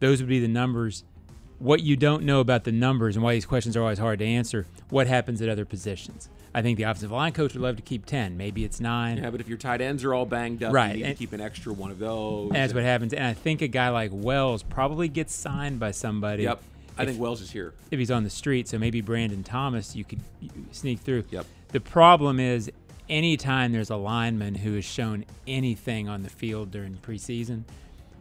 those 0.00 0.20
would 0.20 0.28
be 0.28 0.40
the 0.40 0.48
numbers. 0.48 1.04
What 1.58 1.82
you 1.82 1.96
don't 1.96 2.24
know 2.24 2.40
about 2.40 2.64
the 2.64 2.72
numbers 2.72 3.16
and 3.16 3.22
why 3.24 3.34
these 3.34 3.46
questions 3.46 3.76
are 3.76 3.82
always 3.82 3.98
hard 3.98 4.18
to 4.18 4.24
answer, 4.24 4.66
what 4.90 5.06
happens 5.06 5.40
at 5.42 5.48
other 5.48 5.64
positions? 5.64 6.28
I 6.54 6.60
think 6.60 6.76
the 6.76 6.82
offensive 6.82 7.10
line 7.12 7.32
coach 7.32 7.54
would 7.54 7.62
love 7.62 7.76
to 7.76 7.82
keep 7.82 8.04
10. 8.04 8.36
Maybe 8.36 8.64
it's 8.64 8.78
nine. 8.80 9.16
Yeah, 9.18 9.30
but 9.30 9.40
if 9.40 9.48
your 9.48 9.56
tight 9.56 9.80
ends 9.80 10.04
are 10.04 10.12
all 10.12 10.26
banged 10.26 10.62
up, 10.62 10.72
Right, 10.74 10.88
you 10.90 10.96
need 10.96 11.04
and- 11.04 11.16
to 11.16 11.18
keep 11.18 11.32
an 11.32 11.40
extra 11.40 11.72
one 11.72 11.90
of 11.90 11.98
those. 11.98 12.50
That's 12.50 12.74
what 12.74 12.82
happens. 12.82 13.14
And 13.14 13.24
I 13.24 13.32
think 13.32 13.62
a 13.62 13.68
guy 13.68 13.88
like 13.90 14.10
Wells 14.12 14.62
probably 14.62 15.08
gets 15.08 15.34
signed 15.34 15.78
by 15.80 15.92
somebody. 15.92 16.42
Yep. 16.42 16.62
I 16.98 17.02
if- 17.02 17.08
think 17.08 17.20
Wells 17.20 17.40
is 17.40 17.50
here. 17.50 17.72
If 17.90 17.98
he's 17.98 18.10
on 18.10 18.24
the 18.24 18.30
street, 18.30 18.68
so 18.68 18.78
maybe 18.78 19.00
Brandon 19.00 19.42
Thomas, 19.42 19.94
you 19.96 20.04
could 20.04 20.20
sneak 20.72 21.00
through. 21.00 21.24
Yep. 21.30 21.46
The 21.68 21.80
problem 21.80 22.38
is, 22.40 22.70
anytime 23.08 23.72
there's 23.72 23.90
a 23.90 23.96
lineman 23.96 24.54
who 24.56 24.74
has 24.74 24.84
shown 24.84 25.24
anything 25.46 26.08
on 26.08 26.22
the 26.22 26.30
field 26.30 26.70
during 26.70 26.94
preseason, 26.96 27.64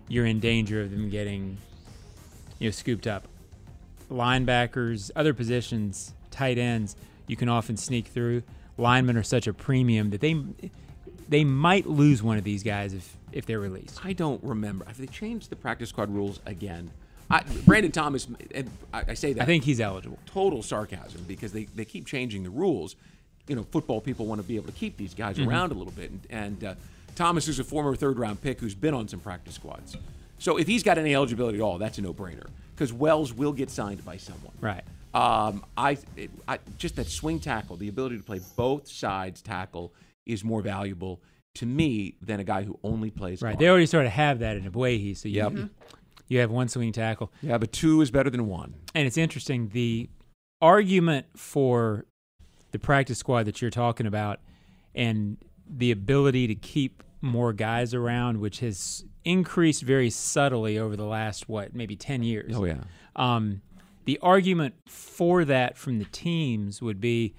you're 0.07 0.25
in 0.25 0.39
danger 0.39 0.81
of 0.81 0.91
them 0.91 1.10
getting, 1.10 1.57
you 2.60 2.67
know, 2.67 2.71
scooped 2.71 3.07
up. 3.07 3.27
Linebackers, 4.10 5.12
other 5.15 5.34
positions, 5.34 6.13
tight 6.31 6.57
ends, 6.57 6.95
you 7.27 7.36
can 7.36 7.47
often 7.49 7.77
sneak 7.77 8.07
through. 8.07 8.43
Linemen 8.77 9.15
are 9.17 9.23
such 9.23 9.47
a 9.47 9.53
premium 9.53 10.10
that 10.10 10.21
they 10.21 10.36
they 11.29 11.45
might 11.45 11.86
lose 11.88 12.21
one 12.21 12.38
of 12.38 12.43
these 12.43 12.63
guys 12.63 12.93
if 12.93 13.15
if 13.31 13.45
they're 13.45 13.60
released. 13.60 14.03
I 14.05 14.12
don't 14.13 14.43
remember. 14.43 14.84
Have 14.86 14.97
they 14.97 15.07
changed 15.07 15.49
the 15.49 15.55
practice 15.55 15.89
squad 15.89 16.10
rules 16.13 16.39
again? 16.45 16.91
I, 17.31 17.43
Brandon 17.65 17.91
Thomas, 17.91 18.27
and 18.53 18.69
I, 18.93 19.03
I 19.09 19.13
say 19.13 19.33
that. 19.33 19.41
I 19.43 19.45
think 19.45 19.63
he's 19.63 19.79
eligible. 19.79 20.19
Total 20.25 20.61
sarcasm 20.61 21.23
because 21.27 21.51
they, 21.53 21.65
they 21.65 21.85
keep 21.85 22.05
changing 22.05 22.43
the 22.43 22.49
rules. 22.49 22.95
You 23.47 23.55
know, 23.55 23.63
football 23.71 24.01
people 24.01 24.25
want 24.25 24.41
to 24.41 24.47
be 24.47 24.55
able 24.55 24.67
to 24.67 24.71
keep 24.73 24.97
these 24.97 25.13
guys 25.13 25.37
Mhm. 25.37 25.47
around 25.47 25.71
a 25.71 25.75
little 25.75 25.93
bit. 25.93 26.11
And, 26.11 26.21
and 26.29 26.63
uh, 26.63 26.75
Thomas 27.15 27.47
is 27.47 27.59
a 27.59 27.63
former 27.63 27.95
third 27.95 28.19
round 28.19 28.41
pick 28.41 28.59
who's 28.59 28.75
been 28.75 28.93
on 28.93 29.07
some 29.07 29.19
practice 29.19 29.55
squads. 29.55 29.97
So 30.39 30.57
if 30.57 30.67
he's 30.67 30.83
got 30.83 30.97
any 30.97 31.13
eligibility 31.15 31.57
at 31.57 31.61
all, 31.61 31.77
that's 31.77 31.97
a 31.97 32.01
no 32.01 32.13
brainer 32.13 32.47
because 32.75 32.91
Wells 32.93 33.33
will 33.33 33.53
get 33.53 33.69
signed 33.69 34.03
by 34.05 34.17
someone. 34.17 34.53
Right. 34.59 34.83
Um, 35.13 35.65
I, 35.75 35.97
it, 36.15 36.31
I 36.47 36.59
just 36.77 36.95
that 36.95 37.07
swing 37.07 37.39
tackle, 37.39 37.75
the 37.75 37.89
ability 37.89 38.17
to 38.17 38.23
play 38.23 38.39
both 38.55 38.87
sides 38.87 39.41
tackle 39.41 39.93
is 40.25 40.43
more 40.43 40.61
valuable 40.61 41.19
to 41.55 41.65
me 41.65 42.15
than 42.21 42.39
a 42.39 42.43
guy 42.45 42.63
who 42.63 42.79
only 42.83 43.11
plays 43.11 43.41
Right. 43.41 43.51
guard. 43.51 43.59
They 43.59 43.67
already 43.67 43.85
sort 43.87 44.05
of 44.05 44.13
have 44.13 44.39
that 44.39 44.55
in 44.55 44.71
Ogbuehi, 44.71 45.17
so 45.17 45.27
you, 45.27 45.35
Yep. 45.35 45.51
Mhm. 45.51 45.69
You 46.31 46.39
have 46.39 46.49
one 46.49 46.69
swing 46.69 46.93
tackle. 46.93 47.29
Yeah, 47.41 47.57
but 47.57 47.73
two 47.73 47.99
is 47.99 48.09
better 48.09 48.29
than 48.29 48.47
one. 48.47 48.73
And 48.95 49.05
it's 49.05 49.17
interesting 49.17 49.67
the 49.73 50.09
argument 50.61 51.25
for 51.35 52.05
the 52.71 52.79
practice 52.79 53.17
squad 53.17 53.43
that 53.43 53.61
you're 53.61 53.69
talking 53.69 54.07
about 54.07 54.39
and 54.95 55.35
the 55.67 55.91
ability 55.91 56.47
to 56.47 56.55
keep 56.55 57.03
more 57.19 57.51
guys 57.51 57.93
around, 57.93 58.39
which 58.39 58.61
has 58.61 59.03
increased 59.25 59.83
very 59.83 60.09
subtly 60.09 60.79
over 60.79 60.95
the 60.95 61.05
last 61.05 61.49
what 61.49 61.75
maybe 61.75 61.97
ten 61.97 62.23
years. 62.23 62.53
Oh, 62.55 62.63
yeah. 62.63 62.83
Um, 63.17 63.61
the 64.05 64.17
argument 64.21 64.75
for 64.87 65.43
that 65.43 65.77
from 65.77 65.99
the 65.99 66.05
teams 66.05 66.81
would 66.81 67.01
be 67.01 67.35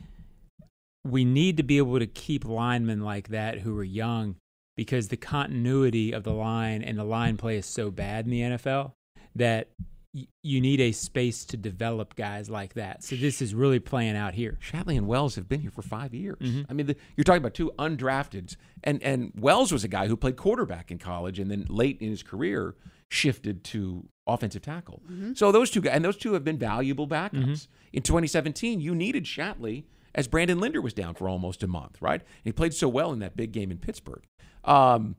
we 1.02 1.24
need 1.24 1.56
to 1.56 1.62
be 1.62 1.78
able 1.78 1.98
to 1.98 2.06
keep 2.06 2.44
linemen 2.44 3.00
like 3.00 3.28
that 3.28 3.60
who 3.60 3.76
are 3.78 3.84
young 3.84 4.36
because 4.76 5.08
the 5.08 5.16
continuity 5.16 6.12
of 6.12 6.24
the 6.24 6.32
line 6.32 6.82
and 6.82 6.98
the 6.98 7.04
line 7.04 7.36
play 7.36 7.56
is 7.56 7.66
so 7.66 7.90
bad 7.90 8.24
in 8.24 8.30
the 8.30 8.40
NFL 8.40 8.92
that 9.36 9.68
y- 10.14 10.26
you 10.42 10.60
need 10.60 10.80
a 10.80 10.92
space 10.92 11.44
to 11.46 11.56
develop 11.56 12.14
guys 12.16 12.48
like 12.50 12.74
that. 12.74 13.02
So 13.04 13.16
this 13.16 13.42
is 13.42 13.54
really 13.54 13.80
playing 13.80 14.16
out 14.16 14.34
here. 14.34 14.58
Shatley 14.62 14.96
and 14.96 15.06
Wells 15.06 15.34
have 15.36 15.48
been 15.48 15.60
here 15.60 15.70
for 15.70 15.82
five 15.82 16.14
years. 16.14 16.38
Mhm. 16.40 16.66
I 16.68 16.72
mean, 16.72 16.86
the, 16.86 16.96
you're 17.16 17.24
talking 17.24 17.42
about 17.42 17.54
two 17.54 17.72
undrafteds, 17.78 18.56
and 18.84 19.02
and 19.02 19.32
Wells 19.36 19.72
was 19.72 19.84
a 19.84 19.88
guy 19.88 20.06
who 20.08 20.16
played 20.16 20.36
quarterback 20.36 20.90
in 20.90 20.98
college, 20.98 21.38
and 21.38 21.50
then 21.50 21.66
late 21.68 21.98
in 22.00 22.08
his 22.10 22.22
career 22.22 22.74
shifted 23.10 23.62
to 23.64 24.08
offensive 24.26 24.62
tackle. 24.62 25.02
Mhm. 25.10 25.36
So 25.36 25.52
those 25.52 25.70
two 25.70 25.80
guys, 25.82 25.94
and 25.96 26.04
those 26.04 26.16
two 26.16 26.32
have 26.32 26.44
been 26.44 26.56
valuable 26.58 27.06
backups. 27.06 27.32
Mhm. 27.44 27.66
In 27.92 28.02
2017, 28.02 28.80
you 28.80 28.94
needed 28.94 29.24
Shatley 29.24 29.84
as 30.14 30.28
Brandon 30.28 30.58
Linder 30.60 30.80
was 30.80 30.94
down 30.94 31.14
for 31.14 31.28
almost 31.28 31.62
a 31.62 31.66
month, 31.66 32.00
right? 32.00 32.20
And 32.20 32.44
he 32.44 32.52
played 32.52 32.72
so 32.74 32.88
well 32.88 33.12
in 33.12 33.18
that 33.18 33.36
big 33.36 33.52
game 33.52 33.70
in 33.70 33.78
Pittsburgh. 33.78 34.22
Um, 34.64 35.16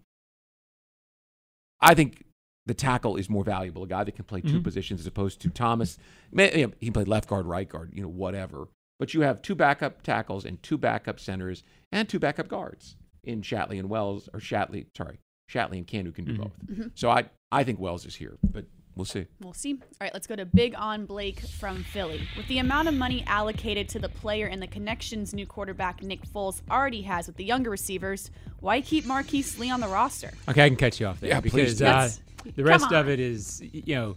I 1.81 1.93
think 1.95 2.23
the 2.65 2.73
tackle 2.73 3.17
is 3.17 3.29
more 3.29 3.43
valuable, 3.43 3.83
a 3.83 3.87
guy 3.87 4.03
that 4.05 4.15
can 4.15 4.23
play 4.25 4.39
2 4.41 4.59
Mhm. 4.59 4.63
positions 4.63 5.01
as 5.01 5.07
opposed 5.07 5.41
to 5.41 5.49
Thomas. 5.49 5.97
You 6.31 6.37
know, 6.67 6.73
he 6.79 6.85
can 6.87 6.93
play 6.93 7.03
left 7.03 7.27
guard, 7.27 7.45
right 7.45 7.67
guard, 7.67 7.91
you 7.93 8.01
know, 8.01 8.07
whatever. 8.07 8.69
But 8.99 9.13
you 9.13 9.21
have 9.21 9.41
two 9.41 9.55
backup 9.55 10.01
tackles 10.01 10.45
and 10.45 10.61
two 10.63 10.77
backup 10.77 11.19
centers 11.19 11.63
and 11.91 12.07
two 12.07 12.19
backup 12.19 12.47
guards 12.47 12.95
in 13.23 13.41
Shatley 13.41 13.79
and 13.79 13.89
Wells, 13.89 14.29
or 14.33 14.39
Shatley, 14.39 14.85
sorry, 14.95 15.19
Shatley 15.51 15.77
and 15.77 15.87
Cann 15.87 16.05
who 16.05 16.11
can 16.13 16.23
do 16.25 16.37
both. 16.37 16.57
Mhm. 16.67 16.91
So 16.95 17.09
I, 17.09 17.29
I 17.51 17.63
think 17.65 17.79
Wells 17.79 18.05
is 18.05 18.15
here, 18.15 18.37
but 18.49 18.65
we'll 18.95 19.05
see. 19.05 19.25
We'll 19.41 19.53
see. 19.53 19.73
All 19.73 19.97
right, 20.01 20.13
let's 20.13 20.27
go 20.27 20.35
to 20.35 20.45
Big 20.45 20.75
On 20.77 21.05
Blake 21.05 21.39
from 21.41 21.83
Philly. 21.83 22.27
With 22.37 22.47
the 22.47 22.59
amount 22.59 22.87
of 22.87 22.93
money 22.93 23.23
allocated 23.27 23.89
to 23.89 23.99
the 23.99 24.09
player 24.09 24.47
and 24.47 24.61
the 24.61 24.67
connections 24.67 25.33
new 25.33 25.45
quarterback 25.45 26.01
Nick 26.03 26.21
Foles 26.27 26.61
already 26.69 27.01
has 27.03 27.27
with 27.27 27.37
the 27.37 27.43
younger 27.45 27.69
receivers, 27.69 28.31
why 28.59 28.81
keep 28.81 29.05
Marquise 29.05 29.57
Lee 29.59 29.69
on 29.71 29.79
the 29.79 29.87
roster? 29.87 30.31
Okay, 30.47 30.63
I 30.65 30.67
can 30.69 30.77
cut 30.77 30.99
you 30.99 31.07
off 31.07 31.19
there 31.19 31.29
Yeah, 31.29 31.41
please 31.41 31.53
because 31.53 31.77
do. 31.77 31.85
uh, 31.85 32.09
the 32.55 32.63
rest 32.63 32.91
of 32.91 33.09
it 33.09 33.19
is, 33.19 33.61
you 33.71 33.95
know, 33.95 34.15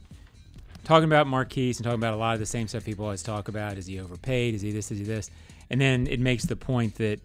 talking 0.84 1.04
about 1.04 1.26
Marquise 1.26 1.78
and 1.78 1.84
talking 1.84 2.00
about 2.00 2.14
a 2.14 2.16
lot 2.16 2.34
of 2.34 2.40
the 2.40 2.46
same 2.46 2.68
stuff 2.68 2.84
people 2.84 3.04
always 3.04 3.22
talk 3.22 3.48
about. 3.48 3.76
Is 3.78 3.86
he 3.86 3.98
overpaid? 4.00 4.54
Is 4.54 4.62
he 4.62 4.72
this? 4.72 4.90
Is 4.90 4.98
he 4.98 5.04
this? 5.04 5.30
And 5.70 5.80
then 5.80 6.06
it 6.06 6.20
makes 6.20 6.44
the 6.44 6.56
point 6.56 6.94
that 6.96 7.20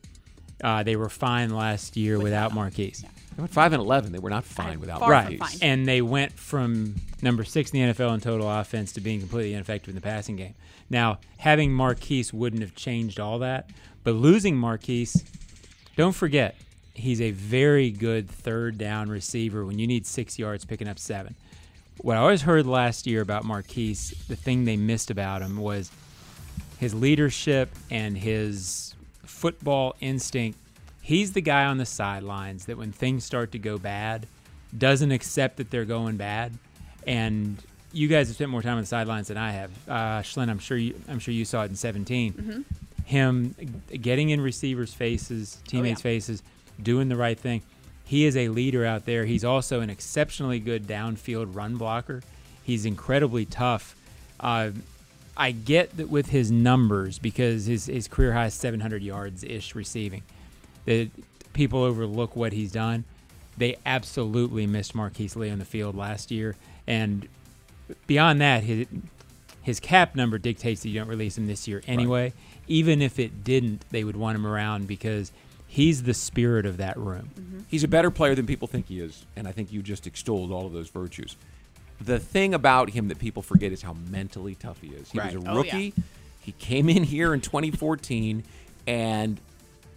uh, 0.64 0.84
they 0.84 0.96
were 0.96 1.10
fine 1.10 1.50
last 1.52 1.96
year 1.98 2.20
without, 2.20 2.54
Marquise. 2.54 3.04
They 3.36 3.42
went 3.42 3.52
five 3.54 3.74
and 3.74 3.82
eleven. 3.82 4.12
They 4.12 4.20
were 4.20 4.30
not 4.30 4.44
fine 4.44 4.80
without 4.80 5.00
far 5.00 5.24
from 5.24 5.38
Marquise. 5.38 5.40
fine. 5.40 5.70
And 5.70 5.88
they 5.88 6.02
went 6.02 6.34
from 6.34 6.96
number 7.22 7.44
six 7.44 7.72
in 7.72 7.88
the 7.88 7.94
NFL 7.94 8.14
in 8.14 8.20
total 8.20 8.50
offense 8.50 8.92
to 8.94 9.02
being 9.02 9.20
completely 9.20 9.54
ineffective 9.54 9.90
in 9.90 9.96
the 9.96 10.02
passing 10.02 10.36
game. 10.36 10.54
Now, 10.90 11.20
having 11.38 11.72
Marquise 11.72 12.34
wouldn't 12.34 12.62
have 12.62 12.76
changed 12.76 13.20
all 13.20 13.40
that, 13.40 13.70
but 14.04 14.12
losing 14.12 14.58
Marquise, 14.58 15.24
don't 15.96 16.14
forget, 16.14 16.56
he's 16.94 17.22
a 17.22 17.32
very 17.32 17.92
good 17.92 18.30
third 18.30 18.78
down 18.78 19.10
receiver 19.10 19.66
when 19.66 19.80
you 19.80 19.88
need 19.88 20.06
six 20.06 20.38
yards 20.38 20.66
picking 20.66 20.88
up 20.90 21.00
seven. 21.00 21.36
What 21.98 22.18
I 22.18 22.20
always 22.20 22.42
heard 22.42 22.66
last 22.66 23.08
year 23.08 23.22
about 23.22 23.46
Marquise, 23.46 24.14
the 24.28 24.36
thing 24.36 24.66
they 24.66 24.76
missed 24.76 25.10
about 25.12 25.42
him 25.42 25.58
was 25.58 25.92
his 26.80 26.94
leadership 26.94 27.70
and 27.90 28.18
his 28.18 28.96
football 29.24 29.96
instinct. 30.02 30.58
He's 31.02 31.34
the 31.34 31.42
guy 31.42 31.66
on 31.66 31.78
the 31.78 31.86
sidelines 31.86 32.66
that 32.66 32.78
when 32.78 32.92
things 32.92 33.24
start 33.24 33.52
to 33.54 33.60
go 33.60 33.78
bad, 33.78 34.28
doesn't 34.78 35.12
accept 35.12 35.58
that 35.58 35.72
they're 35.72 35.86
going 35.86 36.18
bad. 36.18 36.54
And 37.08 37.58
you 37.92 38.08
guys 38.08 38.28
have 38.28 38.36
spent 38.36 38.52
more 38.52 38.62
time 38.62 38.76
on 38.76 38.82
the 38.82 38.88
sidelines 38.88 39.28
than 39.28 39.38
I 39.38 39.52
have. 39.52 39.72
Uh, 39.88 40.22
Schlin, 40.22 40.50
I'm 40.50 40.60
sure 40.60 40.78
you, 40.78 40.96
I'm 41.10 41.20
sure 41.20 41.34
you 41.34 41.44
saw 41.46 41.64
it 41.64 41.70
in 41.72 41.76
17. 41.76 42.34
Mhm. 42.34 42.64
Him 43.06 43.56
getting 44.02 44.30
in 44.30 44.40
receivers' 44.40 44.94
faces, 44.94 45.58
teammates' 45.68 46.02
faces, 46.02 46.44
doing 46.82 47.10
the 47.10 47.18
right 47.18 47.38
thing. 47.38 47.62
He 48.06 48.26
is 48.26 48.38
a 48.38 48.50
leader 48.50 48.86
out 48.86 49.06
there. 49.06 49.26
He's 49.26 49.44
also 49.44 49.82
an 49.82 49.90
exceptionally 49.90 50.60
good 50.60 50.86
downfield 50.88 51.56
run 51.56 51.76
blocker. 51.78 52.22
He's 52.64 52.86
incredibly 52.86 53.46
tough. 53.46 53.96
Uh, 54.40 54.72
I 55.36 55.52
get 55.52 55.98
that 55.98 56.10
with 56.10 56.28
his 56.28 56.52
numbers 56.52 57.18
because 57.20 57.66
his, 57.66 57.88
his 57.88 58.08
career 58.08 58.34
high 58.34 58.48
is 58.48 58.54
700 58.54 59.02
yards 59.02 59.44
ish 59.44 59.76
receiving. 59.76 60.22
That 60.86 61.10
people 61.54 61.84
overlook 61.84 62.36
what 62.36 62.54
he's 62.54 62.72
done. 62.72 63.04
They 63.58 63.78
absolutely 63.86 64.66
missed 64.66 64.96
Marquise 64.96 65.36
Lee 65.36 65.50
on 65.50 65.60
the 65.60 65.66
field 65.66 65.96
last 65.96 66.32
year, 66.32 66.56
and 66.88 67.28
beyond 68.08 68.42
that, 68.42 68.64
his 68.64 68.88
his 69.62 69.80
cap 69.80 70.16
number 70.16 70.38
dictates 70.40 70.82
that 70.82 70.90
you 70.90 71.00
don't 71.00 71.08
release 71.10 71.38
him 71.38 71.46
this 71.46 71.68
year 71.68 71.84
anyway. 71.86 72.34
Even 72.68 73.02
if 73.02 73.20
it 73.20 73.44
didn't, 73.44 73.86
they 73.92 74.04
would 74.04 74.16
want 74.16 74.36
him 74.36 74.48
around 74.48 74.88
because 74.88 75.32
he's 75.68 76.02
the 76.04 76.16
spirit 76.16 76.66
of 76.66 76.78
that 76.78 76.98
room. 76.98 77.30
Mm-hmm. 77.40 77.60
He's 77.68 77.84
a 77.84 77.88
better 77.88 78.10
player 78.10 78.34
than 78.34 78.48
people 78.48 78.68
think 78.68 78.88
he 78.88 79.00
is, 79.00 79.24
and 79.36 79.48
I 79.48 79.52
think 79.52 79.72
you 79.72 79.84
just 79.84 80.08
extolled 80.08 80.52
all 80.52 80.66
of 80.66 80.74
those 80.74 80.90
virtues. 80.90 81.36
The 82.00 82.18
thing 82.20 82.56
about 82.56 82.90
him 82.90 83.10
that 83.10 83.20
people 83.20 83.44
forget 83.44 83.72
is 83.72 83.84
how 83.84 83.94
mentally 84.10 84.56
tough 84.56 84.82
he 84.82 84.88
is. 84.88 85.12
He 85.12 85.20
Right. 85.20 85.36
was 85.36 85.46
a 85.46 85.50
Oh, 85.52 85.58
rookie. 85.58 85.94
yeah. 85.96 86.04
He 86.42 86.54
came 86.54 86.90
in 86.90 87.04
here 87.04 87.32
in 87.32 87.42
2014 87.42 88.44
and 88.88 89.40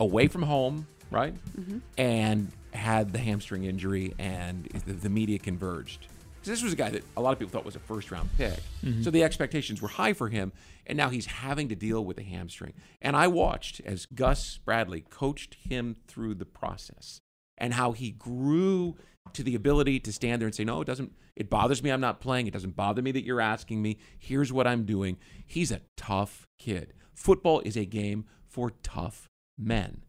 away 0.00 0.26
from 0.28 0.42
home 0.42 0.86
right? 1.10 1.34
Mhm. 1.56 1.80
And 1.96 2.50
had 2.72 3.12
the 3.12 3.18
hamstring 3.20 3.62
injury, 3.64 4.14
and 4.18 4.64
the, 4.84 4.94
the 4.94 5.08
media 5.08 5.38
converged. 5.38 6.08
'Cause 6.38 6.46
This 6.48 6.62
was 6.62 6.72
a 6.72 6.76
guy 6.76 6.90
that 6.90 7.04
a 7.16 7.20
lot 7.20 7.32
of 7.32 7.38
people 7.38 7.52
thought 7.52 7.64
was 7.64 7.76
a 7.76 7.80
first 7.80 8.10
round 8.10 8.28
pick. 8.36 8.58
Mhm. 8.82 9.04
So 9.04 9.10
the 9.12 9.22
expectations 9.22 9.80
were 9.80 9.88
high 9.88 10.12
for 10.12 10.28
him, 10.28 10.50
and 10.86 10.96
now 10.96 11.10
he's 11.10 11.26
having 11.26 11.68
to 11.68 11.76
deal 11.76 12.04
with 12.04 12.18
a 12.18 12.24
hamstring. 12.24 12.72
And 13.00 13.14
I 13.14 13.28
watched 13.28 13.80
as 13.80 14.06
Gus 14.06 14.58
Bradley 14.58 15.02
coached 15.08 15.54
him 15.54 15.94
through 16.08 16.34
the 16.34 16.46
process 16.46 17.20
and 17.56 17.74
how 17.74 17.92
he 17.92 18.10
grew 18.10 18.96
to 19.34 19.44
the 19.44 19.54
ability 19.54 20.00
to 20.00 20.12
stand 20.12 20.40
there 20.42 20.46
and 20.48 20.54
say, 20.54 20.64
No, 20.64 20.80
it 20.80 20.86
doesn't, 20.86 21.12
it 21.36 21.48
bothers 21.48 21.80
me 21.82 21.90
I'm 21.90 22.00
not 22.00 22.20
playing. 22.20 22.48
It 22.48 22.52
doesn't 22.52 22.74
bother 22.74 23.02
me 23.02 23.12
that 23.12 23.22
you're 23.24 23.40
asking 23.40 23.82
me. 23.82 23.98
Here's 24.18 24.52
what 24.52 24.66
I'm 24.66 24.84
doing. 24.84 25.16
He's 25.46 25.70
a 25.70 25.80
tough 25.96 26.48
kid. 26.58 26.92
Football 27.14 27.60
is 27.60 27.76
a 27.76 27.84
game 27.84 28.24
for 28.48 28.70
tough 28.82 29.28
men. 29.58 30.02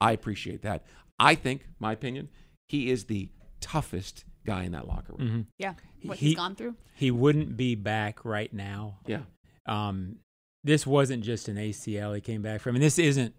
I 0.00 0.12
appreciate 0.12 0.62
that. 0.62 0.84
I 1.18 1.34
think, 1.34 1.66
my 1.78 1.92
opinion, 1.92 2.28
he 2.68 2.90
is 2.90 3.04
the 3.04 3.30
toughest 3.60 4.24
guy 4.44 4.64
in 4.64 4.72
that 4.72 4.86
locker 4.86 5.14
room. 5.14 5.28
Mhm. 5.28 5.46
Yeah. 5.58 5.74
What 6.02 6.18
He- 6.18 6.28
he's 6.28 6.36
gone 6.36 6.54
through. 6.54 6.76
He 6.94 7.10
wouldn't 7.10 7.56
be 7.56 7.74
back 7.74 8.24
right 8.24 8.52
now. 8.52 8.98
Yeah. 9.06 9.22
Um, 9.66 10.18
this 10.62 10.86
wasn't 10.86 11.24
just 11.24 11.48
an 11.48 11.56
ACL 11.56 12.12
he 12.14 12.20
came 12.20 12.42
back 12.42 12.60
from, 12.60 12.76
and 12.76 12.82
this 12.82 12.98
isn't 12.98 13.34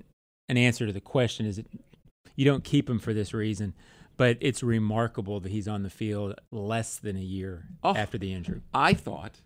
an 0.49 0.58
answer 0.58 0.86
to 0.88 0.91
the 0.93 1.01
question. 1.01 1.45
Is 1.45 1.58
it? 1.60 1.68
You 2.36 2.45
don't 2.45 2.64
keep 2.64 2.89
him 2.89 2.99
for 2.99 3.14
this 3.14 3.34
reason, 3.34 3.74
but 4.18 4.38
it's 4.41 4.62
remarkable 4.64 5.39
that 5.39 5.51
he's 5.51 5.68
on 5.68 5.84
the 5.84 5.89
field 5.89 6.36
less 6.51 6.97
than 6.97 7.16
a 7.16 7.22
year 7.22 7.68
Oh. 7.84 7.95
after 7.95 8.18
the 8.18 8.34
injury. 8.34 8.62
I 8.74 8.93
thought 8.93 9.41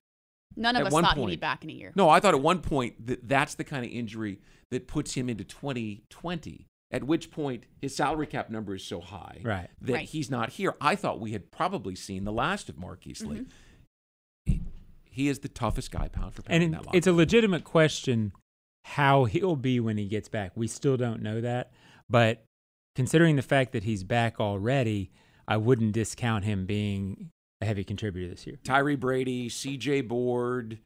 None 0.55 0.75
of 0.75 0.81
at 0.81 0.87
us 0.87 0.93
one 0.93 1.03
thought 1.03 1.17
he'd 1.17 1.25
be 1.27 1.35
back 1.35 1.63
in 1.63 1.69
a 1.69 1.73
year. 1.73 1.91
No, 1.95 2.09
I 2.09 2.19
thought 2.19 2.33
at 2.33 2.41
one 2.41 2.59
point 2.61 3.05
that 3.07 3.27
that's 3.27 3.55
the 3.55 3.63
kind 3.63 3.85
of 3.85 3.91
injury 3.91 4.39
that 4.71 4.87
puts 4.87 5.13
him 5.13 5.29
into 5.29 5.43
2020. 5.43 6.65
At 6.91 7.03
which 7.03 7.29
point 7.29 7.65
his 7.81 7.95
salary 7.95 8.25
cap 8.25 8.49
number 8.49 8.73
is 8.73 8.83
so 8.83 8.99
high 8.99 9.41
Right. 9.43 9.69
that 9.81 9.93
Right. 9.93 10.09
he's 10.09 10.31
not 10.31 10.51
here. 10.51 10.75
I 10.81 10.95
thought 10.95 11.19
we 11.19 11.33
had 11.33 11.51
probably 11.51 11.93
seen 11.95 12.23
the 12.23 12.31
last 12.31 12.67
of 12.67 12.79
Marquise 12.79 13.23
Lee. 13.23 13.41
Mhm. 13.41 13.45
He, 14.45 14.61
he 15.05 15.27
is 15.27 15.39
the 15.39 15.49
toughest 15.49 15.91
guy 15.91 16.07
pound 16.07 16.33
for 16.33 16.41
pound 16.41 16.55
And 16.55 16.63
in 16.63 16.71
that 16.71 16.85
it's 16.93 17.05
a 17.05 17.13
legitimate 17.13 17.63
question 17.63 18.31
how 18.85 19.25
he'll 19.25 19.55
be 19.55 19.79
when 19.79 19.97
he 19.97 20.07
gets 20.07 20.29
back. 20.29 20.51
We 20.55 20.65
still 20.67 20.97
don't 20.97 21.21
know 21.21 21.41
that, 21.41 21.71
but 22.09 22.43
considering 22.95 23.35
the 23.35 23.43
fact 23.43 23.71
that 23.73 23.83
he's 23.83 24.03
back 24.03 24.39
already, 24.39 25.11
I 25.47 25.57
wouldn't 25.57 25.91
discount 25.93 26.43
him 26.45 26.65
being 26.65 27.29
a 27.61 27.65
heavy 27.65 27.83
contributor 27.83 28.29
this 28.29 28.45
year. 28.47 28.57
Tyree 28.63 28.95
Brady, 28.95 29.49
C.J. 29.49 30.01
Board, 30.01 30.79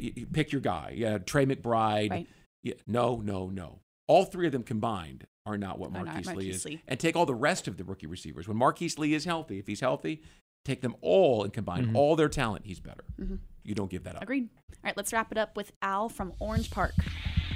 y- 0.00 0.12
y- 0.16 0.24
pick 0.32 0.52
your 0.52 0.60
guy. 0.60 0.94
Yeah, 0.96 1.18
Tre 1.18 1.44
McBride. 1.46 2.10
Right. 2.10 2.28
Yeah, 2.62 2.74
no, 2.86 3.20
no, 3.24 3.48
no. 3.48 3.80
All 4.06 4.24
three 4.24 4.46
of 4.46 4.52
them 4.52 4.62
combined 4.62 5.26
are 5.46 5.56
not 5.58 5.78
what 5.78 5.90
Are 5.90 6.04
not 6.04 6.06
Marquise 6.06 6.26
Lee 6.26 6.32
Marquise 6.34 6.56
is. 6.56 6.64
Lee. 6.66 6.82
And 6.86 7.00
take 7.00 7.16
all 7.16 7.26
the 7.26 7.34
rest 7.34 7.66
of 7.68 7.76
the 7.78 7.84
rookie 7.84 8.06
receivers. 8.06 8.46
When 8.46 8.56
Marquise 8.56 8.98
Lee 8.98 9.14
is 9.14 9.24
healthy, 9.24 9.58
if 9.58 9.66
he's 9.66 9.80
healthy, 9.80 10.22
take 10.64 10.82
them 10.82 10.94
all 11.00 11.42
and 11.42 11.52
combine 11.52 11.86
Mhm. 11.86 11.96
all 11.96 12.16
their 12.16 12.28
talent. 12.28 12.66
He's 12.66 12.80
better. 12.80 13.04
Mhm. 13.18 13.38
You 13.64 13.74
don't 13.74 13.90
give 13.90 14.04
that 14.04 14.16
up. 14.16 14.22
Agreed. 14.22 14.48
All 14.52 14.78
right, 14.84 14.96
let's 14.96 15.12
wrap 15.12 15.32
it 15.32 15.38
up 15.38 15.56
with 15.56 15.72
Al 15.82 16.08
from 16.08 16.32
Orange 16.38 16.70
Park. 16.70 16.92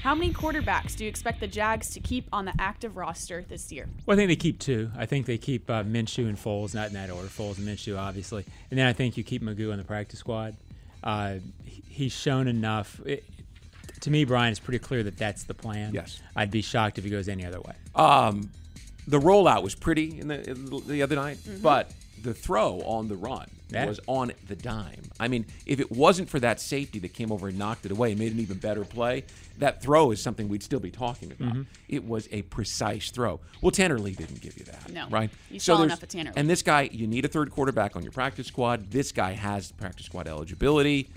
How 0.05 0.15
many 0.15 0.35
quarterbacks 0.35 0.95
do 0.97 1.05
you 1.05 1.09
expect 1.09 1.41
the 1.41 1.47
Jags 1.47 1.89
to 1.95 2.01
keep 2.01 2.29
on 2.31 2.45
the 2.45 2.53
active 2.59 2.99
roster 2.99 3.43
this 3.49 3.73
year? 3.73 3.89
Well, 4.05 4.15
I 4.15 4.19
think 4.19 4.29
they 4.29 4.37
keep 4.37 4.59
two. 4.59 4.91
I 4.95 5.07
think 5.07 5.25
they 5.25 5.39
keep 5.39 5.71
uh, 5.71 5.83
Minshew 5.83 6.29
and 6.29 6.37
Foles, 6.37 6.75
not 6.75 6.89
in 6.89 6.93
that 6.93 7.11
order. 7.11 7.27
Foles 7.27 7.57
and 7.57 7.67
Minshew, 7.67 7.99
obviously, 7.99 8.45
and 8.71 8.79
then 8.79 8.87
I 8.87 8.93
think 8.93 9.17
you 9.17 9.25
keep 9.25 9.43
McGough 9.43 9.73
on 9.73 9.79
the 9.79 9.85
practice 9.85 10.19
squad. 10.21 10.57
Uh, 11.03 11.37
he's 11.65 12.13
shown 12.13 12.49
enough. 12.49 13.01
It, 13.07 13.25
to 14.03 14.11
me, 14.11 14.27
Brian, 14.27 14.51
it's 14.51 14.61
pretty 14.61 14.79
clear 14.79 15.03
that 15.05 15.17
that's 15.17 15.45
the 15.45 15.55
plan. 15.55 15.95
Yes. 15.95 16.21
I'd 16.37 16.51
be 16.51 16.61
shocked 16.61 16.99
if 16.99 17.05
he 17.05 17.09
goes 17.11 17.27
any 17.27 17.47
other 17.47 17.63
way. 17.63 17.73
Um, 17.95 18.51
the 19.09 19.19
rollout 19.19 19.63
was 19.63 19.75
pretty 19.75 20.21
in 20.21 20.29
the, 20.29 20.51
in 20.51 20.67
the 20.87 21.03
other 21.03 21.17
night, 21.17 21.39
Mm-hmm. 21.39 21.63
but 21.63 21.91
the 22.23 22.35
throw 22.35 22.81
on 22.83 23.09
the 23.09 23.17
run 23.17 23.47
Yeah. 23.71 23.87
was 23.87 24.01
on 24.07 24.33
the 24.47 24.57
dime. 24.57 25.03
I 25.19 25.29
mean, 25.29 25.47
if 25.67 25.81
it 25.81 25.91
wasn't 25.91 26.29
for 26.29 26.39
that 26.41 26.61
safety 26.61 26.99
that 27.01 27.15
came 27.15 27.33
over 27.33 27.49
and 27.49 27.59
knocked 27.59 27.87
it 27.87 27.93
away 27.93 28.11
and 28.11 28.19
made 28.19 28.33
an 28.33 28.41
even 28.41 28.59
better 28.59 28.85
play, 28.85 29.25
that 29.59 29.83
throw 29.83 30.11
is 30.11 30.23
something 30.23 30.49
we'd 30.49 30.63
still 30.63 30.81
be 30.81 30.91
talking 30.91 31.33
about. 31.33 31.49
Mm-hmm. 31.49 31.63
It 31.89 32.05
was 32.05 32.29
a 32.31 32.43
precise 32.43 33.11
throw. 33.11 33.41
Well, 33.63 33.71
Tanner 33.71 33.99
Lee 33.99 34.13
didn't 34.13 34.41
give 34.41 34.59
you 34.59 34.65
that. 34.67 34.93
No. 34.93 35.09
Right? 35.09 35.31
You 35.51 35.61
saw 35.61 35.83
enough 35.83 36.03
of 36.03 36.09
Tanner 36.09 36.31
Lee. 36.31 36.35
And 36.37 36.49
this 36.49 36.63
guy, 36.63 36.89
you 36.93 37.07
need 37.07 37.25
a 37.25 37.29
third 37.29 37.51
quarterback 37.51 37.97
on 37.97 38.03
your 38.03 38.13
practice 38.13 38.47
squad. 38.47 38.91
This 38.91 39.13
guy 39.13 39.33
has 39.33 39.73
practice 39.73 40.07
squad 40.07 40.29
eligibility. 40.29 41.09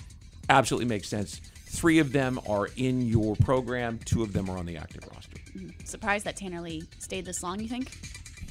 Absolutely 0.49 0.87
makes 0.87 1.09
sense. 1.09 1.41
Three 1.69 1.99
of 1.99 2.13
them 2.13 2.39
are 2.47 2.69
in 2.77 3.01
your 3.01 3.35
program, 3.35 3.99
two 4.05 4.23
of 4.23 4.31
them 4.31 4.49
are 4.49 4.57
on 4.57 4.65
the 4.65 4.77
active 4.77 5.03
roster. 5.13 5.37
Surprised 5.83 6.25
that 6.25 6.37
Tanner 6.37 6.61
Lee 6.61 6.83
stayed 6.99 7.25
this 7.25 7.43
long, 7.43 7.59
you 7.59 7.67
think? 7.67 7.91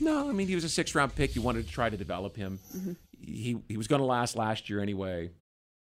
No, 0.01 0.29
I 0.29 0.33
mean 0.33 0.47
he 0.47 0.55
was 0.55 0.65
a 0.65 0.69
six 0.69 0.95
round 0.95 1.15
pick. 1.15 1.35
You 1.35 1.43
wanted 1.43 1.67
to 1.67 1.73
try 1.73 1.89
to 1.89 1.97
develop 1.97 2.37
him. 2.37 2.59
Mm-hmm. 2.77 2.93
He 3.21 3.59
he 3.69 3.77
was 3.77 3.89
going 3.89 4.01
to 4.01 4.07
last 4.07 4.37
last 4.37 4.69
year 4.71 4.81
anyway. 4.81 5.31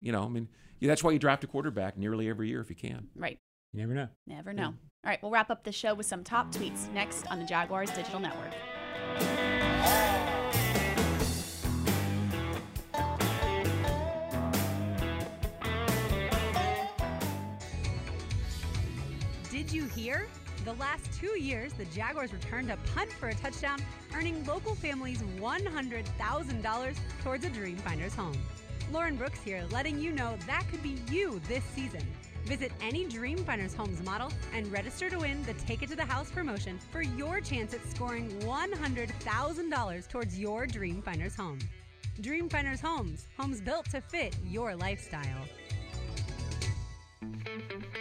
You 0.01 0.13
know, 0.13 0.23
I 0.23 0.29
mean 0.29 0.49
yeah, 0.81 0.89
that's 0.89 1.03
why 1.03 1.11
you 1.11 1.19
draft 1.19 1.45
a 1.45 1.47
quarterback 1.47 1.97
nearly 1.97 2.29
every 2.29 2.49
year 2.49 2.61
if 2.61 2.71
you 2.71 2.77
can. 2.77 3.09
Right. 3.17 3.39
You 3.73 3.81
never 3.81 3.95
know. 3.95 4.09
Never 4.27 4.53
know. 4.53 4.67
All 5.05 5.11
right, 5.11 5.23
we'll 5.23 5.31
wrap 5.31 5.51
up 5.51 5.65
the 5.65 5.73
show 5.73 5.95
with 5.95 6.07
some 6.07 6.25
top 6.25 6.53
tweets 6.53 6.93
next 6.93 7.27
on 7.29 7.39
the 7.39 7.45
Jaguars 7.45 7.91
Digital 7.91 8.21
Network. 8.21 8.53
Did 19.51 19.73
you 19.73 19.85
hear? 19.87 20.29
The 20.69 20.75
last 20.75 21.11
two 21.19 21.41
years, 21.41 21.73
the 21.73 21.87
Jaguars 21.87 22.31
returned 22.31 22.71
a 22.71 22.77
punt 22.95 23.11
for 23.11 23.31
a 23.31 23.35
touchdown, 23.35 23.81
earning 24.15 24.45
local 24.45 24.75
families 24.75 25.23
$100,000 25.41 26.97
towards 27.25 27.45
a 27.47 27.49
Dreamfinders 27.49 28.15
home. 28.15 28.37
Lauren 28.93 29.17
Brooks 29.17 29.41
here, 29.43 29.65
letting 29.71 29.99
you 29.99 30.13
know 30.13 30.37
that 30.47 30.69
could 30.71 30.83
be 30.83 30.99
you 31.11 31.41
this 31.49 31.65
season. 31.75 32.03
Visit 32.45 32.71
any 32.83 33.07
Dreamfinders 33.07 33.75
Homes 33.75 34.05
model 34.05 34.31
and 34.53 34.71
register 34.71 35.09
to 35.09 35.21
win 35.21 35.43
the 35.45 35.55
Take 35.55 35.83
It 35.83 35.89
to 35.89 35.97
the 35.97 36.05
House 36.05 36.31
promotion 36.31 36.79
for 36.93 37.01
your 37.01 37.41
chance 37.41 37.73
at 37.73 37.83
scoring 37.89 38.29
$100,000 38.41 40.09
towards 40.11 40.39
your 40.39 40.67
Dreamfinders 40.67 41.35
home. 41.35 41.61
Dreamfinders 42.21 42.81
Homes, 42.83 43.27
homes 43.39 43.63
built 43.63 43.89
to 43.93 44.03
fit 44.03 44.37
your 44.45 44.77
lifestyle. 44.77 45.47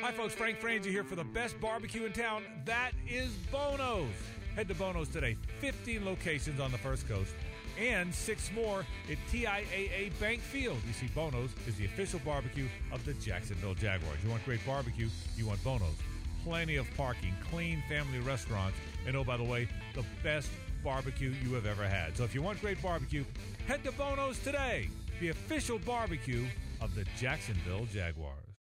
Hi, 0.02 0.12
folks. 0.12 0.36
Frank 0.36 0.60
Frangie 0.60 0.86
here 0.86 1.04
for 1.04 1.16
the 1.16 1.24
best 1.24 1.60
barbecue 1.60 2.06
in 2.06 2.14
town. 2.14 2.44
That 2.66 2.92
is 3.10 3.32
Bono's. 3.52 4.08
Head 4.56 4.68
to 4.68 4.76
Bono's 4.76 5.10
today. 5.10 5.36
15 5.60 6.06
locations 6.06 6.60
on 6.60 6.72
the 6.72 6.78
First 6.78 7.08
Coast 7.08 7.34
and 7.80 8.14
six 8.14 8.52
more 8.54 8.86
at 9.12 9.18
TIAA 9.32 10.12
Bank 10.20 10.42
Field. 10.42 10.78
You 10.86 10.94
see, 10.94 11.08
Bono's 11.16 11.50
is 11.68 11.76
the 11.78 11.86
official 11.86 12.20
barbecue 12.24 12.68
of 12.92 13.04
the 13.06 13.14
Jacksonville 13.16 13.74
Jaguars. 13.74 14.20
You 14.24 14.30
want 14.30 14.46
great 14.46 14.64
barbecue? 14.68 15.10
You 15.36 15.48
want 15.48 15.64
Bono's. 15.64 15.96
Plenty 16.44 16.76
of 16.76 16.88
parking, 16.96 17.34
clean 17.50 17.84
family 17.90 18.20
restaurants, 18.20 18.78
and 19.08 19.18
oh, 19.18 19.24
by 19.24 19.36
the 19.36 19.44
way, 19.44 19.68
the 19.96 20.04
best 20.24 20.50
barbecue 20.84 21.34
you 21.44 21.54
have 21.56 21.66
ever 21.66 21.88
had. 21.88 22.16
So 22.16 22.24
if 22.24 22.36
you 22.36 22.44
want 22.44 22.62
great 22.62 22.82
barbecue, 22.84 23.26
head 23.68 23.84
to 23.84 23.92
Bono's 23.92 24.40
today, 24.40 24.90
the 25.20 25.30
official 25.30 25.80
barbecue 25.80 26.46
of 26.82 26.94
the 26.94 27.06
Jacksonville 27.20 27.86
Jaguars. 27.92 28.57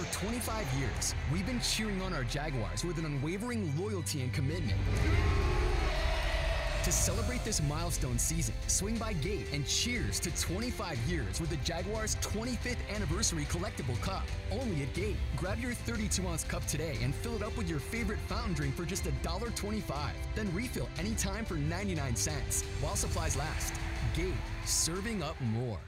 For 0.00 0.12
25 0.14 0.66
years, 0.78 1.14
we've 1.30 1.44
been 1.44 1.60
cheering 1.60 2.00
on 2.00 2.14
our 2.14 2.24
Jaguars 2.24 2.86
with 2.86 2.96
an 2.96 3.04
unwavering 3.04 3.70
loyalty 3.78 4.22
and 4.22 4.32
commitment. 4.32 4.78
To 6.84 6.90
celebrate 6.90 7.44
this 7.44 7.60
milestone 7.68 8.18
season, 8.18 8.54
swing 8.66 8.96
by 8.96 9.12
Gate 9.12 9.48
and 9.52 9.66
cheers 9.66 10.18
to 10.20 10.34
25 10.40 10.96
years 11.00 11.38
with 11.38 11.50
the 11.50 11.58
Jaguars' 11.58 12.16
25th 12.22 12.78
anniversary 12.94 13.44
collectible 13.44 14.00
cup. 14.00 14.22
Only 14.50 14.84
at 14.84 14.94
Gate. 14.94 15.16
Grab 15.36 15.58
your 15.58 15.74
32 15.74 16.26
ounce 16.26 16.44
cup 16.44 16.64
today 16.66 16.96
and 17.02 17.14
fill 17.14 17.36
it 17.36 17.42
up 17.42 17.54
with 17.58 17.68
your 17.68 17.78
favorite 17.78 18.20
fountain 18.20 18.54
drink 18.54 18.76
for 18.76 18.86
just 18.86 19.04
$1.25. 19.04 19.82
Then 20.34 20.50
refill 20.54 20.88
anytime 20.98 21.44
for 21.44 21.56
99 21.56 22.16
cents 22.16 22.62
while 22.80 22.96
supplies 22.96 23.36
last. 23.36 23.74
Gate, 24.14 24.32
serving 24.64 25.22
up 25.22 25.38
more. 25.42 25.78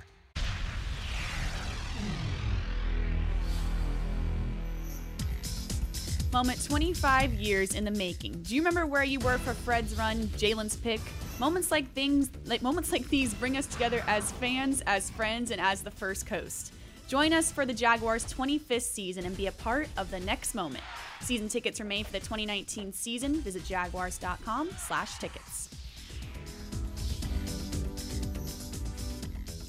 Moment 6.33 6.65
25 6.65 7.35
years 7.35 7.75
in 7.75 7.85
the 7.85 7.91
making. 7.91 8.41
Do 8.41 8.55
you 8.55 8.63
remember 8.63 8.87
where 8.87 9.05
you 9.05 9.19
were 9.21 9.37
for 9.37 9.53
Fred's 9.53 9.95
run, 9.99 10.29
Jalen's 10.39 10.77
pick? 10.77 11.01
Moments 11.39 11.71
like 11.71 11.93
things, 11.93 12.31
like 12.47 12.63
moments 12.63 12.91
like 12.91 13.07
these, 13.11 13.35
bring 13.35 13.59
us 13.59 13.67
together 13.67 14.03
as 14.07 14.33
fans, 14.33 14.81
as 14.87 15.11
friends, 15.11 15.51
and 15.51 15.61
as 15.61 15.83
the 15.83 15.91
First 15.91 16.27
Coast. 16.27 16.73
Join 17.07 17.35
us 17.35 17.53
for 17.53 17.67
the 17.67 17.75
Jaguars' 17.75 18.25
25th 18.33 18.81
season 18.81 19.27
and 19.27 19.37
be 19.37 19.49
a 19.49 19.53
part 19.53 19.89
of 19.99 20.11
the 20.11 20.21
next 20.21 20.55
moment. 20.55 20.83
Season 21.21 21.51
tickets 21.51 21.81
remain 21.81 22.03
for 22.03 22.13
the 22.13 22.21
2019 22.21 22.95
season. 22.95 23.43
Visit 23.43 23.67
jaguars.com 23.67 24.71
slash 24.79 25.19
tickets. 25.19 25.69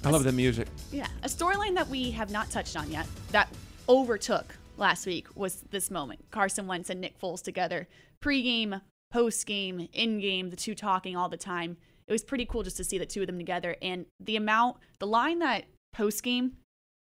I 0.05 0.09
love 0.09 0.24
the 0.24 0.32
music. 0.32 0.70
Yeah, 0.93 1.07
a 1.24 1.28
storyline 1.28 1.76
that 1.76 1.89
we 1.89 2.11
have 2.11 2.32
not 2.32 2.49
touched 2.51 2.78
on 2.78 2.89
yet 2.89 3.05
that 3.32 3.49
overtook 3.89 4.55
last 4.78 5.05
week 5.05 5.28
was 5.36 5.63
this 5.71 5.89
moment. 5.91 6.26
Carson 6.32 6.67
Wentz 6.67 6.89
and 6.89 6.99
Nick 7.01 7.19
Foles 7.19 7.41
together, 7.43 7.88
pregame, 8.21 8.82
postgame, 9.13 9.89
in-game, 9.93 10.49
the 10.49 10.55
two 10.55 10.76
talking 10.76 11.15
all 11.15 11.30
the 11.30 11.38
time. 11.38 11.78
It 12.07 12.11
was 12.11 12.24
pretty 12.24 12.45
cool 12.45 12.63
just 12.63 12.78
to 12.78 12.84
see 12.84 12.97
the 12.97 13.05
two 13.05 13.21
of 13.21 13.28
them 13.28 13.38
together. 13.38 13.76
And 13.82 14.05
the 14.19 14.36
amount, 14.36 14.78
the 14.99 15.07
line 15.07 15.39
that 15.39 15.65
postgame, 15.95 16.51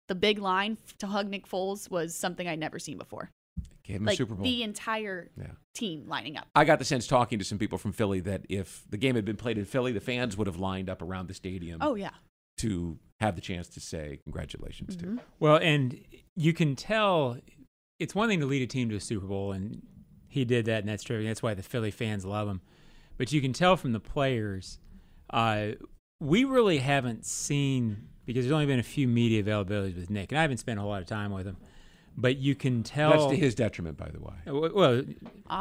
the 0.09 0.15
big 0.15 0.39
line 0.39 0.79
to 0.99 1.07
hug 1.07 1.29
Nick 1.29 1.47
Foles 1.49 1.91
was 1.91 2.15
something 2.15 2.49
I'd 2.49 2.59
never 2.59 2.79
seen 2.79 2.99
before. 2.99 3.31
Gave 3.85 3.97
him 3.97 4.05
like 4.05 4.15
a 4.15 4.17
Super 4.17 4.35
Bowl. 4.35 4.45
the 4.45 4.63
entire 4.63 5.31
Yeah. 5.39 5.53
team 5.75 6.07
lining 6.09 6.37
up. 6.37 6.47
I 6.55 6.65
got 6.65 6.79
the 6.79 6.85
sense 6.85 7.07
talking 7.07 7.39
to 7.39 7.45
some 7.45 7.59
people 7.59 7.79
from 7.79 7.93
Philly 7.93 8.21
that 8.21 8.45
if 8.49 8.85
the 8.91 8.97
game 8.97 9.15
had 9.15 9.25
been 9.25 9.37
played 9.37 9.57
in 9.57 9.65
Philly, 9.65 9.93
the 9.93 10.01
fans 10.01 10.37
would 10.37 10.47
have 10.47 10.59
lined 10.59 10.91
up 10.91 11.01
around 11.01 11.29
the 11.29 11.35
stadium. 11.35 11.79
Oh 11.83 11.95
yeah. 11.95 12.11
To 12.59 12.99
have 13.21 13.35
the 13.37 13.41
chance 13.41 13.69
to 13.69 13.81
say 13.81 14.19
congratulations 14.25 14.97
Mm-hmm. 14.97 15.17
to. 15.19 15.23
Well, 15.39 15.57
and 15.57 15.99
you 16.37 16.53
can 16.53 16.75
tell 16.77 17.39
it's 17.99 18.15
one 18.15 18.29
thing 18.29 18.41
to 18.41 18.47
lead 18.47 18.63
a 18.63 18.67
team 18.67 18.89
to 18.91 18.97
a 18.97 19.01
Super 19.01 19.27
Bowl, 19.27 19.53
and 19.53 19.83
he 20.29 20.45
did 20.45 20.67
that, 20.67 20.81
and 20.81 20.89
that's 20.89 21.03
true. 21.03 21.25
That's 21.25 21.43
why 21.43 21.55
the 21.55 21.63
Philly 21.63 21.91
fans 21.91 22.25
love 22.25 22.49
him. 22.49 22.61
But 23.17 23.33
you 23.33 23.41
can 23.41 23.53
tell 23.53 23.77
from 23.77 23.93
the 23.93 24.01
players, 24.01 24.79
uh, 25.31 25.69
we 26.21 26.45
really 26.45 26.79
haven't 26.79 27.27
seen 27.27 28.09
because 28.27 28.45
there's 28.45 28.53
only 28.53 28.67
been 28.67 28.79
a 28.79 28.83
few 28.83 29.09
media 29.09 29.43
availabilities 29.43 29.97
with 29.97 30.11
Nick, 30.11 30.33
and 30.33 30.39
I 30.39 30.43
haven't 30.43 30.59
spent 30.59 30.79
a 30.79 30.83
whole 30.83 30.91
lot 30.91 31.01
of 31.01 31.09
time 31.09 31.33
with 31.33 31.47
him. 31.47 31.57
But 32.21 32.37
you 32.37 32.55
can 32.57 32.83
tell 32.83 33.11
That's 33.11 33.27
to 33.27 33.37
his 33.37 33.55
detriment, 33.55 33.97
by 33.97 34.09
the 34.09 34.21
way. 34.21 34.35
Well, 34.47 34.71
well, 34.75 35.03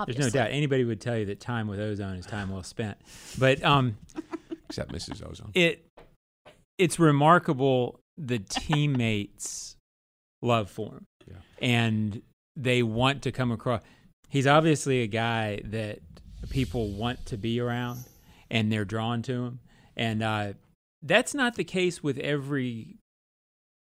there's 0.06 0.18
no 0.18 0.30
doubt 0.30 0.50
anybody 0.52 0.84
would 0.86 1.00
tell 1.00 1.16
you 1.16 1.26
that 1.26 1.40
time 1.40 1.68
with 1.68 1.80
Ozone 1.80 2.16
is 2.16 2.26
time 2.26 2.50
well 2.50 2.64
spent. 2.64 2.98
But 3.38 3.64
um, 3.64 3.98
Except 4.70 4.92
Mrs. 4.92 5.26
Ozone. 5.26 5.52
it 5.54 5.86
it's 6.78 7.00
remarkable 7.00 8.00
the 8.18 8.40
teammates 8.40 9.78
love 10.42 10.70
for 10.70 10.94
him 10.94 11.06
Yeah. 11.16 11.16
And 11.62 12.22
they 12.55 12.82
want 12.82 13.22
to 13.22 13.32
come 13.32 13.51
across 13.51 13.82
he's 14.30 14.47
obviously 14.47 15.01
a 15.01 15.08
guy 15.08 15.62
that 15.66 15.99
people 16.49 16.89
want 16.91 17.26
to 17.28 17.38
be 17.38 17.60
around 17.60 18.03
and 18.49 18.72
they're 18.72 18.86
drawn 18.86 19.22
to 19.24 19.45
him. 19.45 19.60
And 19.95 20.24
uh, 20.24 20.53
that's 21.01 21.34
not 21.34 21.55
the 21.55 21.64
case 21.64 22.03
with 22.03 22.18
every 22.20 22.97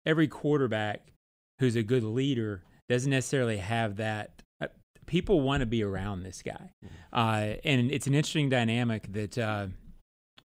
every 0.05 0.27
quarterback 0.27 1.11
who's 1.59 1.75
a 1.75 1.83
good 1.83 2.03
leader 2.03 2.63
doesn't 2.87 3.11
necessarily 3.11 3.57
have 3.57 3.97
that 3.97 4.41
uh, 4.61 4.67
people 5.05 5.41
want 5.41 5.59
to 5.59 5.65
be 5.65 5.83
around 5.83 6.23
this 6.23 6.41
guy. 6.41 6.71
Uh, 7.11 7.55
and 7.65 7.91
it's 7.91 8.07
an 8.07 8.13
interesting 8.13 8.49
dynamic 8.49 9.11
that 9.11 9.37
uh, 9.37 9.67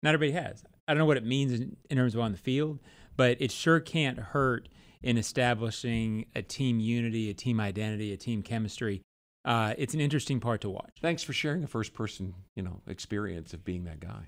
not 0.02 0.14
everybody 0.14 0.32
has. 0.32 0.64
I 0.88 0.94
don't 0.94 1.00
know 1.00 1.06
what 1.06 1.18
it 1.18 1.26
means 1.26 1.54
in, 1.54 1.78
in 1.90 1.98
terms 1.98 2.16
of 2.16 2.22
on 2.22 2.32
the 2.32 2.38
field, 2.40 2.80
but 3.16 3.38
it 3.40 3.52
sure 3.52 3.80
can't 3.80 4.18
hurt 4.18 4.68
in 5.04 5.18
establishing 5.18 6.26
a 6.36 6.42
team 6.42 6.80
unity, 6.80 7.30
a 7.30 7.34
team 7.34 7.60
identity, 7.60 8.14
a 8.14 8.18
team 8.18 8.42
chemistry. 8.42 9.02
Uh, 9.44 9.74
it's 9.78 9.94
an 9.94 10.00
interesting 10.00 10.40
part 10.40 10.62
to 10.62 10.70
watch. 10.70 10.98
Thanks 11.02 11.24
for 11.24 11.34
sharing 11.34 11.64
a 11.64 11.68
first 11.68 11.94
person, 11.94 12.34
you 12.56 12.62
know, 12.64 12.82
experience 12.88 13.54
of 13.54 13.64
being 13.66 13.86
that 13.86 14.00
guy. 14.00 14.28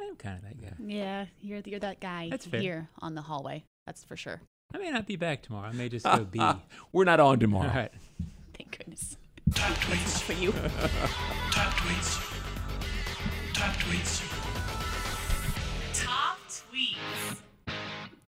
I'm 0.00 0.14
kind 0.16 0.38
of 0.38 0.44
that 0.44 0.60
guy. 0.60 0.74
Yeah, 0.78 1.26
you're 1.40 1.60
you're 1.64 1.80
that 1.80 1.98
guy 2.00 2.28
That's 2.30 2.46
fair. 2.46 2.60
here 2.60 2.88
on 3.00 3.14
the 3.14 3.22
hallway. 3.22 3.64
That's 3.86 4.04
for 4.04 4.16
sure. 4.16 4.40
I 4.72 4.78
may 4.78 4.90
not 4.90 5.06
be 5.06 5.16
back 5.16 5.42
tomorrow. 5.42 5.68
I 5.68 5.72
may 5.72 5.88
just 5.88 6.04
go 6.04 6.24
be. 6.24 6.40
We're 6.92 7.04
not 7.04 7.20
on 7.20 7.40
tomorrow. 7.40 7.68
All 7.68 7.74
right. 7.74 7.92
Thank 8.56 8.76
goodness. 8.78 9.16
That's 9.46 9.88
enough 9.88 10.22
for 10.22 10.32
you. 10.34 10.52
Top 10.52 11.72
tweets. 11.72 13.54
Top 13.54 13.74
tweets. 13.76 14.27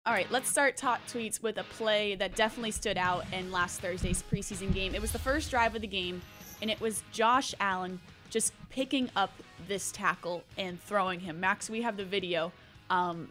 All 0.07 0.13
right, 0.13 0.31
let's 0.31 0.49
start 0.49 0.77
top 0.77 1.01
tweets 1.09 1.43
with 1.43 1.57
a 1.57 1.65
play 1.65 2.15
that 2.15 2.33
definitely 2.33 2.71
stood 2.71 2.97
out 2.97 3.25
in 3.33 3.51
last 3.51 3.81
Thursday's 3.81 4.23
preseason 4.23 4.73
game. 4.73 4.95
It 4.95 5.01
was 5.01 5.11
the 5.11 5.19
first 5.19 5.51
drive 5.51 5.75
of 5.75 5.81
the 5.81 5.87
game, 5.87 6.21
and 6.61 6.71
it 6.71 6.79
was 6.79 7.03
Josh 7.11 7.53
Allen 7.59 7.99
just 8.29 8.53
picking 8.69 9.09
up 9.17 9.31
this 9.67 9.91
tackle 9.91 10.45
and 10.57 10.81
throwing 10.81 11.19
him. 11.19 11.41
Max, 11.41 11.69
we 11.69 11.81
have 11.81 11.97
the 11.97 12.05
video. 12.05 12.53
Um, 12.89 13.27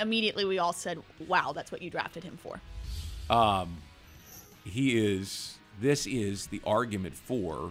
immediately, 0.00 0.44
we 0.44 0.58
all 0.58 0.72
said, 0.72 0.98
"Wow, 1.28 1.52
that's 1.52 1.70
what 1.70 1.80
you 1.80 1.90
drafted 1.90 2.24
him 2.24 2.36
for." 2.42 2.60
Um, 3.30 3.76
he 4.64 4.98
is. 4.98 5.58
This 5.80 6.08
is 6.08 6.48
the 6.48 6.60
argument 6.66 7.14
for 7.14 7.70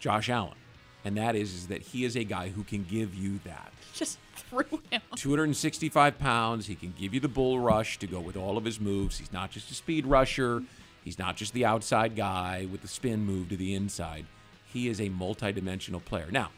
Josh 0.00 0.28
Allen, 0.28 0.58
and 1.02 1.16
that 1.16 1.34
is, 1.34 1.54
is 1.54 1.68
that 1.68 1.80
he 1.80 2.04
is 2.04 2.14
a 2.14 2.24
guy 2.24 2.50
who 2.50 2.62
can 2.62 2.84
give 2.84 3.14
you 3.14 3.40
that. 3.44 3.72
Just 3.94 4.18
threw 4.34 4.80
him. 4.90 5.00
265 5.16 6.18
pounds. 6.18 6.66
He 6.66 6.74
can 6.74 6.94
give 6.98 7.14
you 7.14 7.20
the 7.20 7.28
bull 7.28 7.60
rush 7.60 7.98
to 7.98 8.06
go 8.06 8.20
with 8.20 8.36
all 8.36 8.56
of 8.56 8.64
his 8.64 8.80
moves. 8.80 9.18
He's 9.18 9.32
not 9.32 9.50
just 9.50 9.70
a 9.70 9.74
speed 9.74 10.06
rusher. 10.06 10.62
He's 11.02 11.18
not 11.18 11.36
just 11.36 11.52
the 11.52 11.64
outside 11.64 12.16
guy 12.16 12.66
with 12.70 12.82
the 12.82 12.88
spin 12.88 13.24
move 13.24 13.50
to 13.50 13.56
the 13.56 13.74
inside. 13.74 14.26
He 14.72 14.88
is 14.88 15.00
a 15.00 15.10
multidimensional 15.10 16.04
player. 16.04 16.28
Now, 16.30 16.50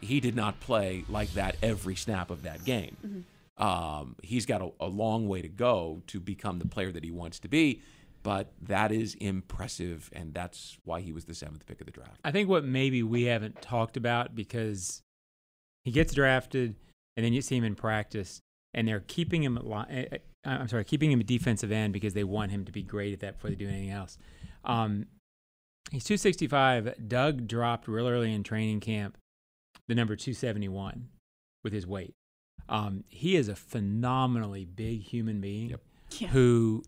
he 0.00 0.20
did 0.20 0.34
not 0.34 0.60
play 0.60 1.04
like 1.08 1.32
that 1.34 1.56
every 1.62 1.96
snap 1.96 2.30
of 2.30 2.42
that 2.42 2.64
game. 2.64 3.24
Um, 3.58 4.16
he's 4.22 4.46
got 4.46 4.62
a, 4.62 4.70
a 4.80 4.86
long 4.86 5.28
way 5.28 5.42
to 5.42 5.48
go 5.48 6.02
to 6.08 6.18
become 6.18 6.58
the 6.58 6.66
player 6.66 6.90
that 6.90 7.04
he 7.04 7.10
wants 7.10 7.38
to 7.40 7.48
be, 7.48 7.82
but 8.22 8.52
that 8.62 8.90
is 8.90 9.14
impressive, 9.16 10.10
and 10.14 10.32
that's 10.32 10.78
why 10.84 11.00
he 11.02 11.12
was 11.12 11.26
the 11.26 11.34
seventh 11.34 11.66
pick 11.66 11.80
of 11.80 11.86
the 11.86 11.92
draft. 11.92 12.20
I 12.24 12.30
think 12.30 12.48
what 12.48 12.64
maybe 12.64 13.02
we 13.02 13.24
haven't 13.24 13.60
talked 13.60 13.98
about 13.98 14.34
because 14.34 15.02
he 15.84 15.90
gets 15.90 16.12
drafted 16.14 16.74
and 17.16 17.24
then 17.24 17.32
you 17.32 17.42
see 17.42 17.56
him 17.56 17.64
in 17.64 17.74
practice 17.74 18.40
and 18.74 18.86
they're 18.86 19.04
keeping 19.06 19.42
him 19.42 19.56
at 19.56 19.66
li- 19.66 20.08
uh, 20.12 20.18
I'm 20.44 20.68
sorry, 20.68 20.84
keeping 20.84 21.10
him 21.12 21.20
at 21.20 21.26
defensive 21.26 21.72
end 21.72 21.92
because 21.92 22.14
they 22.14 22.24
want 22.24 22.50
him 22.50 22.64
to 22.64 22.72
be 22.72 22.82
great 22.82 23.12
at 23.12 23.20
that 23.20 23.34
before 23.34 23.50
they 23.50 23.56
do 23.56 23.68
anything 23.68 23.90
else. 23.90 24.16
Um, 24.64 25.06
he's 25.90 26.04
265. 26.04 27.08
Doug 27.08 27.46
dropped 27.46 27.88
real 27.88 28.08
early 28.08 28.32
in 28.32 28.42
training 28.42 28.80
camp 28.80 29.18
the 29.88 29.94
number 29.94 30.14
271 30.16 31.08
with 31.64 31.72
his 31.72 31.86
weight. 31.86 32.14
Um, 32.68 33.04
he 33.08 33.34
is 33.36 33.48
a 33.48 33.56
phenomenally 33.56 34.64
big 34.64 35.02
human 35.02 35.40
being 35.40 35.74
Yeah. 36.18 36.28
who 36.28 36.82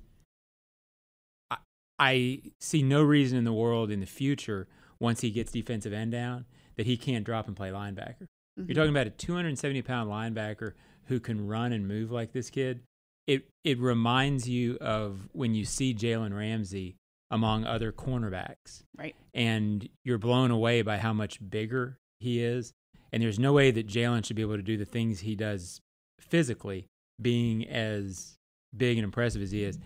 I, 1.51 1.57
I 1.99 2.43
see 2.61 2.82
no 2.82 3.03
reason 3.03 3.36
in 3.38 3.45
the 3.45 3.53
world 3.53 3.90
in 3.90 4.01
the 4.01 4.07
future 4.07 4.68
once 5.01 5.20
he 5.22 5.30
gets 5.30 5.51
defensive 5.51 5.93
end 5.93 6.12
down 6.12 6.45
that 6.76 6.86
he 6.86 6.97
can't 6.97 7.24
drop 7.24 7.49
and 7.49 7.57
play 7.57 7.70
linebacker. 7.70 8.26
Mhm. 8.59 8.68
You're 8.68 8.74
talking 8.74 8.90
about 8.90 9.07
a 9.07 9.11
270 9.11 9.82
pound 9.82 10.11
linebacker 10.11 10.72
who 11.07 11.20
can 11.20 11.46
run 11.46 11.72
and 11.72 11.86
move 11.88 12.11
like 12.11 12.32
this 12.32 12.50
kid. 12.50 12.82
It 13.26 13.48
it 13.64 13.78
reminds 13.78 14.48
you 14.48 14.76
of 14.80 15.28
when 15.32 15.55
you 15.55 15.64
see 15.64 15.94
Jalen 15.94 16.36
Ramsey 16.36 16.96
among 17.30 17.64
other 17.64 17.92
cornerbacks, 17.92 18.82
Right. 18.96 19.16
and 19.32 19.88
you're 20.05 20.18
blown 20.18 20.50
away 20.50 20.82
by 20.82 20.98
how 20.98 21.12
much 21.14 21.38
bigger 21.48 21.98
he 22.20 22.40
is. 22.40 22.72
And 23.11 23.22
there's 23.22 23.38
no 23.38 23.53
way 23.55 23.70
that 23.70 23.86
Jalen 23.86 24.24
should 24.24 24.36
be 24.36 24.42
able 24.42 24.57
to 24.57 24.62
do 24.62 24.76
the 24.76 24.84
things 24.84 25.20
he 25.20 25.34
does 25.34 25.80
physically, 26.18 26.86
being 27.20 27.66
as 27.68 28.36
big 28.76 28.98
and 28.98 29.05
impressive 29.05 29.40
as 29.40 29.50
he 29.50 29.64
is. 29.64 29.78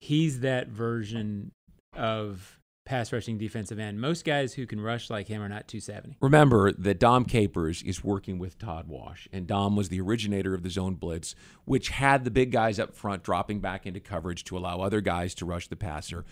He's 0.00 0.40
that 0.40 0.68
version 0.68 1.52
of 1.94 2.55
pass 2.86 3.12
rushing 3.12 3.36
defensive 3.36 3.78
end. 3.78 4.00
Most 4.00 4.24
guys 4.24 4.54
who 4.54 4.66
can 4.66 4.80
rush 4.80 5.10
like 5.10 5.28
him 5.28 5.42
are 5.42 5.48
not 5.48 5.68
270. 5.68 6.16
Remember 6.22 6.72
that 6.72 6.98
Dom 6.98 7.26
Capers 7.26 7.82
is 7.82 8.02
working 8.02 8.38
with 8.38 8.58
Todd 8.58 8.88
Wash, 8.88 9.28
and 9.32 9.46
Dom 9.46 9.76
was 9.76 9.90
the 9.90 10.00
originator 10.00 10.54
of 10.54 10.62
the 10.62 10.70
zone 10.70 10.94
blitz, 10.94 11.34
which 11.66 11.90
had 11.90 12.24
the 12.24 12.30
big 12.30 12.50
guys 12.50 12.78
up 12.78 12.94
front 12.94 13.22
dropping 13.22 13.60
back 13.60 13.84
into 13.86 14.00
coverage 14.00 14.44
to 14.44 14.56
allow 14.56 14.80
other 14.80 15.02
guys 15.02 15.34
to 15.34 15.44
rush 15.44 15.68
the 15.68 15.76
passer. 15.76 16.24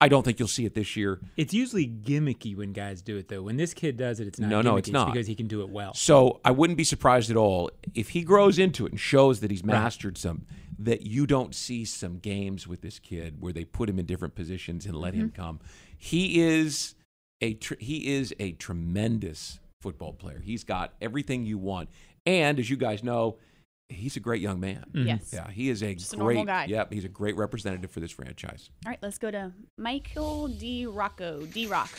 I 0.00 0.08
don't 0.08 0.22
think 0.24 0.38
you'll 0.38 0.48
see 0.48 0.66
it 0.66 0.74
this 0.74 0.96
year. 0.96 1.20
It's 1.36 1.54
usually 1.54 1.86
gimmicky 1.86 2.54
when 2.54 2.72
guys 2.72 3.00
do 3.00 3.16
it, 3.16 3.28
though. 3.28 3.42
When 3.42 3.56
this 3.56 3.72
kid 3.72 3.96
does 3.96 4.20
it, 4.20 4.26
it's 4.26 4.38
not 4.38 4.50
No, 4.50 4.58
gimmicky. 4.60 4.64
no, 4.64 4.76
it's 4.76 4.90
not. 4.90 5.12
because 5.12 5.26
he 5.26 5.34
can 5.34 5.46
do 5.46 5.62
it 5.62 5.70
well. 5.70 5.94
So 5.94 6.40
I 6.44 6.50
wouldn't 6.50 6.76
be 6.76 6.84
surprised 6.84 7.30
at 7.30 7.36
all 7.36 7.70
if 7.94 8.10
he 8.10 8.22
grows 8.22 8.58
into 8.58 8.84
it 8.84 8.92
and 8.92 9.00
shows 9.00 9.40
that 9.40 9.50
he's 9.50 9.64
mastered 9.64 10.18
some, 10.18 10.44
that 10.78 11.06
you 11.06 11.26
don't 11.26 11.54
see 11.54 11.84
some 11.86 12.18
games 12.18 12.66
with 12.66 12.82
this 12.82 12.98
kid 12.98 13.40
where 13.40 13.52
they 13.52 13.64
put 13.64 13.88
him 13.88 13.98
in 13.98 14.04
different 14.04 14.34
positions 14.34 14.84
and 14.84 14.94
let 14.96 15.14
him 15.14 15.30
Mm-hmm. 15.30 15.40
come. 15.40 15.60
He 16.04 16.38
is 16.42 16.94
a 17.40 17.54
tr- 17.54 17.80
he 17.80 18.14
is 18.14 18.34
a 18.38 18.52
tremendous 18.52 19.58
football 19.80 20.12
player. 20.12 20.38
He's 20.44 20.62
got 20.62 20.92
everything 21.00 21.46
you 21.46 21.56
want, 21.56 21.88
and 22.26 22.58
as 22.58 22.68
you 22.68 22.76
guys 22.76 23.02
know, 23.02 23.38
he's 23.88 24.14
a 24.14 24.20
great 24.20 24.42
young 24.42 24.60
man. 24.60 24.84
Mhm. 24.92 25.06
Yes. 25.06 25.30
Yeah, 25.32 25.50
he 25.50 25.70
is 25.70 25.82
a 25.82 25.94
Just 25.94 26.12
a 26.12 26.16
great 26.16 26.34
normal 26.34 26.44
guy. 26.44 26.66
Yep, 26.66 26.92
he's 26.92 27.06
a 27.06 27.08
great 27.08 27.36
representative 27.36 27.90
for 27.90 28.00
this 28.00 28.10
franchise. 28.10 28.68
All 28.84 28.90
right, 28.90 28.98
let's 29.00 29.16
go 29.16 29.30
to 29.30 29.52
Michael 29.78 30.48
DiRocco, 30.50 31.50
D 31.50 31.66
Rock, 31.66 31.90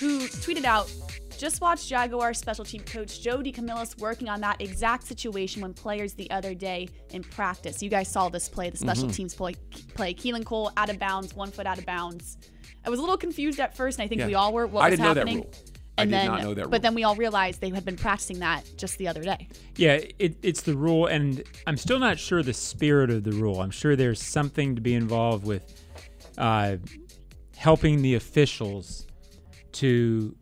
who 0.00 0.20
tweeted 0.20 0.64
out 0.64 0.90
Just 1.38 1.60
watched 1.62 1.88
Jaguar 1.88 2.34
special 2.34 2.64
team 2.64 2.82
coach 2.82 3.20
Joe 3.22 3.38
DeCamillis 3.38 3.98
working 3.98 4.28
on 4.28 4.40
that 4.42 4.60
exact 4.60 5.04
situation 5.06 5.62
when 5.62 5.72
players 5.72 6.12
the 6.14 6.30
other 6.30 6.52
day 6.54 6.88
in 7.10 7.22
practice. 7.22 7.82
You 7.82 7.88
guys 7.88 8.08
saw 8.08 8.28
this 8.28 8.48
play, 8.48 8.68
the 8.70 8.76
special 8.76 9.04
Mm-hmm. 9.04 9.12
teams 9.12 9.34
play. 9.34 9.54
play. 9.94 10.12
Keelan 10.12 10.44
Cole 10.44 10.70
out 10.76 10.90
of 10.90 10.98
bounds, 10.98 11.34
one 11.34 11.50
foot 11.50 11.66
out 11.66 11.78
of 11.78 11.86
bounds. 11.86 12.36
I 12.84 12.90
was 12.90 12.98
a 12.98 13.02
little 13.02 13.16
confused 13.16 13.58
at 13.60 13.74
first, 13.76 13.98
and 13.98 14.04
I 14.04 14.08
think 14.08 14.20
Yeah. 14.20 14.26
we 14.26 14.34
all 14.34 14.52
were. 14.52 14.66
What 14.66 14.82
I 14.84 14.90
was 14.90 14.98
didn't 14.98 15.08
know 15.08 15.14
that 15.14 15.20
happening? 15.20 15.36
rule. 15.44 15.52
I 15.98 16.02
And 16.02 16.10
did 16.10 16.16
then, 16.18 16.26
not 16.28 16.42
know 16.42 16.54
that 16.54 16.60
rule. 16.62 16.70
but 16.70 16.82
then 16.82 16.94
we 16.94 17.04
all 17.04 17.16
realized 17.16 17.60
they 17.62 17.70
had 17.70 17.84
been 17.86 17.96
practicing 17.96 18.38
that 18.40 18.64
just 18.76 18.96
the 18.98 19.08
other 19.08 19.22
day. 19.22 19.48
Yeah, 19.76 19.98
it, 20.18 20.36
it's 20.42 20.60
the 20.62 20.74
rule, 20.76 21.06
and 21.06 21.42
I'm 21.66 21.76
still 21.78 21.98
not 21.98 22.18
sure 22.18 22.42
the 22.42 22.52
spirit 22.54 23.10
of 23.10 23.24
the 23.24 23.32
rule. 23.32 23.60
I'm 23.62 23.70
sure 23.70 23.96
there's 23.96 24.22
something 24.22 24.74
to 24.76 24.80
be 24.82 24.94
involved 24.94 25.46
with 25.46 25.82
uh, 26.38 26.76
helping 27.56 28.02
the 28.02 28.14
officials 28.14 29.06
to 29.72 30.34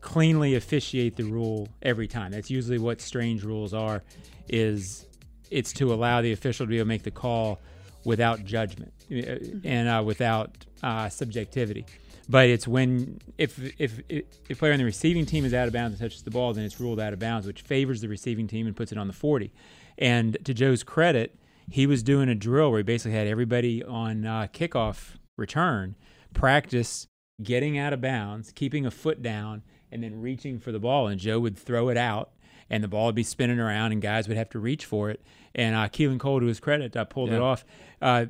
cleanly 0.00 0.54
officiate 0.56 1.16
the 1.16 1.24
rule 1.24 1.68
every 1.82 2.08
time. 2.08 2.32
That's 2.32 2.50
usually 2.50 2.78
what 2.78 3.00
strange 3.00 3.44
rules 3.44 3.72
are. 3.72 4.02
Is 4.48 5.06
it's 5.50 5.72
to 5.74 5.92
allow 5.92 6.20
the 6.20 6.32
official 6.32 6.66
to 6.66 6.70
be 6.70 6.76
able 6.76 6.86
to 6.86 6.88
make 6.88 7.02
the 7.02 7.10
call 7.10 7.60
without 8.04 8.44
judgment 8.44 8.92
uh, 9.10 9.36
and 9.64 9.88
uh, 9.88 10.02
without 10.04 10.66
uh, 10.82 11.08
subjectivity. 11.08 11.86
But 12.28 12.48
it's 12.48 12.66
when 12.66 13.20
if 13.38 13.58
if 13.80 14.00
if 14.08 14.24
a 14.50 14.54
player 14.54 14.72
on 14.72 14.78
the 14.78 14.84
receiving 14.84 15.26
team 15.26 15.44
is 15.44 15.54
out 15.54 15.66
of 15.66 15.72
bounds 15.72 16.00
and 16.00 16.00
touches 16.00 16.22
the 16.22 16.30
ball, 16.30 16.52
then 16.52 16.64
it's 16.64 16.80
ruled 16.80 17.00
out 17.00 17.12
of 17.12 17.18
bounds, 17.18 17.46
which 17.46 17.62
favors 17.62 18.00
the 18.00 18.08
receiving 18.08 18.46
team 18.46 18.66
and 18.66 18.76
puts 18.76 18.92
it 18.92 18.98
on 18.98 19.06
the 19.06 19.12
40. 19.12 19.52
And 19.98 20.36
to 20.44 20.54
Joe's 20.54 20.82
credit, 20.82 21.36
he 21.70 21.86
was 21.86 22.02
doing 22.02 22.28
a 22.28 22.34
drill 22.34 22.70
where 22.70 22.78
he 22.78 22.84
basically 22.84 23.16
had 23.16 23.26
everybody 23.26 23.84
on 23.84 24.24
uh, 24.24 24.46
kickoff 24.52 25.16
return 25.36 25.96
practice 26.32 27.06
getting 27.42 27.78
out 27.78 27.92
of 27.92 28.00
bounds, 28.00 28.52
keeping 28.52 28.86
a 28.86 28.90
foot 28.90 29.22
down, 29.22 29.62
and 29.90 30.02
then 30.02 30.20
reaching 30.20 30.58
for 30.58 30.72
the 30.72 30.78
ball. 30.80 31.06
And 31.08 31.20
Joe 31.20 31.40
would 31.40 31.56
throw 31.58 31.88
it 31.88 31.96
out, 31.96 32.30
and 32.70 32.82
the 32.82 32.88
ball 32.88 33.06
would 33.06 33.14
be 33.14 33.22
spinning 33.22 33.58
around, 33.60 33.92
and 33.92 34.00
guys 34.02 34.28
would 34.28 34.36
have 34.36 34.50
to 34.50 34.58
reach 34.58 34.84
for 34.84 35.10
it. 35.10 35.20
And 35.54 35.74
uh, 35.76 35.88
Keelan 35.88 36.18
Cole, 36.18 36.40
to 36.40 36.46
his 36.46 36.60
credit, 36.60 36.96
uh, 36.96 37.04
pulled 37.04 37.30
Yeah. 37.30 37.36
it 37.36 37.42
off. 37.42 37.64
Uh, 38.00 38.26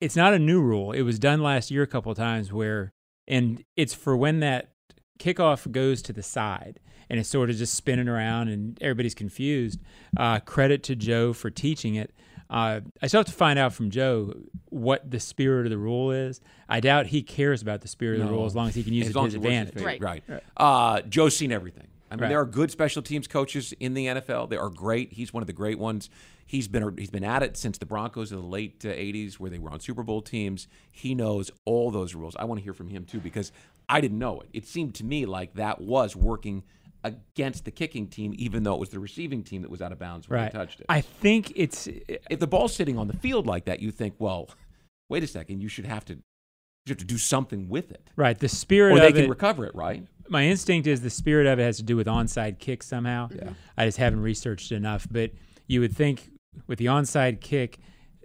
it's 0.00 0.16
not 0.16 0.34
a 0.34 0.38
new 0.38 0.60
rule. 0.60 0.92
It 0.92 1.02
was 1.02 1.18
done 1.18 1.42
last 1.42 1.70
year 1.70 1.82
a 1.82 1.86
couple 1.86 2.10
of 2.12 2.18
times 2.18 2.52
where, 2.52 2.90
and 3.28 3.62
it's 3.76 3.94
for 3.94 4.16
when 4.16 4.40
that 4.40 4.70
kickoff 5.18 5.70
goes 5.70 6.02
to 6.02 6.12
the 6.12 6.22
side 6.22 6.80
and 7.08 7.20
it's 7.20 7.28
sort 7.28 7.48
of 7.48 7.56
just 7.56 7.72
spinning 7.74 8.08
around 8.08 8.48
and 8.48 8.76
everybody's 8.82 9.14
confused. 9.14 9.78
Uh, 10.16 10.40
credit 10.40 10.82
to 10.82 10.96
Joe 10.96 11.32
for 11.32 11.48
teaching 11.50 11.94
it. 11.94 12.12
Uh, 12.50 12.80
I 13.02 13.06
still 13.06 13.20
have 13.20 13.26
to 13.26 13.32
find 13.32 13.58
out 13.58 13.72
from 13.72 13.90
Joe 13.90 14.34
what 14.68 15.10
the 15.10 15.18
spirit 15.20 15.66
of 15.66 15.70
the 15.70 15.78
rule 15.78 16.10
is. 16.12 16.40
I 16.68 16.80
doubt 16.80 17.06
he 17.06 17.22
cares 17.22 17.62
about 17.62 17.80
the 17.80 17.88
spirit 17.88 18.20
of 18.20 18.26
the 18.28 18.32
rule 18.32 18.44
as 18.46 18.54
long 18.54 18.68
as 18.68 18.74
he 18.74 18.82
can 18.84 18.92
use 18.92 19.06
As 19.06 19.10
it 19.10 19.12
to 19.14 19.18
long 19.18 19.26
his 19.26 19.34
as 19.34 19.36
it 19.36 19.40
works 19.42 19.52
in 19.52 19.62
advantage. 19.62 19.84
favor. 19.84 20.04
Right. 20.04 20.22
Uh, 20.56 21.00
Joe's 21.02 21.36
seen 21.36 21.52
everything. 21.52 21.88
I 22.10 22.16
mean, 22.16 22.22
Right. 22.22 22.28
there 22.28 22.40
are 22.40 22.44
good 22.46 22.70
special 22.70 23.02
teams 23.02 23.26
coaches 23.26 23.72
in 23.80 23.94
the 23.94 24.06
NFL. 24.06 24.46
They 24.48 24.56
are 24.56 24.68
great. 24.70 25.14
He's 25.14 25.32
one 25.32 25.42
of 25.42 25.46
the 25.48 25.52
great 25.52 25.78
ones. 25.78 26.10
He's 26.46 26.68
been 26.68 26.96
he's 26.98 27.10
been 27.10 27.24
at 27.24 27.42
it 27.42 27.56
since 27.56 27.78
the 27.78 27.86
Broncos 27.86 28.30
of 28.30 28.40
the 28.40 28.46
late 28.46 28.84
uh, 28.84 28.88
'80s, 28.88 29.34
where 29.40 29.50
they 29.50 29.58
were 29.58 29.70
on 29.70 29.80
Super 29.80 30.02
Bowl 30.02 30.20
teams. 30.20 30.68
He 30.92 31.14
knows 31.14 31.50
all 31.64 31.90
those 31.90 32.14
rules. 32.14 32.36
I 32.36 32.44
want 32.44 32.60
to 32.60 32.62
hear 32.62 32.74
from 32.74 32.90
him 32.90 33.04
too 33.06 33.18
because 33.18 33.50
I 33.88 34.00
didn't 34.02 34.18
know 34.18 34.40
it. 34.40 34.48
It 34.52 34.66
seemed 34.66 34.94
to 34.96 35.04
me 35.04 35.24
like 35.26 35.54
that 35.54 35.80
was 35.80 36.14
working 36.14 36.62
against 37.04 37.64
the 37.64 37.70
kicking 37.70 38.08
team, 38.08 38.32
even 38.36 38.62
though 38.62 38.74
it 38.74 38.80
was 38.80 38.88
the 38.88 38.98
receiving 38.98 39.42
team 39.44 39.62
that 39.62 39.70
was 39.70 39.80
out 39.82 39.92
of 39.92 39.98
bounds 39.98 40.28
when 40.28 40.40
Right. 40.40 40.52
they 40.52 40.58
touched 40.58 40.80
it. 40.80 40.86
I 40.88 41.00
think 41.02 41.52
it's 41.54 41.86
if 41.86 42.40
the 42.40 42.46
ball's 42.46 42.74
sitting 42.74 42.98
on 42.98 43.06
the 43.08 43.16
field 43.16 43.46
like 43.46 43.66
that, 43.66 43.80
you 43.80 43.90
think, 43.90 44.14
well, 44.18 44.48
wait 45.10 45.22
a 45.22 45.26
second, 45.26 45.60
you 45.60 45.68
should 45.68 45.84
have 45.86 46.04
to 46.06 46.14
you 46.14 46.90
have 46.90 46.98
to 46.98 47.04
do 47.04 47.16
something 47.18 47.68
with 47.70 47.90
it. 47.92 48.10
Right. 48.16 48.38
The 48.38 48.48
spirit 48.48 48.92
or 48.92 48.96
of 48.96 49.02
they 49.02 49.12
can 49.12 49.24
it- 49.24 49.28
recover 49.30 49.64
it, 49.64 49.74
right? 49.74 50.06
My 50.28 50.44
instinct 50.46 50.86
is 50.86 51.02
the 51.02 51.10
spirit 51.10 51.46
of 51.46 51.58
it 51.58 51.62
has 51.62 51.76
to 51.78 51.82
do 51.82 51.96
with 51.96 52.06
onside 52.06 52.58
kicks 52.58 52.86
somehow. 52.86 53.28
Yeah. 53.34 53.50
I 53.76 53.84
just 53.86 53.98
haven't 53.98 54.20
researched 54.20 54.72
enough, 54.72 55.06
but 55.10 55.30
you 55.66 55.80
would 55.80 55.94
think 55.94 56.30
with 56.66 56.78
the 56.78 56.86
onside 56.86 57.40
kick, 57.40 57.78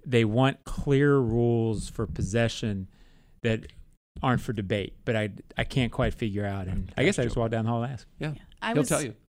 they 0.05 0.23
want 0.23 0.63
clear 0.63 1.17
rules 1.17 1.89
for 1.89 2.07
possession 2.07 2.87
that 3.43 3.67
aren't 4.23 4.41
for 4.41 4.53
debate. 4.53 4.93
But 5.05 5.15
I 5.17 5.29
I 5.57 5.63
can't 5.65 5.91
quite 5.91 6.13
figure 6.13 6.45
out, 6.45 6.67
and 6.67 6.91
I 6.97 7.03
guess 7.03 7.19
I 7.19 7.23
just 7.23 7.35
walked 7.35 7.51
down 7.51 7.65
the 7.65 7.71
hall 7.71 7.83
and 7.83 7.91
asked. 7.93 8.05
Yeah, 8.17 8.33
I 8.61 8.73
was, 8.73 8.91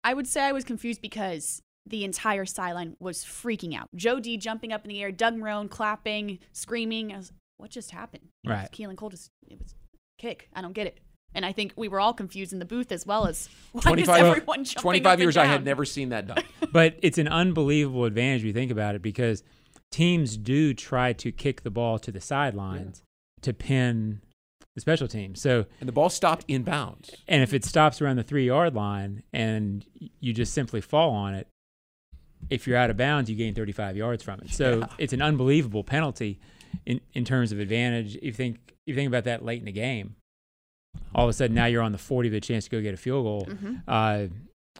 I 0.04 0.14
would 0.14 0.26
say 0.26 0.42
I 0.42 0.52
was 0.52 0.64
confused 0.64 1.00
because 1.00 1.62
the 1.86 2.04
entire 2.04 2.44
sideline 2.44 2.96
was 3.00 3.24
freaking 3.24 3.76
out. 3.76 3.88
Joe 3.94 4.20
D 4.20 4.36
jumping 4.36 4.72
up 4.72 4.84
in 4.84 4.88
the 4.88 5.02
air, 5.02 5.10
Doug 5.10 5.36
Marrone 5.36 5.68
clapping, 5.68 6.38
screaming. 6.52 7.12
I 7.12 7.16
was, 7.16 7.32
what 7.56 7.70
just 7.70 7.90
happened? 7.90 8.28
It 8.44 8.50
Right. 8.50 8.70
Keelan 8.70 8.96
Cole 8.96 9.10
just 9.10 9.30
it 9.48 9.58
was 9.58 9.74
kick. 10.18 10.48
I 10.54 10.62
don't 10.62 10.72
get 10.72 10.86
it. 10.86 10.98
And 11.34 11.46
I 11.46 11.52
think 11.52 11.72
we 11.76 11.88
were 11.88 11.98
all 11.98 12.12
confused 12.12 12.52
in 12.52 12.58
the 12.58 12.64
booth 12.64 12.92
as 12.92 13.06
well 13.06 13.26
as 13.26 13.48
why 13.72 13.80
is 13.80 13.84
25, 13.84 14.24
everyone 14.24 14.64
jumping 14.64 14.82
25 14.82 15.06
up 15.06 15.12
and 15.12 15.20
years 15.20 15.36
I 15.36 15.46
had 15.46 15.64
never 15.64 15.84
seen 15.84 16.10
that 16.10 16.26
done. 16.26 16.42
but 16.72 16.96
it's 17.02 17.18
an 17.18 17.28
unbelievable 17.28 18.04
advantage 18.04 18.42
if 18.42 18.46
you 18.46 18.52
think 18.52 18.70
about 18.70 18.94
it 18.94 19.02
because 19.02 19.42
teams 19.90 20.36
do 20.36 20.74
try 20.74 21.12
to 21.14 21.32
kick 21.32 21.62
the 21.62 21.70
ball 21.70 21.98
to 22.00 22.12
the 22.12 22.20
sidelines 22.20 23.02
to 23.42 23.52
pin 23.52 24.20
the 24.74 24.80
special 24.80 25.06
team. 25.08 25.34
So 25.34 25.66
and 25.80 25.88
the 25.88 25.92
ball 25.92 26.08
stopped 26.08 26.44
in 26.48 26.62
bounds. 26.62 27.10
And 27.28 27.42
if 27.42 27.52
it 27.52 27.64
stops 27.64 28.00
around 28.00 28.16
the 28.16 28.22
three 28.22 28.46
yard 28.46 28.74
line 28.74 29.22
and 29.32 29.84
you 30.20 30.32
just 30.32 30.52
simply 30.54 30.80
fall 30.80 31.10
on 31.12 31.34
it, 31.34 31.46
if 32.50 32.66
you're 32.66 32.76
out 32.76 32.90
of 32.90 32.96
bounds, 32.96 33.30
you 33.30 33.36
gain 33.36 33.54
35 33.54 33.96
yards 33.96 34.22
from 34.22 34.40
it. 34.40 34.50
So 34.52 34.78
Yeah. 34.80 34.86
it's 34.98 35.12
an 35.12 35.22
unbelievable 35.22 35.84
penalty 35.84 36.40
in, 36.86 37.00
in 37.14 37.24
terms 37.24 37.52
of 37.52 37.58
advantage. 37.60 38.16
If 38.16 38.24
you 38.24 38.32
think 38.32 38.56
if 38.68 38.74
you 38.86 38.94
think 38.94 39.08
about 39.08 39.24
that 39.24 39.44
late 39.44 39.60
in 39.60 39.66
the 39.66 39.72
game, 39.72 40.16
all 41.14 41.24
of 41.24 41.30
a 41.30 41.32
sudden 41.32 41.54
now 41.54 41.66
you're 41.66 41.82
on 41.82 41.92
the 41.92 41.98
40 41.98 42.30
with 42.30 42.36
a 42.36 42.40
chance 42.40 42.64
to 42.64 42.70
go 42.70 42.80
get 42.80 42.94
a 42.94 42.96
field 42.96 43.24
goal. 43.24 43.46
Mhm. 43.46 43.82
Uh, 43.86 44.26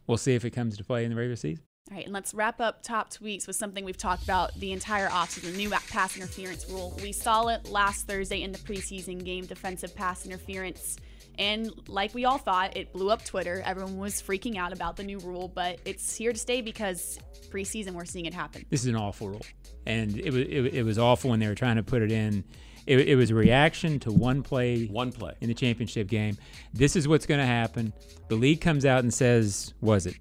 we'll 0.09 0.17
see 0.19 0.35
if 0.35 0.45
it 0.45 0.51
comes 0.51 0.77
to 0.77 0.85
play 0.85 1.05
in 1.05 1.11
the 1.11 1.17
regular 1.17 1.37
season. 1.37 1.63
All 1.93 1.97
right, 1.99 2.07
and 2.07 2.15
let's 2.15 2.33
wrap 2.33 2.59
up 2.59 2.83
top 2.83 3.13
tweets 3.13 3.47
with 3.47 3.55
something 3.55 3.85
we've 3.85 3.99
talked 3.99 4.23
about 4.23 4.55
the 4.55 4.73
entire 4.73 5.11
offseason, 5.11 5.53
the 5.53 5.59
new 5.59 5.69
pass 5.69 6.17
interference 6.17 6.67
rule. 6.71 6.99
We 7.03 7.13
saw 7.13 7.49
it 7.49 7.69
last 7.69 8.07
Thursday 8.07 8.41
in 8.41 8.51
the 8.51 8.57
preseason 8.57 9.23
game, 9.23 9.45
defensive 9.45 9.95
pass 9.95 10.25
interference. 10.25 10.97
And 11.39 11.71
like 11.89 12.15
we 12.15 12.25
all 12.25 12.39
thought, 12.39 12.79
it 12.79 12.95
blew 12.95 13.11
up 13.11 13.23
Twitter. 13.27 13.63
Everyone 13.67 13.99
was 13.99 14.23
freaking 14.23 14.57
out 14.57 14.73
about 14.73 14.97
the 14.97 15.05
new 15.05 15.19
rule, 15.19 15.49
but 15.49 15.81
it's 15.85 16.17
here 16.17 16.33
to 16.33 16.39
stay 16.39 16.63
because 16.63 17.19
preseason 17.51 17.91
we're 17.91 18.07
seeing 18.07 18.25
it 18.25 18.33
happen. 18.33 18.65
This 18.71 18.81
is 18.81 18.87
an 18.87 18.97
awful 18.97 19.29
rule, 19.29 19.45
and 19.85 20.19
it 20.19 20.33
was 20.33 20.47
it, 20.49 20.75
it 20.75 20.85
was 20.85 20.99
awful 20.99 21.29
when 21.29 21.41
they 21.41 21.49
were 21.49 21.55
trying 21.55 21.77
to 21.77 21.83
put 21.83 22.01
it 22.01 22.11
in. 22.11 22.43
It, 22.87 23.01
it 23.01 23.17
was 23.17 23.31
a 23.31 23.35
reaction 23.35 24.01
to 24.01 24.13
one 24.13 24.43
play, 24.43 24.87
one 24.87 25.13
play 25.13 25.35
in 25.43 25.49
the 25.49 25.55
championship 25.55 26.09
game. 26.09 26.39
This 26.73 26.97
is 26.97 27.07
what's 27.07 27.27
going 27.27 27.41
to 27.41 27.47
happen. 27.47 27.93
The 28.29 28.35
league 28.35 28.63
comes 28.63 28.87
out 28.87 29.01
and 29.01 29.13
says, 29.13 29.75
"Was 29.83 30.07
it? 30.07 30.17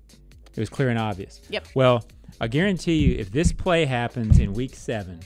It 0.56 0.60
was 0.60 0.70
clear 0.70 0.90
and 0.90 1.00
obvious." 1.00 1.42
Yep. 1.50 1.68
Well, 1.76 2.06
I 2.40 2.48
guarantee 2.48 2.98
you, 3.00 3.18
if 3.18 3.32
this 3.32 3.52
play 3.52 3.86
happens 3.86 4.40
in 4.40 4.54
Week 4.54 4.76
Seven, 4.76 5.20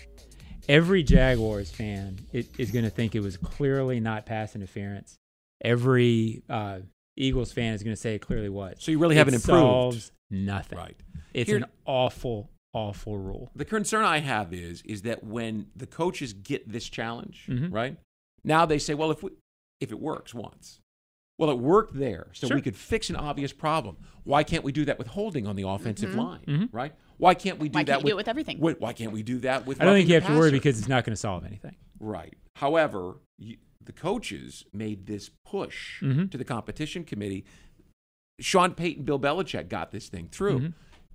every 0.67 1.03
Jaguars 1.03 1.71
fan 1.71 2.19
is 2.34 2.71
going 2.71 2.86
to 2.86 2.91
think 2.91 3.15
it 3.15 3.21
was 3.21 3.38
clearly 3.38 3.99
not 3.99 4.26
pass 4.26 4.55
interference. 4.55 5.15
Every 5.63 6.43
uh, 6.49 6.80
Eagles 7.17 7.51
fan 7.53 7.73
is 7.73 7.84
going 7.84 7.95
to 7.95 8.01
say 8.01 8.15
it 8.15 8.19
clearly 8.19 8.49
was. 8.49 8.76
So 8.80 8.91
you 8.91 8.99
really 8.99 9.15
It 9.15 9.19
haven't 9.19 9.36
improved. 9.36 9.59
solves 9.59 10.11
nothing. 10.30 10.78
Right. 10.78 10.97
It's 11.34 11.49
Here- 11.49 11.57
an 11.57 11.65
awful, 11.86 12.49
awful 12.73 13.17
rule. 13.17 13.51
The 13.55 13.65
concern 13.65 14.03
I 14.03 14.19
have 14.19 14.53
is 14.53 14.82
is 14.84 15.03
that 15.03 15.23
when 15.23 15.67
the 15.76 15.88
coaches 15.88 16.34
get 16.34 16.67
this 16.71 16.89
challenge, 16.89 17.45
Mhm. 17.49 17.73
right? 17.73 17.97
Now 18.43 18.65
they 18.65 18.78
say, 18.80 18.93
well, 18.93 19.11
if 19.11 19.23
we, 19.23 19.32
if 19.80 19.91
it 19.91 19.99
works 19.99 20.34
once, 20.34 20.80
well, 21.38 21.49
it 21.49 21.57
worked 21.57 21.95
there, 21.95 22.27
so 22.33 22.47
Sure. 22.47 22.55
we 22.55 22.61
could 22.61 22.75
fix 22.75 23.09
an 23.09 23.15
obvious 23.15 23.51
problem. 23.51 23.97
Why 24.23 24.43
can't 24.43 24.63
we 24.63 24.71
do 24.71 24.86
that 24.86 24.97
with 24.97 25.07
holding 25.07 25.45
on 25.47 25.55
the 25.55 25.67
offensive 25.67 26.11
Mhm. 26.11 26.15
line, 26.17 26.43
Mhm. 26.47 26.69
right? 26.71 26.93
Why 27.17 27.33
can't 27.33 27.59
we 27.59 27.69
do 27.69 27.77
Why 27.77 27.83
that 27.83 27.91
can't 27.91 28.03
with, 28.03 28.11
do 28.11 28.13
it 28.13 28.17
with 28.17 28.27
everything? 28.27 28.59
Why, 28.59 28.73
why 28.73 28.93
can't 28.93 29.11
we 29.11 29.23
do 29.23 29.39
that 29.39 29.65
with? 29.65 29.81
I 29.81 29.86
don't 29.86 29.95
think 29.95 30.07
you 30.07 30.15
have 30.15 30.27
to 30.27 30.38
worry 30.38 30.51
because 30.51 30.79
it's 30.79 30.88
not 30.88 31.03
going 31.03 31.13
to 31.13 31.19
solve 31.19 31.43
anything. 31.45 31.75
Right. 31.99 32.38
However, 32.55 33.17
you, 33.38 33.57
the 33.83 33.91
coaches 33.93 34.65
made 34.73 35.05
this 35.07 35.29
push 35.45 36.01
Mhm. 36.01 36.31
to 36.31 36.38
the 36.38 36.45
competition 36.45 37.03
committee. 37.03 37.45
Sean 38.39 38.73
Payton, 38.73 39.03
Bill 39.03 39.19
Belichick 39.19 39.69
got 39.69 39.91
this 39.91 40.07
thing 40.09 40.27
through. 40.29 40.59
Mhm. 40.59 40.73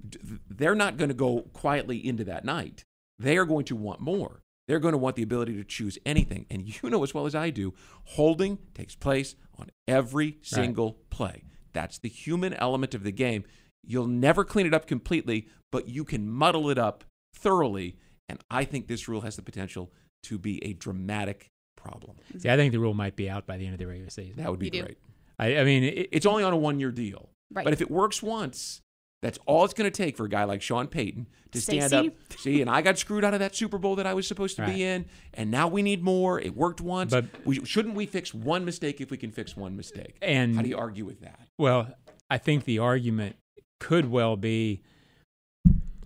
D- 0.09 0.19
They're 0.49 0.75
not 0.75 0.97
going 0.97 1.09
to 1.11 1.15
go 1.15 1.43
quietly 1.53 2.05
into 2.07 2.25
that 2.25 2.45
night. 2.45 2.85
They 3.19 3.37
are 3.37 3.45
going 3.45 3.65
to 3.67 3.77
want 3.77 4.01
more. 4.01 4.41
They're 4.71 4.79
going 4.79 4.93
to 4.93 4.99
want 4.99 5.17
the 5.17 5.25
ability 5.25 5.57
to 5.57 5.65
choose 5.65 5.99
anything. 6.07 6.47
And 6.49 6.63
you 6.63 6.89
know 6.91 7.03
as 7.03 7.13
well 7.13 7.27
as 7.27 7.35
I 7.35 7.51
do, 7.51 7.75
holding 8.05 8.57
takes 8.73 8.95
place 8.95 9.35
on 9.59 9.69
every 9.89 10.39
single 10.43 10.99
play. 11.11 11.43
That's 11.73 11.99
the 11.99 12.09
human 12.09 12.55
element 12.55 12.95
of 12.95 13.03
the 13.03 13.11
game. 13.11 13.43
You'll 13.85 14.07
never 14.07 14.45
clean 14.45 14.67
it 14.67 14.73
up 14.73 14.87
completely, 14.87 15.49
but 15.73 15.89
you 15.89 16.05
can 16.05 16.31
muddle 16.31 16.71
it 16.71 16.79
up 16.79 17.03
thoroughly. 17.35 17.97
And 18.29 18.39
I 18.49 18.65
think 18.65 18.87
this 18.87 19.09
rule 19.09 19.23
has 19.23 19.35
the 19.35 19.43
potential 19.43 19.91
to 20.23 20.39
be 20.39 20.65
a 20.65 20.73
dramatic 20.75 21.51
problem. 21.77 22.19
See, 22.39 22.49
I 22.49 22.57
think 22.57 22.71
the 22.71 22.79
rule 22.79 22.95
might 22.95 23.17
be 23.17 23.29
out 23.29 23.49
by 23.49 23.57
the 23.57 23.65
end 23.65 23.75
of 23.75 23.81
the 23.81 23.89
regular 23.89 24.11
season. 24.11 24.37
That 24.37 24.53
would 24.53 24.61
be 24.61 24.71
You 24.73 24.83
great. 24.83 24.99
I, 25.37 25.57
I 25.57 25.65
mean, 25.65 25.83
it, 25.83 26.11
It's 26.13 26.27
only 26.27 26.45
on 26.45 26.53
a 26.53 26.57
one 26.57 26.79
year 26.79 26.93
deal. 26.93 27.31
Right. 27.53 27.65
But 27.65 27.73
if 27.73 27.81
it 27.81 27.91
works 27.91 28.23
once, 28.23 28.83
that's 29.23 29.39
all 29.47 29.65
it's 29.65 29.75
going 29.75 29.91
to 29.91 29.97
take 29.97 30.17
for 30.17 30.25
a 30.25 30.29
guy 30.29 30.45
like 30.45 30.63
Sean 30.63 30.87
Payton 30.87 31.27
to 31.53 31.61
Say, 31.61 31.79
stand 31.81 31.91
"See?" 31.91 32.09
up. 32.09 32.15
See, 32.39 32.61
and 32.63 32.71
I 32.71 32.81
got 32.81 32.97
screwed 32.99 33.25
out 33.25 33.35
of 33.35 33.41
that 33.41 33.55
Super 33.55 33.77
Bowl 33.79 33.97
that 33.97 34.07
I 34.07 34.15
was 34.15 34.27
supposed 34.27 34.57
to 34.57 34.63
Right. 34.63 34.75
be 34.75 34.83
in, 34.85 35.05
and 35.35 35.51
now 35.51 35.69
we 35.69 35.83
need 35.83 36.03
more. 36.03 36.41
It 36.41 36.57
worked 36.57 36.81
once. 36.81 37.11
But- 37.11 37.27
we, 37.45 37.65
shouldn't 37.65 37.95
we 37.95 38.07
fix 38.07 38.33
one 38.33 38.65
mistake 38.65 39.01
if 39.01 39.11
we 39.11 39.17
can 39.17 39.31
fix 39.31 39.57
one 39.57 39.77
mistake? 39.77 40.17
And- 40.23 40.57
how 40.57 40.63
do 40.63 40.69
you 40.69 40.79
argue 40.79 41.05
with 41.05 41.21
that? 41.21 41.41
Well, 41.59 41.95
I 42.31 42.39
think 42.39 42.65
the 42.65 42.79
argument 42.79 43.37
could 43.79 44.11
well 44.11 44.37
be 44.37 44.81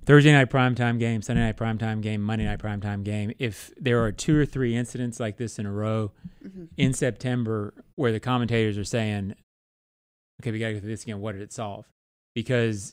Thursday 0.06 0.32
night 0.32 0.50
primetime 0.50 0.98
game, 0.98 1.22
Sunday 1.22 1.42
night 1.42 1.56
primetime 1.56 2.02
game, 2.02 2.20
Monday 2.20 2.44
night 2.44 2.58
primetime 2.58 3.04
game. 3.04 3.32
If 3.38 3.72
there 3.78 4.02
are 4.04 4.12
two 4.12 4.36
or 4.38 4.44
three 4.44 4.76
incidents 4.76 5.18
like 5.18 5.38
this 5.38 5.58
in 5.58 5.64
a 5.66 5.72
row 5.72 6.12
Mhm. 6.44 6.68
in 6.76 6.92
September 6.92 7.72
where 7.94 8.12
the 8.12 8.20
commentators 8.20 8.76
are 8.76 8.84
saying, 8.84 9.34
okay, 10.42 10.50
we 10.50 10.58
got 10.58 10.68
to 10.68 10.74
go 10.74 10.80
through 10.80 10.90
this 10.90 11.04
again, 11.04 11.20
what 11.20 11.32
did 11.32 11.40
it 11.42 11.52
solve? 11.54 11.86
Because 12.34 12.92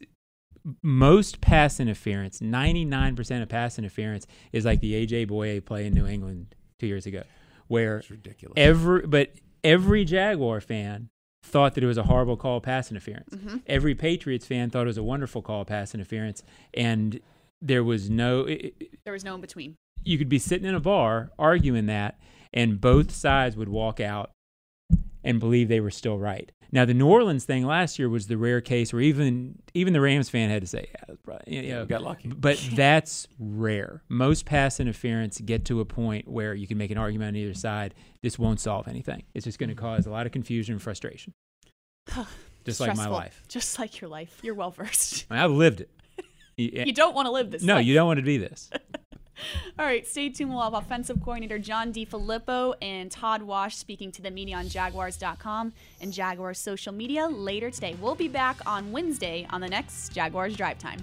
most 0.84 1.42
pass 1.42 1.80
interference, 1.80 2.40
99% 2.40 3.42
of 3.42 3.50
pass 3.50 3.78
interference, 3.80 4.28
is 4.52 4.66
like 4.66 4.80
the 4.82 4.94
AJ 5.06 5.28
Bouye 5.28 5.64
play 5.64 5.86
in 5.86 5.94
New 5.94 6.06
England 6.08 6.56
two 6.80 6.88
years 6.88 7.06
ago, 7.06 7.24
where 7.68 7.98
It's 7.98 8.12
ridiculous. 8.12 8.54
every 8.58 9.06
but 9.08 9.32
every 9.64 10.06
Jaguar 10.06 10.62
fan 10.62 11.10
thought 11.44 11.74
that 11.76 11.84
it 11.84 11.88
was 11.88 11.98
a 11.98 12.04
horrible 12.04 12.38
call 12.38 12.62
pass 12.62 12.92
interference. 12.92 13.34
Mhm. 13.34 13.62
Every 13.66 13.96
Patriots 13.96 14.46
fan 14.46 14.70
thought 14.70 14.84
it 14.84 14.88
was 14.88 14.98
a 14.98 15.04
wonderful 15.04 15.42
call 15.42 15.66
pass 15.66 15.94
interference, 15.96 16.44
and 16.74 17.20
there 17.62 17.84
was 17.84 18.10
no. 18.10 18.42
It, 18.42 18.74
it- 18.80 19.00
There 19.04 19.14
was 19.14 19.24
no 19.26 19.36
in 19.36 19.42
between. 19.42 19.76
you 20.04 20.18
could 20.18 20.30
be 20.30 20.40
sitting 20.40 20.68
in 20.68 20.76
a 20.76 20.80
bar 20.80 21.32
arguing 21.40 21.86
that, 21.88 22.20
and 22.54 22.80
both 22.82 23.12
sides 23.12 23.56
would 23.56 23.70
walk 23.70 24.00
out 24.00 24.32
and 25.24 25.40
believe 25.40 25.68
they 25.68 25.80
were 25.80 25.92
still 25.92 26.18
right. 26.20 26.52
Now, 26.74 26.86
the 26.86 26.94
New 26.94 27.08
Orleans 27.08 27.44
thing 27.44 27.66
last 27.66 28.00
year 28.00 28.08
was 28.08 28.28
the 28.28 28.38
rare 28.38 28.62
case 28.62 28.94
where 28.94 29.02
even 29.02 29.60
even 29.74 29.92
the 29.92 30.00
Rams 30.00 30.30
fan 30.30 30.50
had 30.50 30.62
to 30.62 30.68
say, 30.68 30.88
"Yeah, 30.94 31.04
that's 31.08 31.22
probably, 31.22 31.56
you 31.56 31.70
know, 31.70 31.82
we 31.82 31.88
got 31.88 32.02
lucky." 32.02 32.30
But 32.30 32.66
that's 32.76 33.28
rare. 33.40 34.04
Most 34.08 34.46
pass 34.46 34.80
interference 34.80 35.42
get 35.42 35.66
to 35.66 35.82
a 35.82 35.86
point 35.86 36.30
where 36.30 36.54
you 36.54 36.68
can 36.68 36.78
make 36.78 36.90
an 36.92 36.98
argument 36.98 37.30
on 37.30 37.36
either 37.36 37.54
side. 37.54 37.94
This 38.22 38.40
won't 38.40 38.62
solve 38.62 38.88
anything. 38.88 39.24
It's 39.34 39.44
just 39.44 39.60
going 39.60 39.70
to 39.70 39.76
cause 39.76 40.06
a 40.08 40.12
lot 40.12 40.26
of 40.26 40.32
confusion 40.32 40.74
and 40.74 40.82
frustration. 40.82 41.34
Just 42.64 42.80
like 42.80 42.96
my 42.96 43.08
life. 43.08 43.44
Just 43.48 43.78
like 43.80 44.00
your 44.00 44.10
life. 44.10 44.40
You're 44.42 44.56
well 44.56 44.72
versed. 44.72 45.26
I 45.30 45.34
mean, 45.36 45.44
I've 45.44 45.52
lived 45.52 45.82
it. 45.82 45.90
You, 46.58 46.70
eh, 46.76 46.84
You 46.86 46.94
don't 46.94 47.16
want 47.16 47.28
to 47.28 47.32
live 47.32 47.50
this. 47.50 47.64
No, 47.64 47.76
life. 47.76 47.86
you 47.86 47.94
don't 47.94 48.08
want 48.08 48.18
to 48.20 48.26
be 48.26 48.38
this. 48.38 48.70
All 49.80 49.86
right, 49.86 50.06
stay 50.08 50.30
tuned. 50.30 50.52
We'll 50.52 50.62
have 50.62 50.74
offensive 50.74 51.22
coordinator 51.24 51.60
John 51.60 51.94
DeFilippo 51.94 52.76
and 52.82 53.12
Todd 53.12 53.42
Wash 53.42 53.76
speaking 53.76 54.12
to 54.14 54.22
the 54.22 54.32
media 54.32 54.58
on 54.58 54.68
Jaguars.com 54.68 55.74
and 56.02 56.14
Jaguars 56.14 56.60
social 56.60 56.94
media 56.94 57.28
later 57.28 57.72
today. 57.72 57.96
We'll 58.02 58.16
be 58.16 58.28
back 58.28 58.58
on 58.66 58.92
Wednesday 58.92 59.48
on 59.50 59.62
the 59.62 59.70
next 59.70 60.10
Jaguars 60.10 60.56
Drive 60.56 60.80
Time. 60.80 61.00